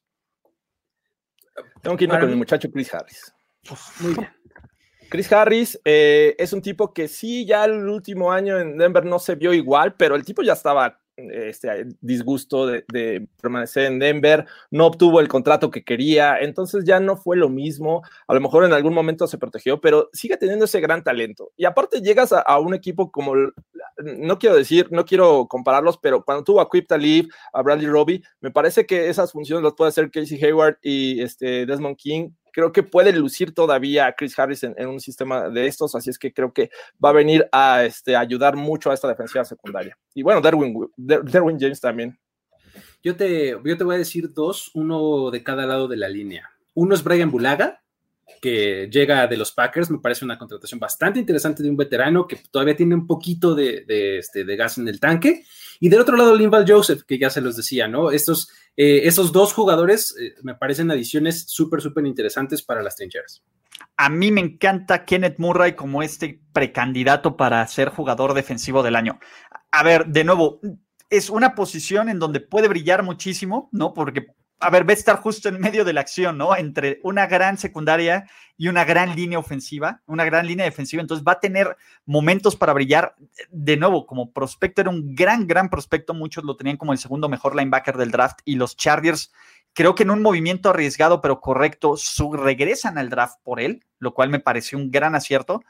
[1.82, 3.34] Tengo que irme con el muchacho Chris Harris.
[4.00, 4.30] Muy bien.
[5.10, 9.20] Chris Harris eh, es un tipo que sí, ya el último año en Denver no
[9.20, 14.86] se vio igual, pero el tipo ya estaba este disgusto de, permanecer en Denver, no
[14.88, 18.74] obtuvo el contrato que quería, entonces ya no fue lo mismo, a lo mejor en
[18.74, 21.52] algún momento se protegió, pero sigue teniendo ese gran talento.
[21.58, 23.34] Y aparte llegas a, un equipo como,
[23.98, 28.24] no quiero decir, no quiero compararlos, pero cuando tuvo a Quip Talib, a Bradley Robbie,
[28.42, 32.72] me parece que esas funciones las puede hacer Casey Hayward y este Desmond King creo
[32.72, 36.54] que puede lucir todavía Chris Harris en, un sistema de estos, así es que creo
[36.54, 36.70] que
[37.04, 39.98] va a venir a este, ayudar mucho a esta defensiva secundaria.
[40.14, 42.18] Y bueno, Derwin, Derwin James también.
[43.04, 46.50] Yo te, yo te voy a decir dos, uno de cada lado de la línea.
[46.74, 47.83] Uno es Brian Bulaga,
[48.42, 52.38] que llega de los Packers, me parece una contratación bastante interesante de un veterano que
[52.52, 53.86] todavía tiene un poquito de,
[54.20, 55.46] este, de gas en el tanque.
[55.80, 58.12] Y del otro lado, Linval Joseph, que ya se los decía, ¿no?
[58.12, 63.44] Estos, eh, dos jugadores eh, me parecen adiciones súper, súper interesantes para las trincheras.
[63.98, 69.20] A mí me encanta Kenneth Murray como este precandidato para ser jugador defensivo del año.
[69.72, 70.60] A ver, de nuevo,
[71.10, 73.94] es una posición en donde puede brillar muchísimo, ¿no?
[73.94, 74.28] Porque
[74.60, 76.56] a ver, va a estar justo en medio de la acción, ¿no?
[76.56, 81.02] Entre una gran secundaria y una gran línea ofensiva, una gran línea defensiva.
[81.02, 81.76] Entonces va a tener
[82.06, 83.16] momentos para brillar.
[83.50, 86.14] De nuevo, como prospecto, era un gran, gran prospecto.
[86.14, 88.40] Muchos lo tenían como el segundo mejor linebacker del draft.
[88.46, 89.34] Y los Chargers,
[89.74, 91.96] creo que en un movimiento arriesgado pero correcto,
[92.34, 95.62] regresan al draft por él, lo cual me pareció un gran acierto.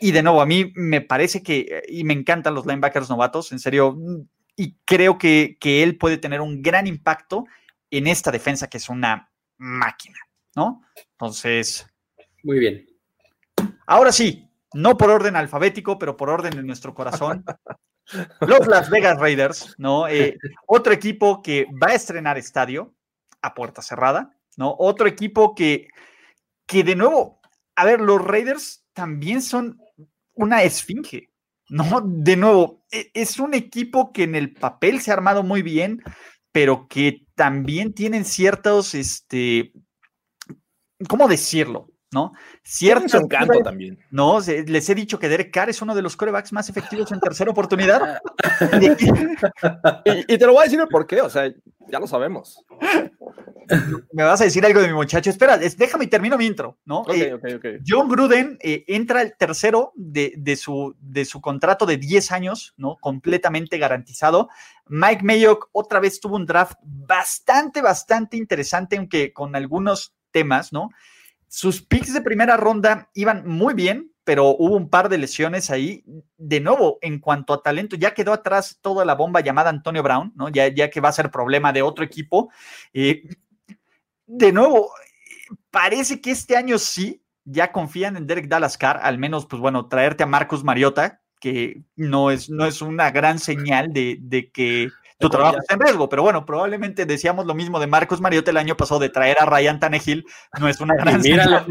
[0.00, 3.58] Y de nuevo, a mí me parece que, y me encantan los linebackers novatos, en
[3.58, 3.98] serio,
[4.56, 7.46] y creo que, que él puede tener un gran impacto
[7.90, 10.18] en esta defensa que es una máquina,
[10.56, 10.82] ¿no?
[11.12, 11.86] Entonces.
[12.42, 12.86] Muy bien.
[13.86, 17.44] Ahora sí, no por orden alfabético, pero por orden de nuestro corazón.
[18.40, 20.08] Los Las Vegas Raiders, ¿no?
[20.08, 20.36] Eh,
[20.66, 22.94] otro equipo que va a estrenar estadio
[23.42, 24.74] a puerta cerrada, ¿no?
[24.78, 25.88] Otro equipo que,
[26.66, 27.40] que de nuevo,
[27.76, 29.80] a ver, los Raiders también son
[30.34, 31.30] una esfinge,
[31.68, 32.02] ¿no?
[32.04, 36.02] De nuevo, e, es un equipo que en el papel se ha armado muy bien,
[36.52, 39.72] pero que también tienen ciertos, este,
[41.08, 41.88] ¿cómo decirlo?
[42.12, 42.32] ¿No?
[42.62, 43.98] Cierto encanto también.
[44.10, 47.20] No, les he dicho que Derek Carr es uno de los corebacks más efectivos en
[47.20, 48.20] tercera oportunidad.
[50.04, 51.52] y, te lo voy a decir el por qué, o sea,
[51.88, 52.64] ya lo sabemos.
[54.12, 55.30] Me vas a decir algo de mi muchacho.
[55.30, 57.04] Espera, déjame y termino mi intro, ¿no?
[57.12, 62.74] Eh, John Gruden eh, entra el tercero de, su, de su contrato de 10 años,
[62.76, 62.96] ¿no?
[63.00, 64.48] Completamente garantizado.
[64.86, 70.90] Mike Mayock otra vez tuvo un draft bastante, bastante interesante, aunque con algunos temas, ¿no?
[71.52, 76.04] Sus picks de primera ronda iban muy bien, pero hubo un par de lesiones ahí.
[76.36, 80.32] De nuevo, en cuanto a talento, ya quedó atrás toda la bomba llamada Antonio Brown,
[80.36, 80.48] ¿no?
[80.48, 82.52] Ya, ya que va a ser problema de otro equipo.
[82.92, 83.24] Eh,
[84.26, 84.92] de nuevo,
[85.72, 89.88] parece que este año sí, ya confían en Derek Dallas Carr, al menos, pues bueno,
[89.88, 94.90] traerte a Marcus Mariota, que no es, no es una gran señal de, de que
[95.20, 98.56] tu trabajo está en riesgo, pero bueno, probablemente decíamos lo mismo de Marcos Mariota el
[98.56, 100.24] año pasado de traer a Ryan Tannehill,
[100.58, 101.66] no es una gran Míralo.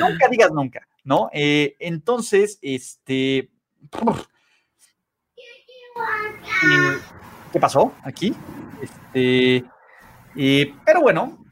[0.00, 1.28] nunca digas nunca, ¿no?
[1.32, 3.50] Eh, entonces, este...
[6.62, 6.98] Eh,
[7.52, 8.34] ¿Qué pasó aquí?
[8.82, 9.64] Este,
[10.36, 11.45] eh, pero bueno,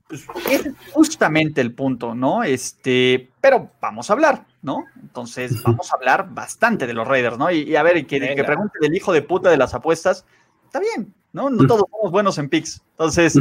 [0.50, 2.42] es justamente el punto, ¿no?
[2.42, 4.46] Este, pero vamos a hablar.
[4.62, 4.86] ¿no?
[5.02, 7.50] Entonces vamos a hablar bastante de los Raiders, ¿no?
[7.50, 10.24] Y, a ver, que, que, pregunte del hijo de puta de las apuestas,
[10.64, 11.50] está bien, ¿no?
[11.50, 12.80] No todos somos buenos en picks.
[12.92, 13.38] Entonces,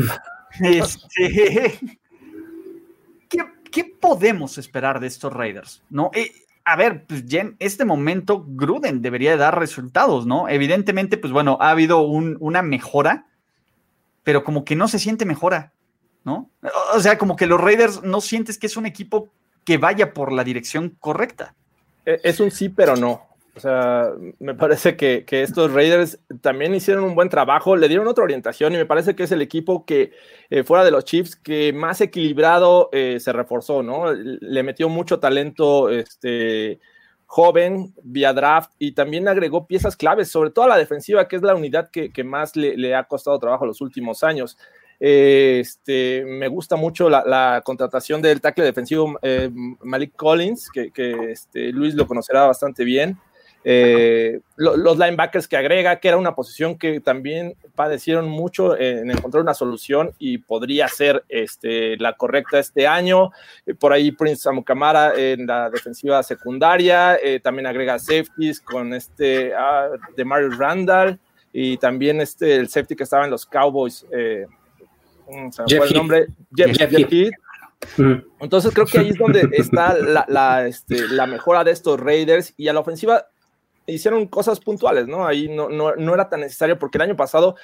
[0.60, 1.80] Este,
[3.72, 5.82] ¿qué, podemos esperar de estos Raiders?
[5.90, 6.12] ¿No?
[6.14, 6.32] Eh,
[6.66, 10.48] a ver, pues ya en este momento Gruden debería dar resultados, ¿no?
[10.48, 13.28] Evidentemente, pues bueno, ha habido una mejora,
[14.24, 15.74] pero como que no se siente mejora,
[16.24, 16.50] ¿no?
[16.94, 19.30] O sea, como que los Raiders no sientes que es un equipo
[19.66, 21.54] que vaya por la dirección correcta.
[22.06, 23.28] E, es un sí, pero no.
[23.56, 24.10] O sea,
[24.40, 28.78] me parece que, estos Raiders también hicieron un buen trabajo, le dieron otra orientación y
[28.78, 30.12] me parece que es el equipo que,
[30.50, 34.12] eh, fuera de los Chiefs, que más equilibrado eh, se reforzó, ¿no?
[34.12, 36.80] Le metió mucho talento este,
[37.28, 41.42] joven vía draft y también agregó piezas claves, sobre todo a la defensiva, que es
[41.42, 44.58] la unidad que, más le, ha costado trabajo los últimos años.
[45.06, 49.50] Este, me gusta mucho la, contratación del tackle defensivo eh,
[49.82, 50.92] Malik Collins, que,
[51.30, 53.18] este, Luis lo conocerá bastante bien.
[53.66, 59.44] Eh, los linebackers que agrega, que era una posición que también padecieron mucho en encontrar
[59.44, 63.32] una solución y podría ser este, la correcta este año.
[63.66, 69.54] Eh, por ahí Prince Amukamara en la defensiva secundaria, eh, también agrega safeties con este
[69.54, 71.20] ah, de Mario Randall
[71.52, 74.06] y también este, el safety que estaba en los Cowboys.
[75.68, 76.28] Jeff el nombre?
[76.56, 76.78] Jeff,
[78.40, 82.54] Entonces creo que ahí es donde está la, la, este, la, mejora de estos Raiders
[82.58, 83.28] y a la ofensiva
[83.86, 85.26] hicieron cosas puntuales, ¿no?
[85.26, 87.56] Ahí no, no, era tan necesario porque el año pasado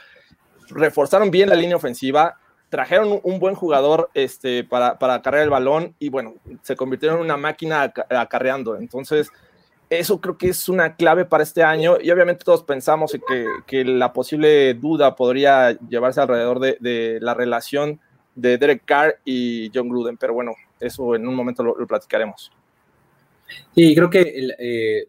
[0.70, 2.38] reforzaron bien la línea ofensiva,
[2.70, 7.26] trajeron un buen jugador este, para, para cargar el balón y bueno, se convirtieron en
[7.26, 8.76] una máquina acarreando.
[8.76, 9.32] Entonces,
[9.90, 13.84] eso creo que es una clave para este año y obviamente todos pensamos que, que
[13.84, 18.00] la posible duda podría llevarse alrededor de, de, la relación
[18.36, 22.52] de Derek Carr y John Gruden, pero bueno, eso en un momento lo, platicaremos.
[23.74, 25.08] Sí, creo que eh,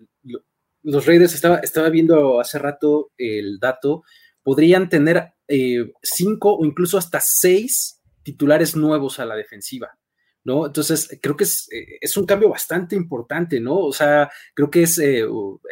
[0.82, 4.02] los Raiders, estaba, estaba viendo hace rato el dato,
[4.42, 9.96] podrían tener eh, cinco o incluso hasta seis titulares nuevos a la defensiva.
[10.44, 10.66] ¿No?
[10.66, 13.76] Entonces, creo que es, eh, es, un cambio bastante importante, ¿no?
[13.76, 15.24] O sea, creo que es eh,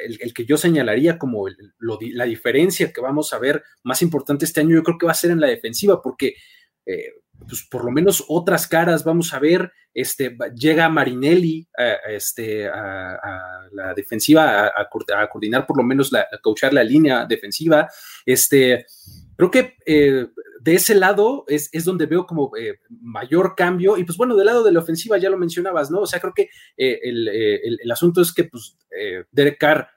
[0.04, 1.46] el, que yo señalaría como
[1.78, 5.14] la diferencia que vamos a ver más importante este año, yo creo que va a
[5.14, 6.34] ser en la defensiva, porque
[7.46, 9.72] pues por lo menos otras caras vamos a ver.
[9.94, 11.68] Este, llega Marinelli
[12.08, 17.88] este, a, la defensiva a, coordinar por lo menos la, a coachar la línea defensiva.
[18.24, 18.86] Este,
[19.36, 20.26] creo que eh,
[20.60, 23.96] de ese lado es, donde veo como eh, mayor cambio.
[23.96, 26.00] Y pues bueno, del lado de la ofensiva ya lo mencionabas, ¿no?
[26.00, 28.76] O sea, creo que eh, el, asunto es que pues
[29.32, 29.88] Derek Carr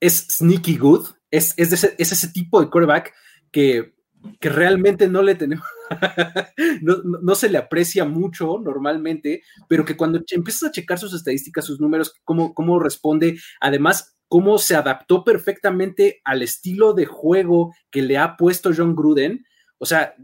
[0.00, 3.12] es sneaky good, es, es, ese, es ese tipo de quarterback
[3.50, 3.97] que
[4.40, 5.66] que realmente no le tenemos,
[6.82, 11.80] no, se le aprecia mucho normalmente, pero que cuando empiezas a checar sus estadísticas, sus
[11.80, 18.18] números, cómo, cómo responde, además, cómo se adaptó perfectamente al estilo de juego que le
[18.18, 19.44] ha puesto John Gruden,
[19.78, 20.14] o sea,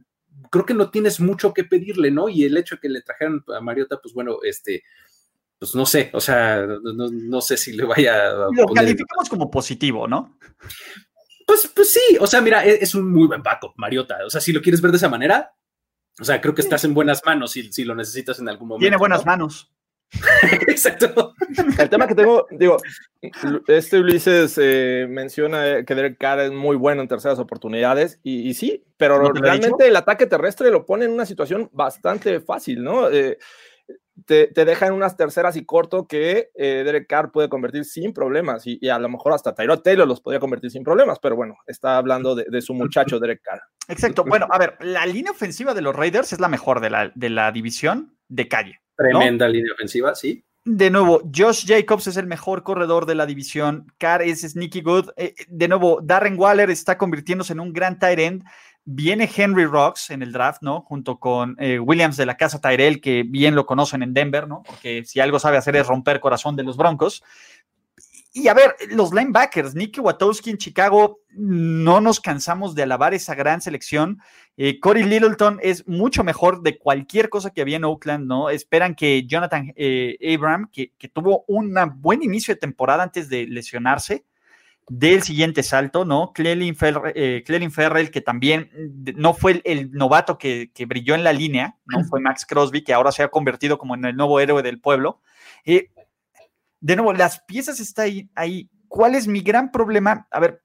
[0.51, 2.29] creo que no tienes mucho que pedirle, ¿no?
[2.29, 4.83] Y el hecho de que le trajeran a Mariota, pues bueno, este,
[5.59, 10.07] pues no sé, o sea, no, sé si le vaya a Lo calificamos como positivo,
[10.07, 10.39] ¿no?
[11.47, 14.19] Pues, pues sí, o sea, mira, e, es, un muy buen backup, Mariota.
[14.27, 15.55] O sea, si lo quieres ver de esa manera,
[16.21, 18.85] o sea, creo que estás en buenas manos si, si lo necesitas en algún momento.
[18.85, 19.71] Tiene buenas manos.
[20.69, 21.35] Exacto.
[21.79, 22.77] El tema que tengo, digo,
[23.67, 28.85] este Ulises eh, menciona que Derek Carr es muy bueno en terceras oportunidades y, sí,
[28.97, 33.11] pero realmente el ataque terrestre lo pone en una situación bastante fácil, ¿no?
[33.11, 33.39] Eh,
[34.27, 38.63] te, deja en unas terceras y corto que eh, Derek Carr puede convertir sin problemas
[38.67, 41.97] y, a lo mejor hasta Tyrod Taylor los podría convertir sin problemas, pero bueno, está
[41.97, 43.61] hablando de, su muchacho Derek Carr.
[43.89, 44.25] Exacto.
[44.25, 47.31] Bueno, a ver, la línea ofensiva de los Raiders es la mejor de la, de
[47.31, 48.81] la división de calle.
[48.97, 50.45] Tremenda línea ofensiva, sí.
[50.67, 53.93] De nuevo, Josh Jacobs es el mejor corredor de la división.
[53.99, 55.11] Carr es sneaky good.
[55.17, 58.45] Eh, de nuevo, Darren Waller está convirtiéndose en un gran tight end.
[58.87, 60.83] Viene Henry Rocks en el draft, ¿no?
[60.83, 64.63] Junto con eh, Williams de la casa Tyrell, que bien lo conocen en Denver, ¿no?
[64.63, 67.23] Porque si algo sabe hacer es romper corazón de los Broncos.
[68.37, 73.37] Y a ver, los linebackers, Nicky Watowski en Chicago, no nos cansamos de alabar esa
[73.37, 74.21] gran selección.
[74.57, 78.51] Eh, Corey Littleton es mucho mejor de cualquier cosa que había en Oakland, ¿no?
[78.51, 83.47] Esperan que Jonathan eh, Abram, que, que, tuvo un buen inicio de temporada antes de
[83.47, 84.25] lesionarse,
[84.89, 86.33] del siguiente salto, ¿no?
[86.33, 86.77] Clelin,
[87.15, 88.71] eh, Ferrell, que también
[89.17, 92.05] no fue el, novato que, brilló en la línea, ¿no?
[92.05, 95.21] Fue Max Crosby, que ahora se ha convertido como en el nuevo héroe del pueblo.
[95.65, 95.91] Eh,
[96.81, 98.71] de nuevo, las piezas están ahí, ahí.
[98.89, 100.29] ¿Cuál es mi gran problema?
[100.31, 100.63] A ver,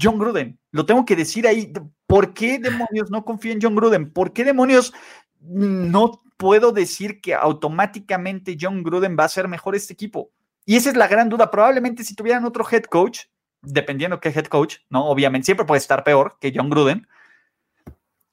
[0.00, 1.72] John Gruden, lo tengo que decir ahí.
[2.06, 4.12] ¿Por qué demonios no confío en John Gruden?
[4.12, 4.92] ¿Por qué demonios
[5.40, 10.30] no puedo decir que automáticamente John Gruden va a ser mejor este equipo?
[10.68, 11.50] Y esa es la gran duda.
[11.50, 13.20] Probablemente si tuvieran otro head coach,
[13.62, 15.06] dependiendo qué head coach, ¿no?
[15.06, 17.08] Obviamente siempre puede estar peor que John Gruden.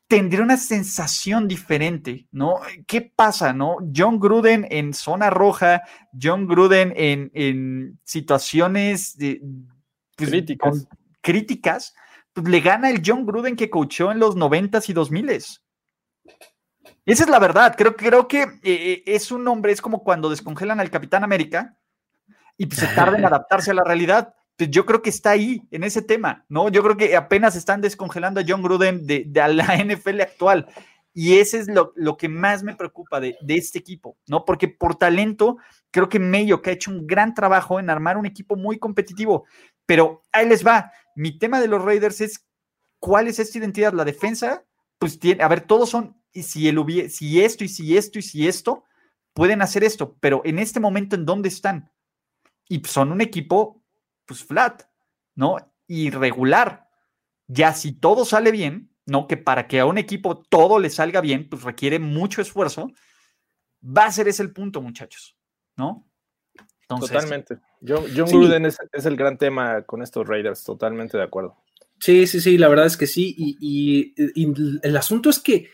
[0.10, 2.60] tendría una sensación diferente, ¿no?
[2.88, 3.78] ¿Qué pasa, no?
[3.96, 5.84] John Gruden en zona roja,
[6.22, 9.42] John Gruden en, situaciones de,
[10.18, 10.88] pues, críticas.
[11.22, 11.96] críticas,
[12.34, 15.64] pues le gana el John Gruden que coachó en los noventas y dos miles.
[17.06, 17.76] Esa es la verdad.
[17.78, 21.78] Creo, creo que eh, eh, es un hombre, es como cuando descongelan al Capitán América
[22.58, 24.34] y pues, se tarda en adaptarse a la realidad.
[24.58, 26.70] Pues yo creo que está ahí, en ese tema, ¿no?
[26.70, 30.68] Yo creo que apenas están descongelando a John Gruden de, la NFL actual.
[31.14, 34.44] Y ese es lo, que más me preocupa de, de, este equipo, ¿no?
[34.44, 35.58] Porque por talento,
[35.92, 39.46] creo que Mayo, que ha hecho un gran trabajo en armar un equipo muy competitivo.
[39.86, 40.92] Pero ahí les va.
[41.16, 42.46] Mi tema de los Raiders es
[43.00, 43.94] cuál es esta identidad.
[43.94, 44.66] La defensa,
[45.00, 48.22] pues tiene, a ver, todos son, y si, el si esto, y si esto, y
[48.22, 48.84] si esto,
[49.34, 51.92] pueden hacer esto, pero en este momento, ¿en dónde están?
[52.68, 53.84] Y son un equipo,
[54.26, 54.84] pues flat,
[55.36, 55.58] ¿no?
[55.88, 56.90] Irregular.
[57.48, 59.28] Ya si todo sale bien, ¿no?
[59.28, 62.92] Que para que a un equipo todo le salga bien, pues requiere mucho esfuerzo.
[63.84, 65.38] Va a ser ese el punto, muchachos,
[65.76, 66.08] ¿no?
[66.88, 67.58] totalmente.
[67.86, 71.58] John, Gruden es, el gran tema con estos Raiders, totalmente de acuerdo.
[72.00, 73.36] Sí, sí, sí, la verdad es que sí.
[73.38, 74.14] Y,
[74.84, 75.70] el asunto es que,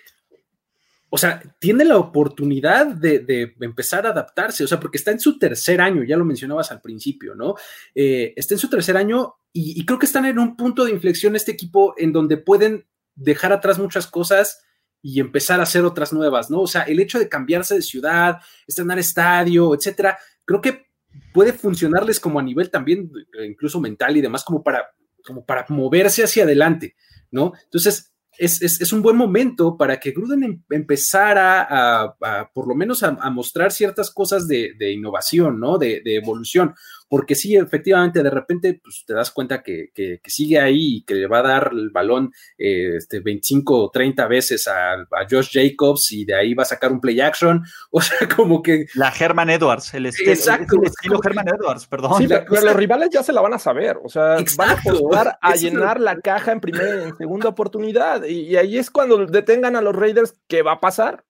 [1.13, 5.37] o sea, tiene la oportunidad de, empezar a adaptarse, o sea, porque está en su
[5.37, 7.55] tercer año, ya lo mencionabas al principio, ¿no?
[7.93, 11.35] Eh, está en su tercer año y, creo que están en un punto de inflexión
[11.35, 14.63] este equipo en donde pueden dejar atrás muchas cosas
[15.01, 16.61] y empezar a hacer otras nuevas, ¿no?
[16.61, 20.85] O sea, el hecho de cambiarse de ciudad, estrenar estadio, etcétera, creo que
[21.33, 24.95] puede funcionarles como a nivel también, eh, incluso mental y demás, como para,
[25.25, 26.95] como para moverse hacia adelante,
[27.31, 27.51] ¿no?
[27.65, 28.10] Entonces,
[28.41, 33.71] es, un buen momento para que Gruden em, empezara a, por lo menos a, mostrar
[33.71, 35.77] ciertas cosas de, innovación, ¿no?
[35.77, 36.73] De, evolución
[37.11, 39.91] porque sí, efectivamente, de repente pues, te das cuenta que,
[40.23, 44.27] sigue ahí y que le va a dar el balón eh, este, 25 o 30
[44.27, 44.95] veces a,
[45.29, 47.61] Josh Jacobs y de ahí va a sacar un play action.
[47.93, 48.85] O sea, como que.
[48.95, 50.77] La Herman Edwards, el, estilo, Exacto.
[50.81, 52.17] estilo Herman Edwards, perdón.
[52.17, 53.99] Sí, pero, los rivales ya se la van a saber.
[54.01, 58.23] O sea, van a jugar a llenar la caja en primera y en segunda oportunidad.
[58.23, 61.25] Y, y ahí es cuando detengan a los Raiders, ¿qué va a pasar?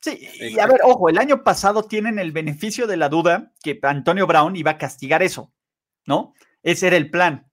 [0.00, 3.78] Sí, y a ver, ojo, el año pasado tienen el beneficio de la duda que
[3.82, 5.52] Antonio Brown iba a castigar eso,
[6.06, 6.34] ¿no?
[6.62, 7.50] Ese era el plan.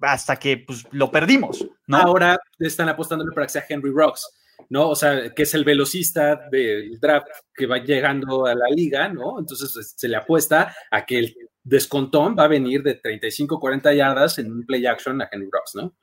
[0.00, 1.96] Hasta que pues, lo perdimos, ¿no?
[1.96, 4.28] Ahora están apostándole para que sea Henry Rocks,
[4.68, 4.88] ¿no?
[4.88, 9.38] O sea, que es el velocista del draft que va llegando a la liga, ¿no?
[9.38, 14.38] Entonces se le apuesta a que el descontón va a venir de 35, 40 yardas
[14.38, 15.94] en un play action a Henry Rocks, ¿no?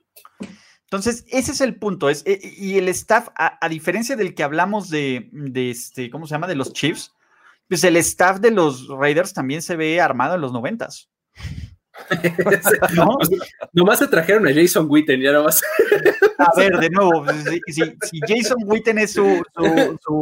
[0.89, 2.09] Entonces, ese es el punto.
[2.09, 6.47] Es, eh, y el staff, a, diferencia del que hablamos de, este, ¿cómo se llama?
[6.47, 7.13] De los Chiefs,
[7.67, 11.09] pues el staff de los Raiders también se ve armado en los noventas.
[12.95, 13.17] ¿No?
[13.73, 15.61] nomás se trajeron a Jason Witten, ya nomás.
[16.37, 17.25] A ver, de nuevo,
[17.67, 17.81] si,
[18.25, 19.43] Jason Witten es su,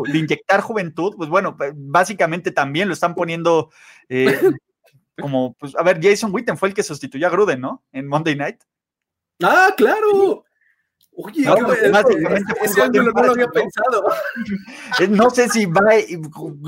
[0.08, 3.70] de inyectar juventud, pues bueno, pues, básicamente también lo están poniendo
[4.10, 4.40] eh,
[5.20, 7.84] como, pues, a ver, Jason Witten fue el que sustituyó a Gruden, ¿no?
[7.92, 8.62] En Monday Night.
[9.44, 10.46] Ah, claro.
[11.18, 14.04] Oye, no, pues, básicamente no, lo había pensado.
[15.00, 15.82] Eh, no sé si va,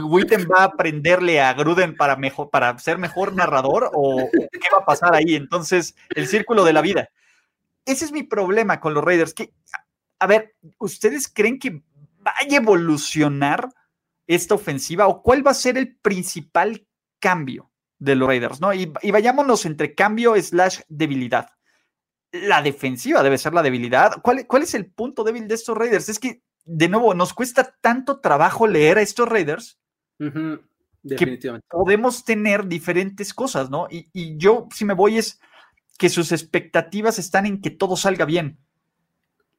[0.03, 4.79] Witten va a aprenderle a Gruden para, mejor, para ser mejor narrador o qué va
[4.79, 5.35] a pasar ahí.
[5.35, 7.09] Entonces, el círculo de la vida.
[7.85, 9.33] Ese es mi problema con los Raiders.
[9.33, 9.53] Que,
[10.19, 11.81] a ver, ¿ustedes creen que
[12.19, 13.69] vaya a evolucionar
[14.25, 16.85] esta ofensiva o cuál va a ser el principal
[17.19, 18.59] cambio de los Raiders?
[18.59, 18.73] ¿no?
[18.73, 21.56] Y, y vayámonos entre cambio slash debilidad
[22.32, 24.21] la defensiva debe ser la debilidad.
[24.21, 26.09] ¿Cuál, ¿Cuál, es el punto débil de estos Raiders?
[26.09, 29.80] Es que, de nuevo, nos cuesta tanto trabajo leer a estos Raiders
[30.19, 33.88] que podemos tener diferentes cosas, ¿no?
[33.89, 35.39] Y, y, yo, si me voy, es
[35.97, 38.60] que sus expectativas están en que todo salga bien.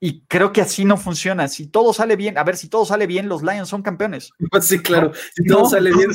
[0.01, 1.48] Y creo que así no funciona.
[1.48, 4.30] Si todo sale bien, a ver, si todo sale bien, los Lions son campeones.
[4.60, 5.12] Sí, claro.
[5.34, 6.10] Si todo sale bien,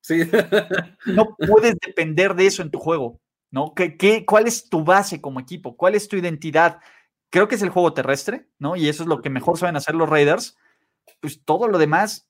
[0.00, 0.22] sí.
[1.06, 3.20] no puedes depender de eso en tu juego.
[3.54, 3.72] ¿No?
[3.72, 5.76] ¿Qué, cuál es tu base como equipo?
[5.76, 6.80] ¿Cuál es tu identidad?
[7.30, 8.74] Creo que es el juego terrestre, ¿no?
[8.74, 10.58] Y eso es lo que mejor saben hacer los Raiders.
[11.20, 12.28] Pues todo lo demás,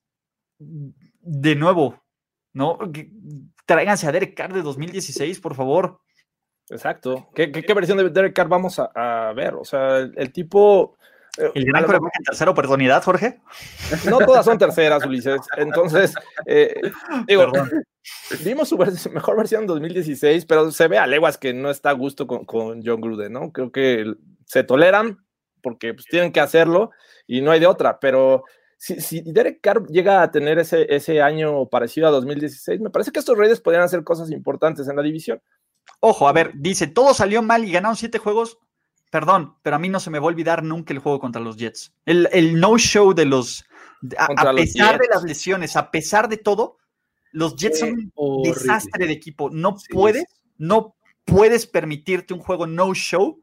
[0.59, 2.05] de nuevo,
[2.52, 2.78] ¿no?
[3.64, 6.02] Tráiganse a Derek Carr de 2016, por favor.
[6.68, 7.30] Exacto.
[7.34, 9.55] ¿Qué, versión de Derek Carr vamos a, ver?
[9.55, 10.98] O sea, el, tipo...
[11.39, 13.40] Eh, ¿El gran en tercera oportunidad, Jorge?
[14.09, 15.40] No todas son terceras, Ulises.
[15.56, 16.15] Entonces,
[16.47, 16.74] eh,
[17.27, 17.51] digo,
[18.44, 18.77] Vimos su
[19.11, 22.82] mejor versión en 2016, pero se ve a leguas que no está a gusto con,
[22.85, 23.51] John Gruden, ¿no?
[23.51, 24.15] Creo que
[24.47, 25.24] se toleran
[25.62, 26.90] porque pues, tienen que hacerlo
[27.27, 28.44] y no hay de otra, pero
[28.77, 33.20] si, Derek Carr llega a tener ese, ese año parecido a 2016, me parece que
[33.20, 35.40] estos Raiders podrían hacer cosas importantes en la división.
[36.01, 38.59] Ojo, a ver, dice, todo salió mal y ganaron siete juegos,
[39.15, 41.57] perdón, pero a mí no se me va a olvidar nunca el juego contra los
[41.57, 41.95] Jets.
[42.05, 43.65] El, no-show de los,
[44.19, 46.78] a, pesar de las lesiones, a pesar de todo,
[47.31, 49.51] los Jets son un desastre de equipo.
[49.51, 50.24] No puedes,
[50.59, 53.41] no puedes permitirte un juego no-show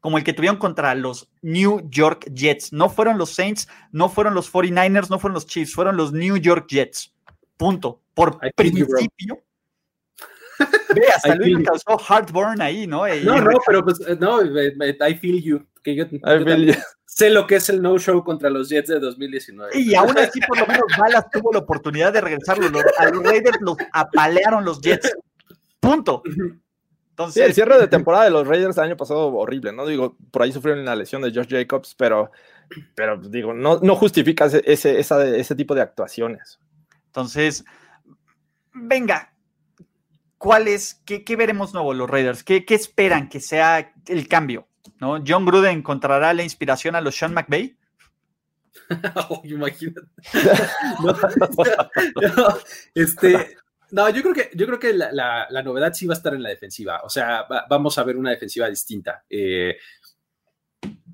[0.00, 2.72] como el que tuvieron contra los New York Jets.
[2.72, 6.36] No fueron los Saints, no fueron los 49ers, no fueron los Chiefs, fueron los New
[6.36, 7.14] York Jets.
[7.56, 8.02] Punto.
[8.12, 9.44] Por principio.
[10.94, 13.06] Ve, hasta Luis me causó heartburn ahí, ¿no?
[13.06, 15.66] no, no, pero pues, eh, no, I feel you.
[15.82, 16.04] Que yo,
[17.04, 19.78] sé lo que es el no-show contra los Jets de 2019.
[19.78, 22.66] Y aún así, por lo menos, Dallas tuvo la oportunidad de regresarlo.
[22.98, 25.14] a los Raiders los apalearon los Jets.
[25.80, 26.22] Punto.
[27.10, 29.84] Entonces, sí, el cierre de temporada de los Raiders el año pasado horrible, ¿no?
[29.84, 32.30] Digo, por ahí sufrieron una lesión de Josh Jacobs, pero,
[32.94, 36.58] pero digo, no, no justifica ese, ese tipo de actuaciones.
[37.06, 37.64] Entonces,
[38.72, 39.31] venga,
[40.42, 42.42] ¿cuál es, qué, veremos nuevo los Raiders?
[42.42, 44.66] ¿Qué, esperan que sea el cambio?
[44.98, 45.22] ¿no?
[45.24, 47.78] ¿John Gruden encontrará la inspiración a los Sean McVay?
[49.30, 50.00] oh, imagínate.
[52.94, 53.56] este,
[53.92, 56.48] no, yo creo que, yo creo que la, novedad sí va a estar en la
[56.48, 57.02] defensiva.
[57.04, 59.24] O sea, vamos a ver una defensiva distinta.
[59.30, 59.76] Eh,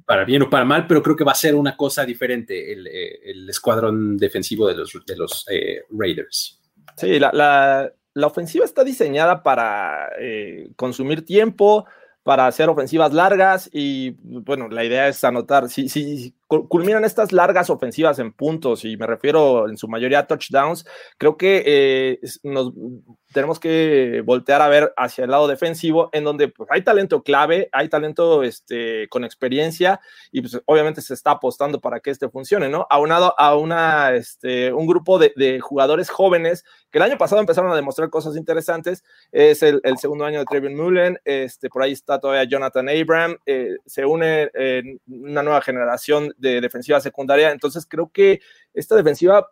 [0.07, 2.87] para bien o para mal, pero creo que va a ser una cosa diferente el,
[2.87, 6.59] eh, escuadrón defensivo de los, de los eh, Raiders.
[6.97, 7.93] Sí, la,
[8.27, 10.11] ofensiva está diseñada para
[10.77, 11.87] consumir tiempo,
[12.23, 17.69] para hacer ofensivas largas y bueno, la idea es anotar, si, si culminan estas largas
[17.69, 20.87] ofensivas en puntos y me refiero en su mayoría a touchdowns,
[21.19, 22.73] creo que eh, nos
[23.33, 27.69] tenemos que voltear a ver hacia el lado defensivo en donde pues, hay talento clave,
[27.73, 30.01] hay talento este, con experiencia
[30.33, 32.87] y pues, obviamente se está apostando para que este funcione, ¿no?
[32.89, 37.71] Aunado a una, este, un grupo de, de jugadores jóvenes que el año pasado empezaron
[37.71, 39.05] a demostrar cosas interesantes.
[39.31, 43.77] Es el, segundo año de Trevion Mullen, este, por ahí está todavía Jonathan Abram, eh,
[43.85, 48.41] se une en una nueva generación de defensiva secundaria, entonces creo que
[48.73, 49.51] esta defensiva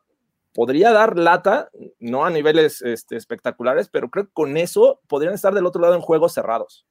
[0.54, 1.68] podría dar lata,
[1.98, 5.94] no a niveles este, espectaculares, pero creo que con eso podrían estar del otro lado
[5.94, 6.86] en juegos cerrados.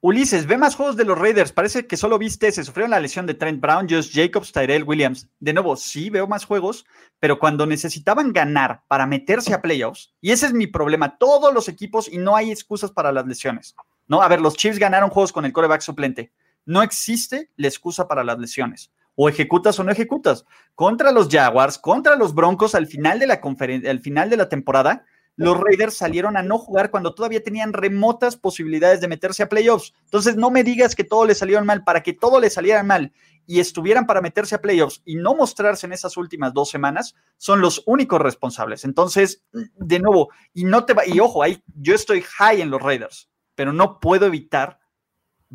[0.00, 1.52] Ulises, ve más juegos de los Raiders.
[1.52, 5.28] Parece que solo viste, se sufrieron la lesión de Trent Brown, Josh Jacobs, Tyrell Williams.
[5.40, 6.84] De nuevo, sí veo más juegos,
[7.18, 11.68] pero cuando necesitaban ganar para meterse a playoffs, y ese es mi problema, todos los
[11.68, 13.74] equipos y no hay excusas para las lesiones.
[14.06, 16.32] No, a ver, los Chiefs ganaron juegos con el coreback suplente.
[16.64, 18.90] No existe la excusa para las lesiones.
[19.16, 20.44] O ejecutas o no ejecutas.
[20.76, 24.48] Contra los Jaguars, contra los Broncos al final de la conferencia, al final de la
[24.48, 25.04] temporada,
[25.36, 29.92] los Raiders salieron a no jugar cuando todavía tenían remotas posibilidades de meterse a playoffs.
[30.04, 33.12] Entonces, no me digas que todo le salieron mal, para que todo le saliera mal
[33.46, 37.60] y estuvieran para meterse a playoffs y no mostrarse en esas últimas dos semanas, son
[37.60, 38.84] los únicos responsables.
[38.84, 42.82] Entonces, de nuevo, y no te va, y ojo, ahí yo estoy high en los
[42.82, 44.80] Raiders, pero no puedo evitar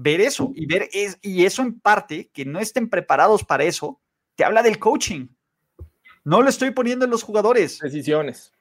[0.01, 4.01] ver eso y ver es, y eso en parte que no estén preparados para eso,
[4.35, 5.27] te habla del coaching.
[6.23, 7.79] No lo estoy poniendo en los jugadores.
[7.79, 8.51] Decisiones.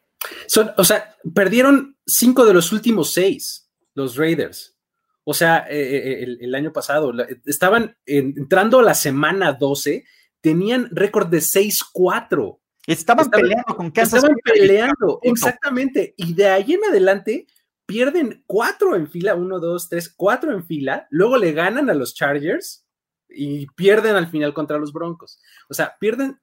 [0.46, 4.76] Son, o sea, perdieron cinco de los últimos seis, los Raiders.
[5.24, 7.12] O sea, eh, eh, eh, el, año pasado
[7.46, 10.04] estaban entrando a la semana 12,
[10.40, 12.58] tenían récord de 6-4.
[12.86, 16.14] Estaban, peleando con Kansas Estaban peleando, exactamente.
[16.16, 17.46] Y de ahí en adelante
[17.90, 22.14] pierden cuatro en fila, uno, dos, tres, cuatro en fila, luego le ganan a los
[22.14, 22.86] Chargers
[23.28, 25.40] y pierden al final contra los Broncos.
[25.68, 26.40] O sea, pierden.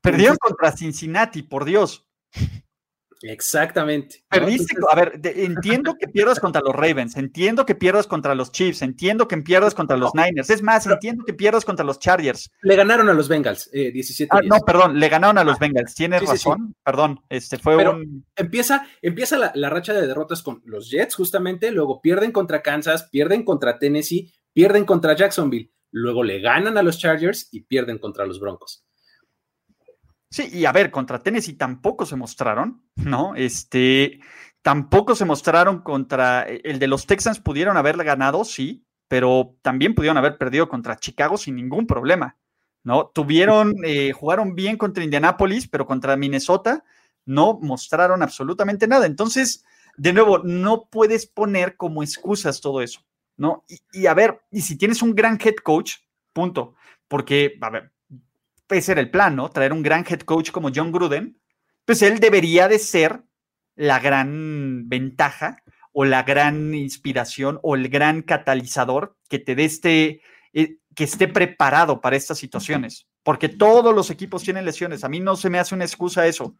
[0.00, 2.08] Perdieron contra Cincinnati, por Dios.
[3.22, 4.24] Exactamente.
[4.28, 8.80] Perdiste, a ver, entiendo que pierdas contra los Ravens, entiendo que pierdas contra los Chiefs,
[8.80, 12.50] entiendo que pierdas contra los Niners, es más, entiendo que pierdas contra los Chargers.
[12.62, 15.58] Le ganaron a los Bengals, eh, 17 ah, No, perdón, le ganaron a los ah,
[15.60, 18.24] Bengals, tienes razón, perdón, este fue un...
[18.36, 23.08] Empieza, empieza la, la racha de derrotas con los Jets, justamente, luego pierden contra Kansas,
[23.10, 28.24] pierden contra Tennessee, pierden contra Jacksonville, luego le ganan a los Chargers y pierden contra
[28.24, 28.86] los Broncos.
[30.30, 33.34] Sí, y a ver, contra Tennessee tampoco se mostraron, ¿no?
[33.34, 34.20] Este,
[34.62, 39.94] tampoco se mostraron contra e, el de los Texans, pudieron haber ganado, sí, pero también
[39.94, 42.38] pudieron haber perdido contra Chicago sin ningún problema,
[42.84, 43.08] ¿no?
[43.08, 46.84] Tuvieron, eh, jugaron bien contra Indianapolis, pero contra Minnesota
[47.26, 49.06] no mostraron absolutamente nada.
[49.06, 49.64] Entonces,
[49.96, 53.00] de nuevo, no puedes poner como excusas todo eso,
[53.36, 53.64] ¿no?
[53.68, 55.96] Y, y a ver, y si tienes un gran head coach,
[56.32, 56.76] punto,
[57.08, 57.92] porque, a ver,
[58.70, 59.50] ese era el plan, ¿no?
[59.50, 61.40] Traer un gran head coach como John Gruden,
[61.84, 63.22] pues él debería de ser
[63.74, 70.22] la gran ventaja o la gran inspiración o el gran catalizador que te dé este,
[70.52, 75.04] eh, que esté preparado para estas situaciones, porque todos los equipos tienen lesiones.
[75.04, 76.56] A mí no se me hace una excusa eso.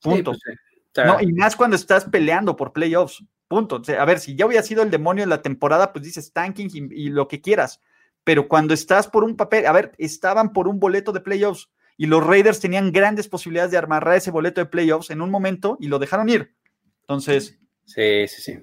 [0.00, 0.32] Punto.
[0.32, 3.24] Pues, no, y más cuando estás peleando por playoffs.
[3.48, 3.82] Punto.
[3.98, 7.10] a ver, si ya hubiera sido el demonio en la temporada, pues dices tanking y
[7.10, 7.80] lo que quieras
[8.24, 12.06] pero cuando estás por un papel, a ver, estaban por un boleto de playoffs y
[12.06, 15.88] los Raiders tenían grandes posibilidades de amarrar ese boleto de playoffs en un momento y
[15.88, 16.54] lo dejaron ir.
[17.00, 18.58] Entonces, sí, sí, sí.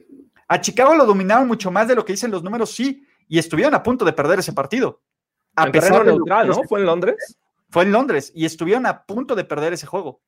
[0.47, 3.75] A Chicago lo dominaron mucho más de lo que dicen los números, sí, y estuvieron
[3.75, 5.01] a punto de perder ese partido.
[5.55, 6.63] A en pesar de neutral, ¿no?
[6.63, 7.37] ¿Fue en Londres?
[7.69, 10.21] Fue en Londres y estuvieron a punto de perder ese juego.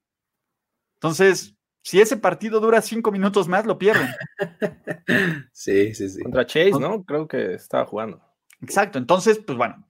[0.95, 4.07] Entonces, si ese partido dura cinco minutos más, lo pierden.
[5.51, 6.21] Sí, sí, sí.
[6.23, 7.03] Contra Chase, ¿no?
[7.03, 8.21] Creo que estaba jugando.
[8.61, 8.97] Exacto.
[8.97, 9.85] Entonces, pues bueno,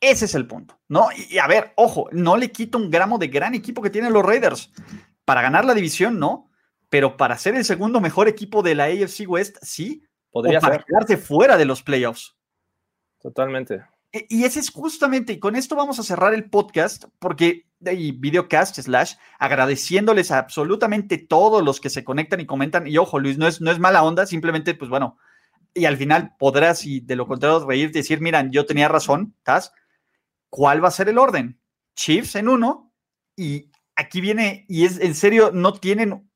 [0.00, 1.08] ese es el punto, ¿no?
[1.30, 4.24] Y, a ver, ojo, no le quito un gramo de gran equipo que tienen los
[4.24, 4.72] Raiders.
[5.24, 6.50] Para ganar la división, no.
[6.90, 10.04] Pero para ser el segundo mejor equipo de la AFC West, sí.
[10.30, 12.36] Podría para quedarse fuera de los playoffs.
[13.20, 13.84] Totalmente.
[14.12, 18.12] E, y ese es justamente, y con esto vamos a cerrar el podcast, porque, y
[18.12, 23.38] videocast slash, agradeciéndoles a absolutamente todos los que se conectan y comentan, y ojo, Luis,
[23.38, 25.16] no es, no es mala onda, simplemente, pues bueno,
[25.74, 29.34] y al final podrás, y de lo contrario, reírte y decir, miran, yo tenía razón,
[29.38, 29.72] ¿estás?
[30.48, 31.60] ¿Cuál va a ser el orden?
[31.94, 32.92] Chiefs en uno,
[33.36, 36.30] y aquí viene, y es en serio, no tienen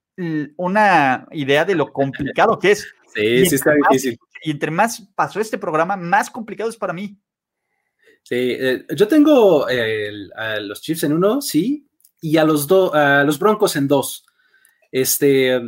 [0.56, 2.86] una idea de lo complicado que es.
[3.14, 4.18] Sí, sí está difícil.
[4.42, 7.18] Y entre más pasó este programa, más complicado es para mí.
[8.22, 11.88] Sí, eh, yo tengo a los Chiefs en uno, sí,
[12.20, 14.26] y a los, a los Broncos en dos.
[14.92, 15.58] Este,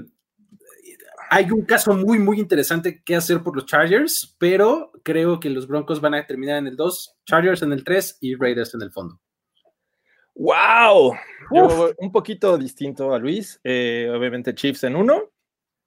[1.31, 5.67] hay un caso muy, muy interesante que hacer por los Chargers, pero creo que los
[5.67, 8.91] Broncos van a terminar en el 2, Chargers en el 3 y Raiders en el
[8.91, 9.21] fondo.
[10.35, 11.15] ¡Wow!
[11.99, 13.61] un poquito distinto a Luis.
[13.65, 15.31] Eh, obviamente Chiefs en uno.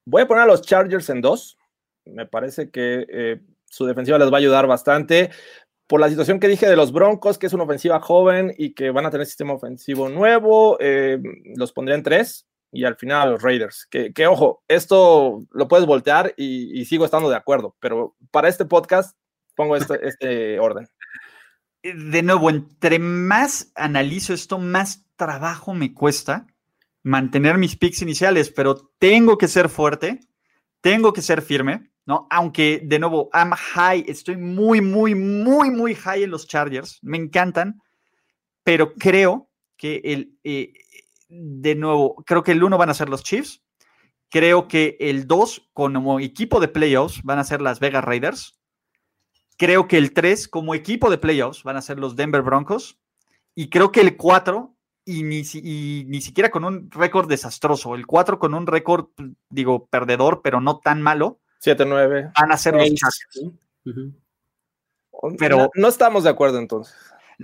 [0.04, 1.56] Voy a poner a los Chargers en dos.
[2.04, 5.30] Me parece que eh, su defensiva les va a ayudar bastante
[5.86, 8.90] por la situación que dije de los Broncos, que es una ofensiva joven y que
[8.90, 11.18] van a tener sistema ofensivo nuevo, eh,
[11.56, 13.86] los pondría en tres y al final a los Raiders.
[13.90, 19.16] Que, ojo, esto lo puedes voltear y, sigo estando de acuerdo, pero para este podcast
[19.54, 20.88] pongo este, este orden.
[21.82, 26.46] De nuevo, entre más analizo esto, más trabajo me cuesta
[27.02, 30.20] mantener mis picks iniciales, pero tengo que ser fuerte,
[30.80, 32.26] tengo que ser firme ¿no?
[32.30, 37.16] Aunque, de nuevo, I'm high, estoy muy, muy, muy, muy high en los Chargers, me
[37.16, 37.80] encantan,
[38.64, 40.72] pero creo que el, eh,
[41.32, 43.62] de nuevo, creo que el uno van a ser los Chiefs,
[44.28, 48.58] creo que el 2 como equipo de playoffs van a ser las Vegas Raiders,
[49.56, 52.98] creo que el 3 como equipo de playoffs van a ser los Denver Broncos,
[53.54, 57.94] y creo que el 4 y ni, y ni, siquiera con un récord desastroso.
[57.94, 59.08] El 4 con un récord,
[59.50, 62.32] digo, perdedor, pero no tan malo, 7-9.
[62.38, 63.52] Van a ser los Chargers.
[65.38, 66.94] Pero no, estamos de acuerdo entonces.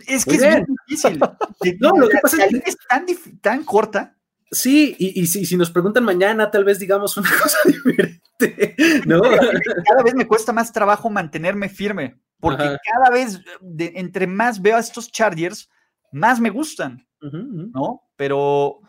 [0.06, 1.18] Es que es bien difícil.
[1.80, 3.06] no, lo que pasa es que es tan,
[3.40, 4.14] tan corta.
[4.50, 8.76] Sí, y, si, si, nos preguntan mañana, tal vez digamos una cosa diferente.
[9.06, 9.20] ¿no?
[9.20, 13.40] Cada vez me cuesta más trabajo mantenerme firme, porque cada vez,
[13.78, 15.68] entre más veo a estos Chargers,
[16.12, 18.02] más me gustan, ¿no?
[18.16, 18.80] Pero,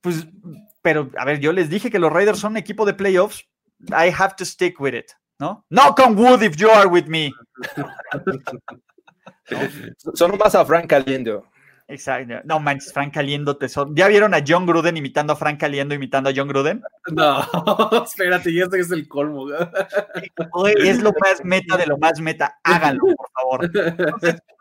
[0.00, 0.26] pues,
[0.82, 3.48] pero, a ver, yo les dije que los Raiders son un equipo de playoffs,
[3.88, 5.64] I have to stick with it, ¿no?
[5.70, 7.32] Knock on wood if you are with me.
[10.14, 11.46] Son más a Frank Caliendo.
[11.88, 12.34] Exacto.
[12.44, 13.94] No manches, Frank Caliendo te son.
[13.94, 16.82] ¿Ya vieron a John Gruden imitando a Frank Caliendo imitando a John Gruden?
[17.12, 17.40] No,
[18.04, 19.46] espérate, ya este es el colmo.
[20.78, 22.58] es lo más meta de lo más meta.
[22.64, 23.70] Háganlo, por favor.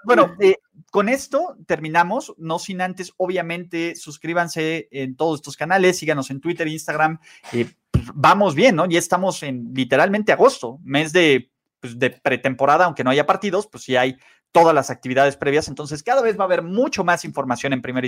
[0.04, 0.58] bueno, eh,
[0.92, 6.68] con esto terminamos, no sin antes, obviamente, suscríbanse en todos estos canales, síganos en Twitter,
[6.68, 7.20] Instagram,
[7.54, 8.86] eh, pues, vamos bien, ¿no?
[8.86, 11.52] Ya estamos en literalmente agosto, mes de,
[11.86, 14.18] pues, de pretemporada, aunque no haya partidos, pues sí hay
[14.52, 15.68] todas las actividades previas.
[15.68, 18.07] Entonces, cada vez va a haber mucho más información en primero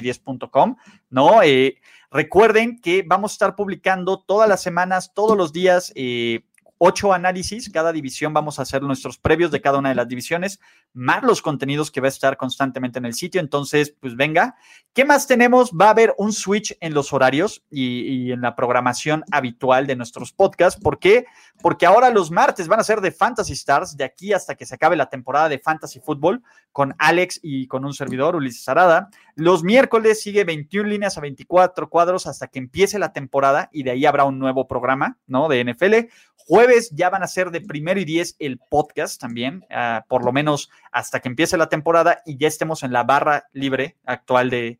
[1.09, 1.43] ¿no?
[1.43, 1.77] Eh,
[2.09, 6.45] recuerden que vamos a estar publicando todas las semanas, todos los días, eh,
[6.77, 10.59] ocho análisis, cada división vamos a hacer nuestros previos de cada una de las divisiones,
[10.93, 13.41] más los contenidos que va a estar constantemente en el sitio.
[13.41, 14.55] Entonces, pues venga,
[14.93, 15.71] ¿qué más tenemos?
[15.71, 20.33] Va a haber un switch en los horarios y, en la programación habitual de nuestros
[20.33, 20.79] podcasts.
[20.81, 21.25] ¿Por qué?
[21.61, 24.75] Porque ahora los martes van a ser de Fantasy Stars, de aquí hasta que se
[24.75, 29.09] acabe la temporada de Fantasy Football, con Alex y con un servidor, Ulises Arada.
[29.35, 33.91] Los miércoles sigue 21 líneas a 24 cuadros hasta que empiece la temporada y de
[33.91, 35.47] ahí habrá un nuevo programa, ¿no?
[35.47, 36.09] De NFL.
[36.35, 40.31] Jueves ya van a ser de primero y diez el podcast también, ah, por lo
[40.31, 44.79] menos hasta que empiece la temporada y ya estemos en la barra libre actual de,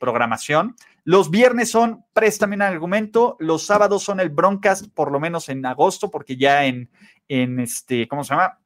[0.00, 0.74] programación.
[1.04, 5.64] Los viernes son Préstame un argumento, los sábados son el Broncast, por lo menos en
[5.64, 6.90] agosto, porque ya en,
[7.28, 8.58] en este, ¿cómo se llama?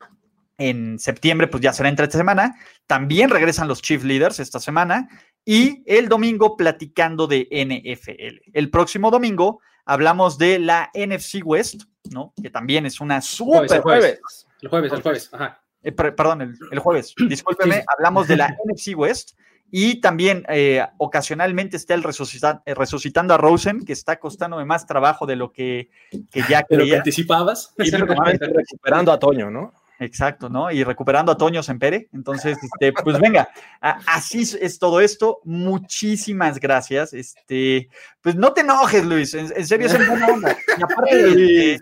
[0.59, 2.57] En septiembre, pues ya será entre esta semana.
[2.87, 5.09] También regresan los Chief Leaders esta semana.
[5.45, 8.51] Y el domingo platicando de NFL.
[8.53, 12.35] El próximo domingo hablamos de la NFC West, ¿no?
[12.43, 13.73] Que también es una super.
[13.73, 14.21] El jueves,
[14.61, 15.63] el jueves, el jueves, ajá.
[15.83, 19.39] eh, perdón, el, jueves, discúlpeme, hablamos de la NFC West
[19.71, 25.27] y también eh, ocasionalmente está el eh, resucitando a Rosen, que está costándome más trabajo
[25.27, 25.91] de lo que,
[26.31, 26.67] que ya creía.
[26.69, 27.75] ¿De lo que anticipabas?
[27.79, 29.73] Y recuperando a Toño, ¿no?
[29.99, 30.71] Exacto, ¿no?
[30.71, 32.09] Y recuperando a Toño Sempere.
[32.13, 33.49] Entonces, este, pues venga,
[33.81, 35.41] así es todo esto.
[35.45, 37.13] Muchísimas gracias.
[37.13, 37.89] Este,
[38.21, 39.35] pues no te enojes, Luis.
[39.35, 40.57] En, serio, es en buena onda.
[40.77, 41.81] Y aparte,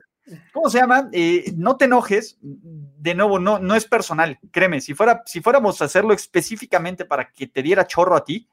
[0.52, 1.08] ¿cómo se llama?
[1.12, 2.38] Eh, no te enojes.
[2.40, 4.38] De nuevo, no, no es personal.
[4.50, 8.48] Créeme, si, fuera, si fuéramos a hacerlo específicamente para que te diera chorro a ti,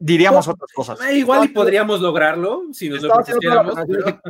[0.00, 1.00] diríamos otras cosas.
[1.02, 3.74] Eh, igual y podríamos lograrlo si nos lo propusiéramos.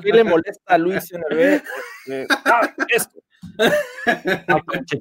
[0.02, 1.62] ¿Qué le molesta a Luis en el
[2.44, 3.20] ah, esto.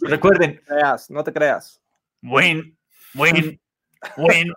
[0.01, 0.55] Recuerden.
[0.55, 1.81] No te creas, no te creas.
[2.21, 2.77] Win,
[3.15, 3.59] win,
[4.17, 4.53] win,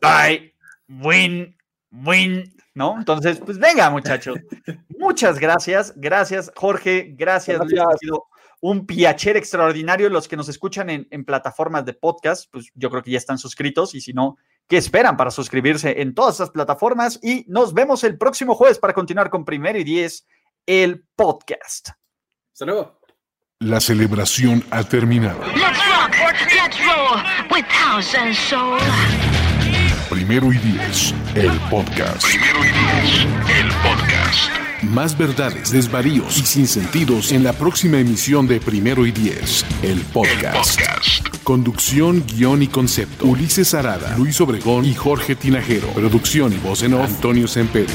[0.00, 0.54] bye,
[0.88, 1.56] win,
[1.90, 2.54] win.
[2.74, 2.98] ¿No?
[2.98, 4.36] Entonces, pues venga, muchachos.
[4.98, 5.92] Muchas gracias.
[5.96, 7.14] Gracias, Jorge.
[7.16, 8.26] Gracias, Ha sido
[8.60, 10.08] un piacher extraordinario.
[10.08, 13.38] Los que nos escuchan en, en plataformas de podcast, pues yo creo que ya están
[13.38, 13.94] suscritos.
[13.94, 17.20] Y si no, ¿qué esperan para suscribirse en todas esas plataformas?
[17.22, 20.26] Y nos vemos el próximo jueves para continuar con Primero y Diez,
[20.66, 21.90] el podcast.
[22.52, 23.03] Hasta luego.
[23.64, 25.40] La celebración ha terminado.
[30.10, 32.26] Primero y diez, el podcast.
[32.26, 33.26] Primero y diez,
[33.58, 34.82] el podcast.
[34.82, 40.44] Más verdades, desvaríos y sinsentidos en la próxima emisión de Primero y Diez, el podcast.
[40.78, 41.28] el podcast.
[41.42, 43.24] Conducción, guion y concepto.
[43.24, 45.88] Ulises Arada, Luis Obregón y Jorge Tinajero.
[45.94, 47.94] Producción y voz en off, Antonio Sempere.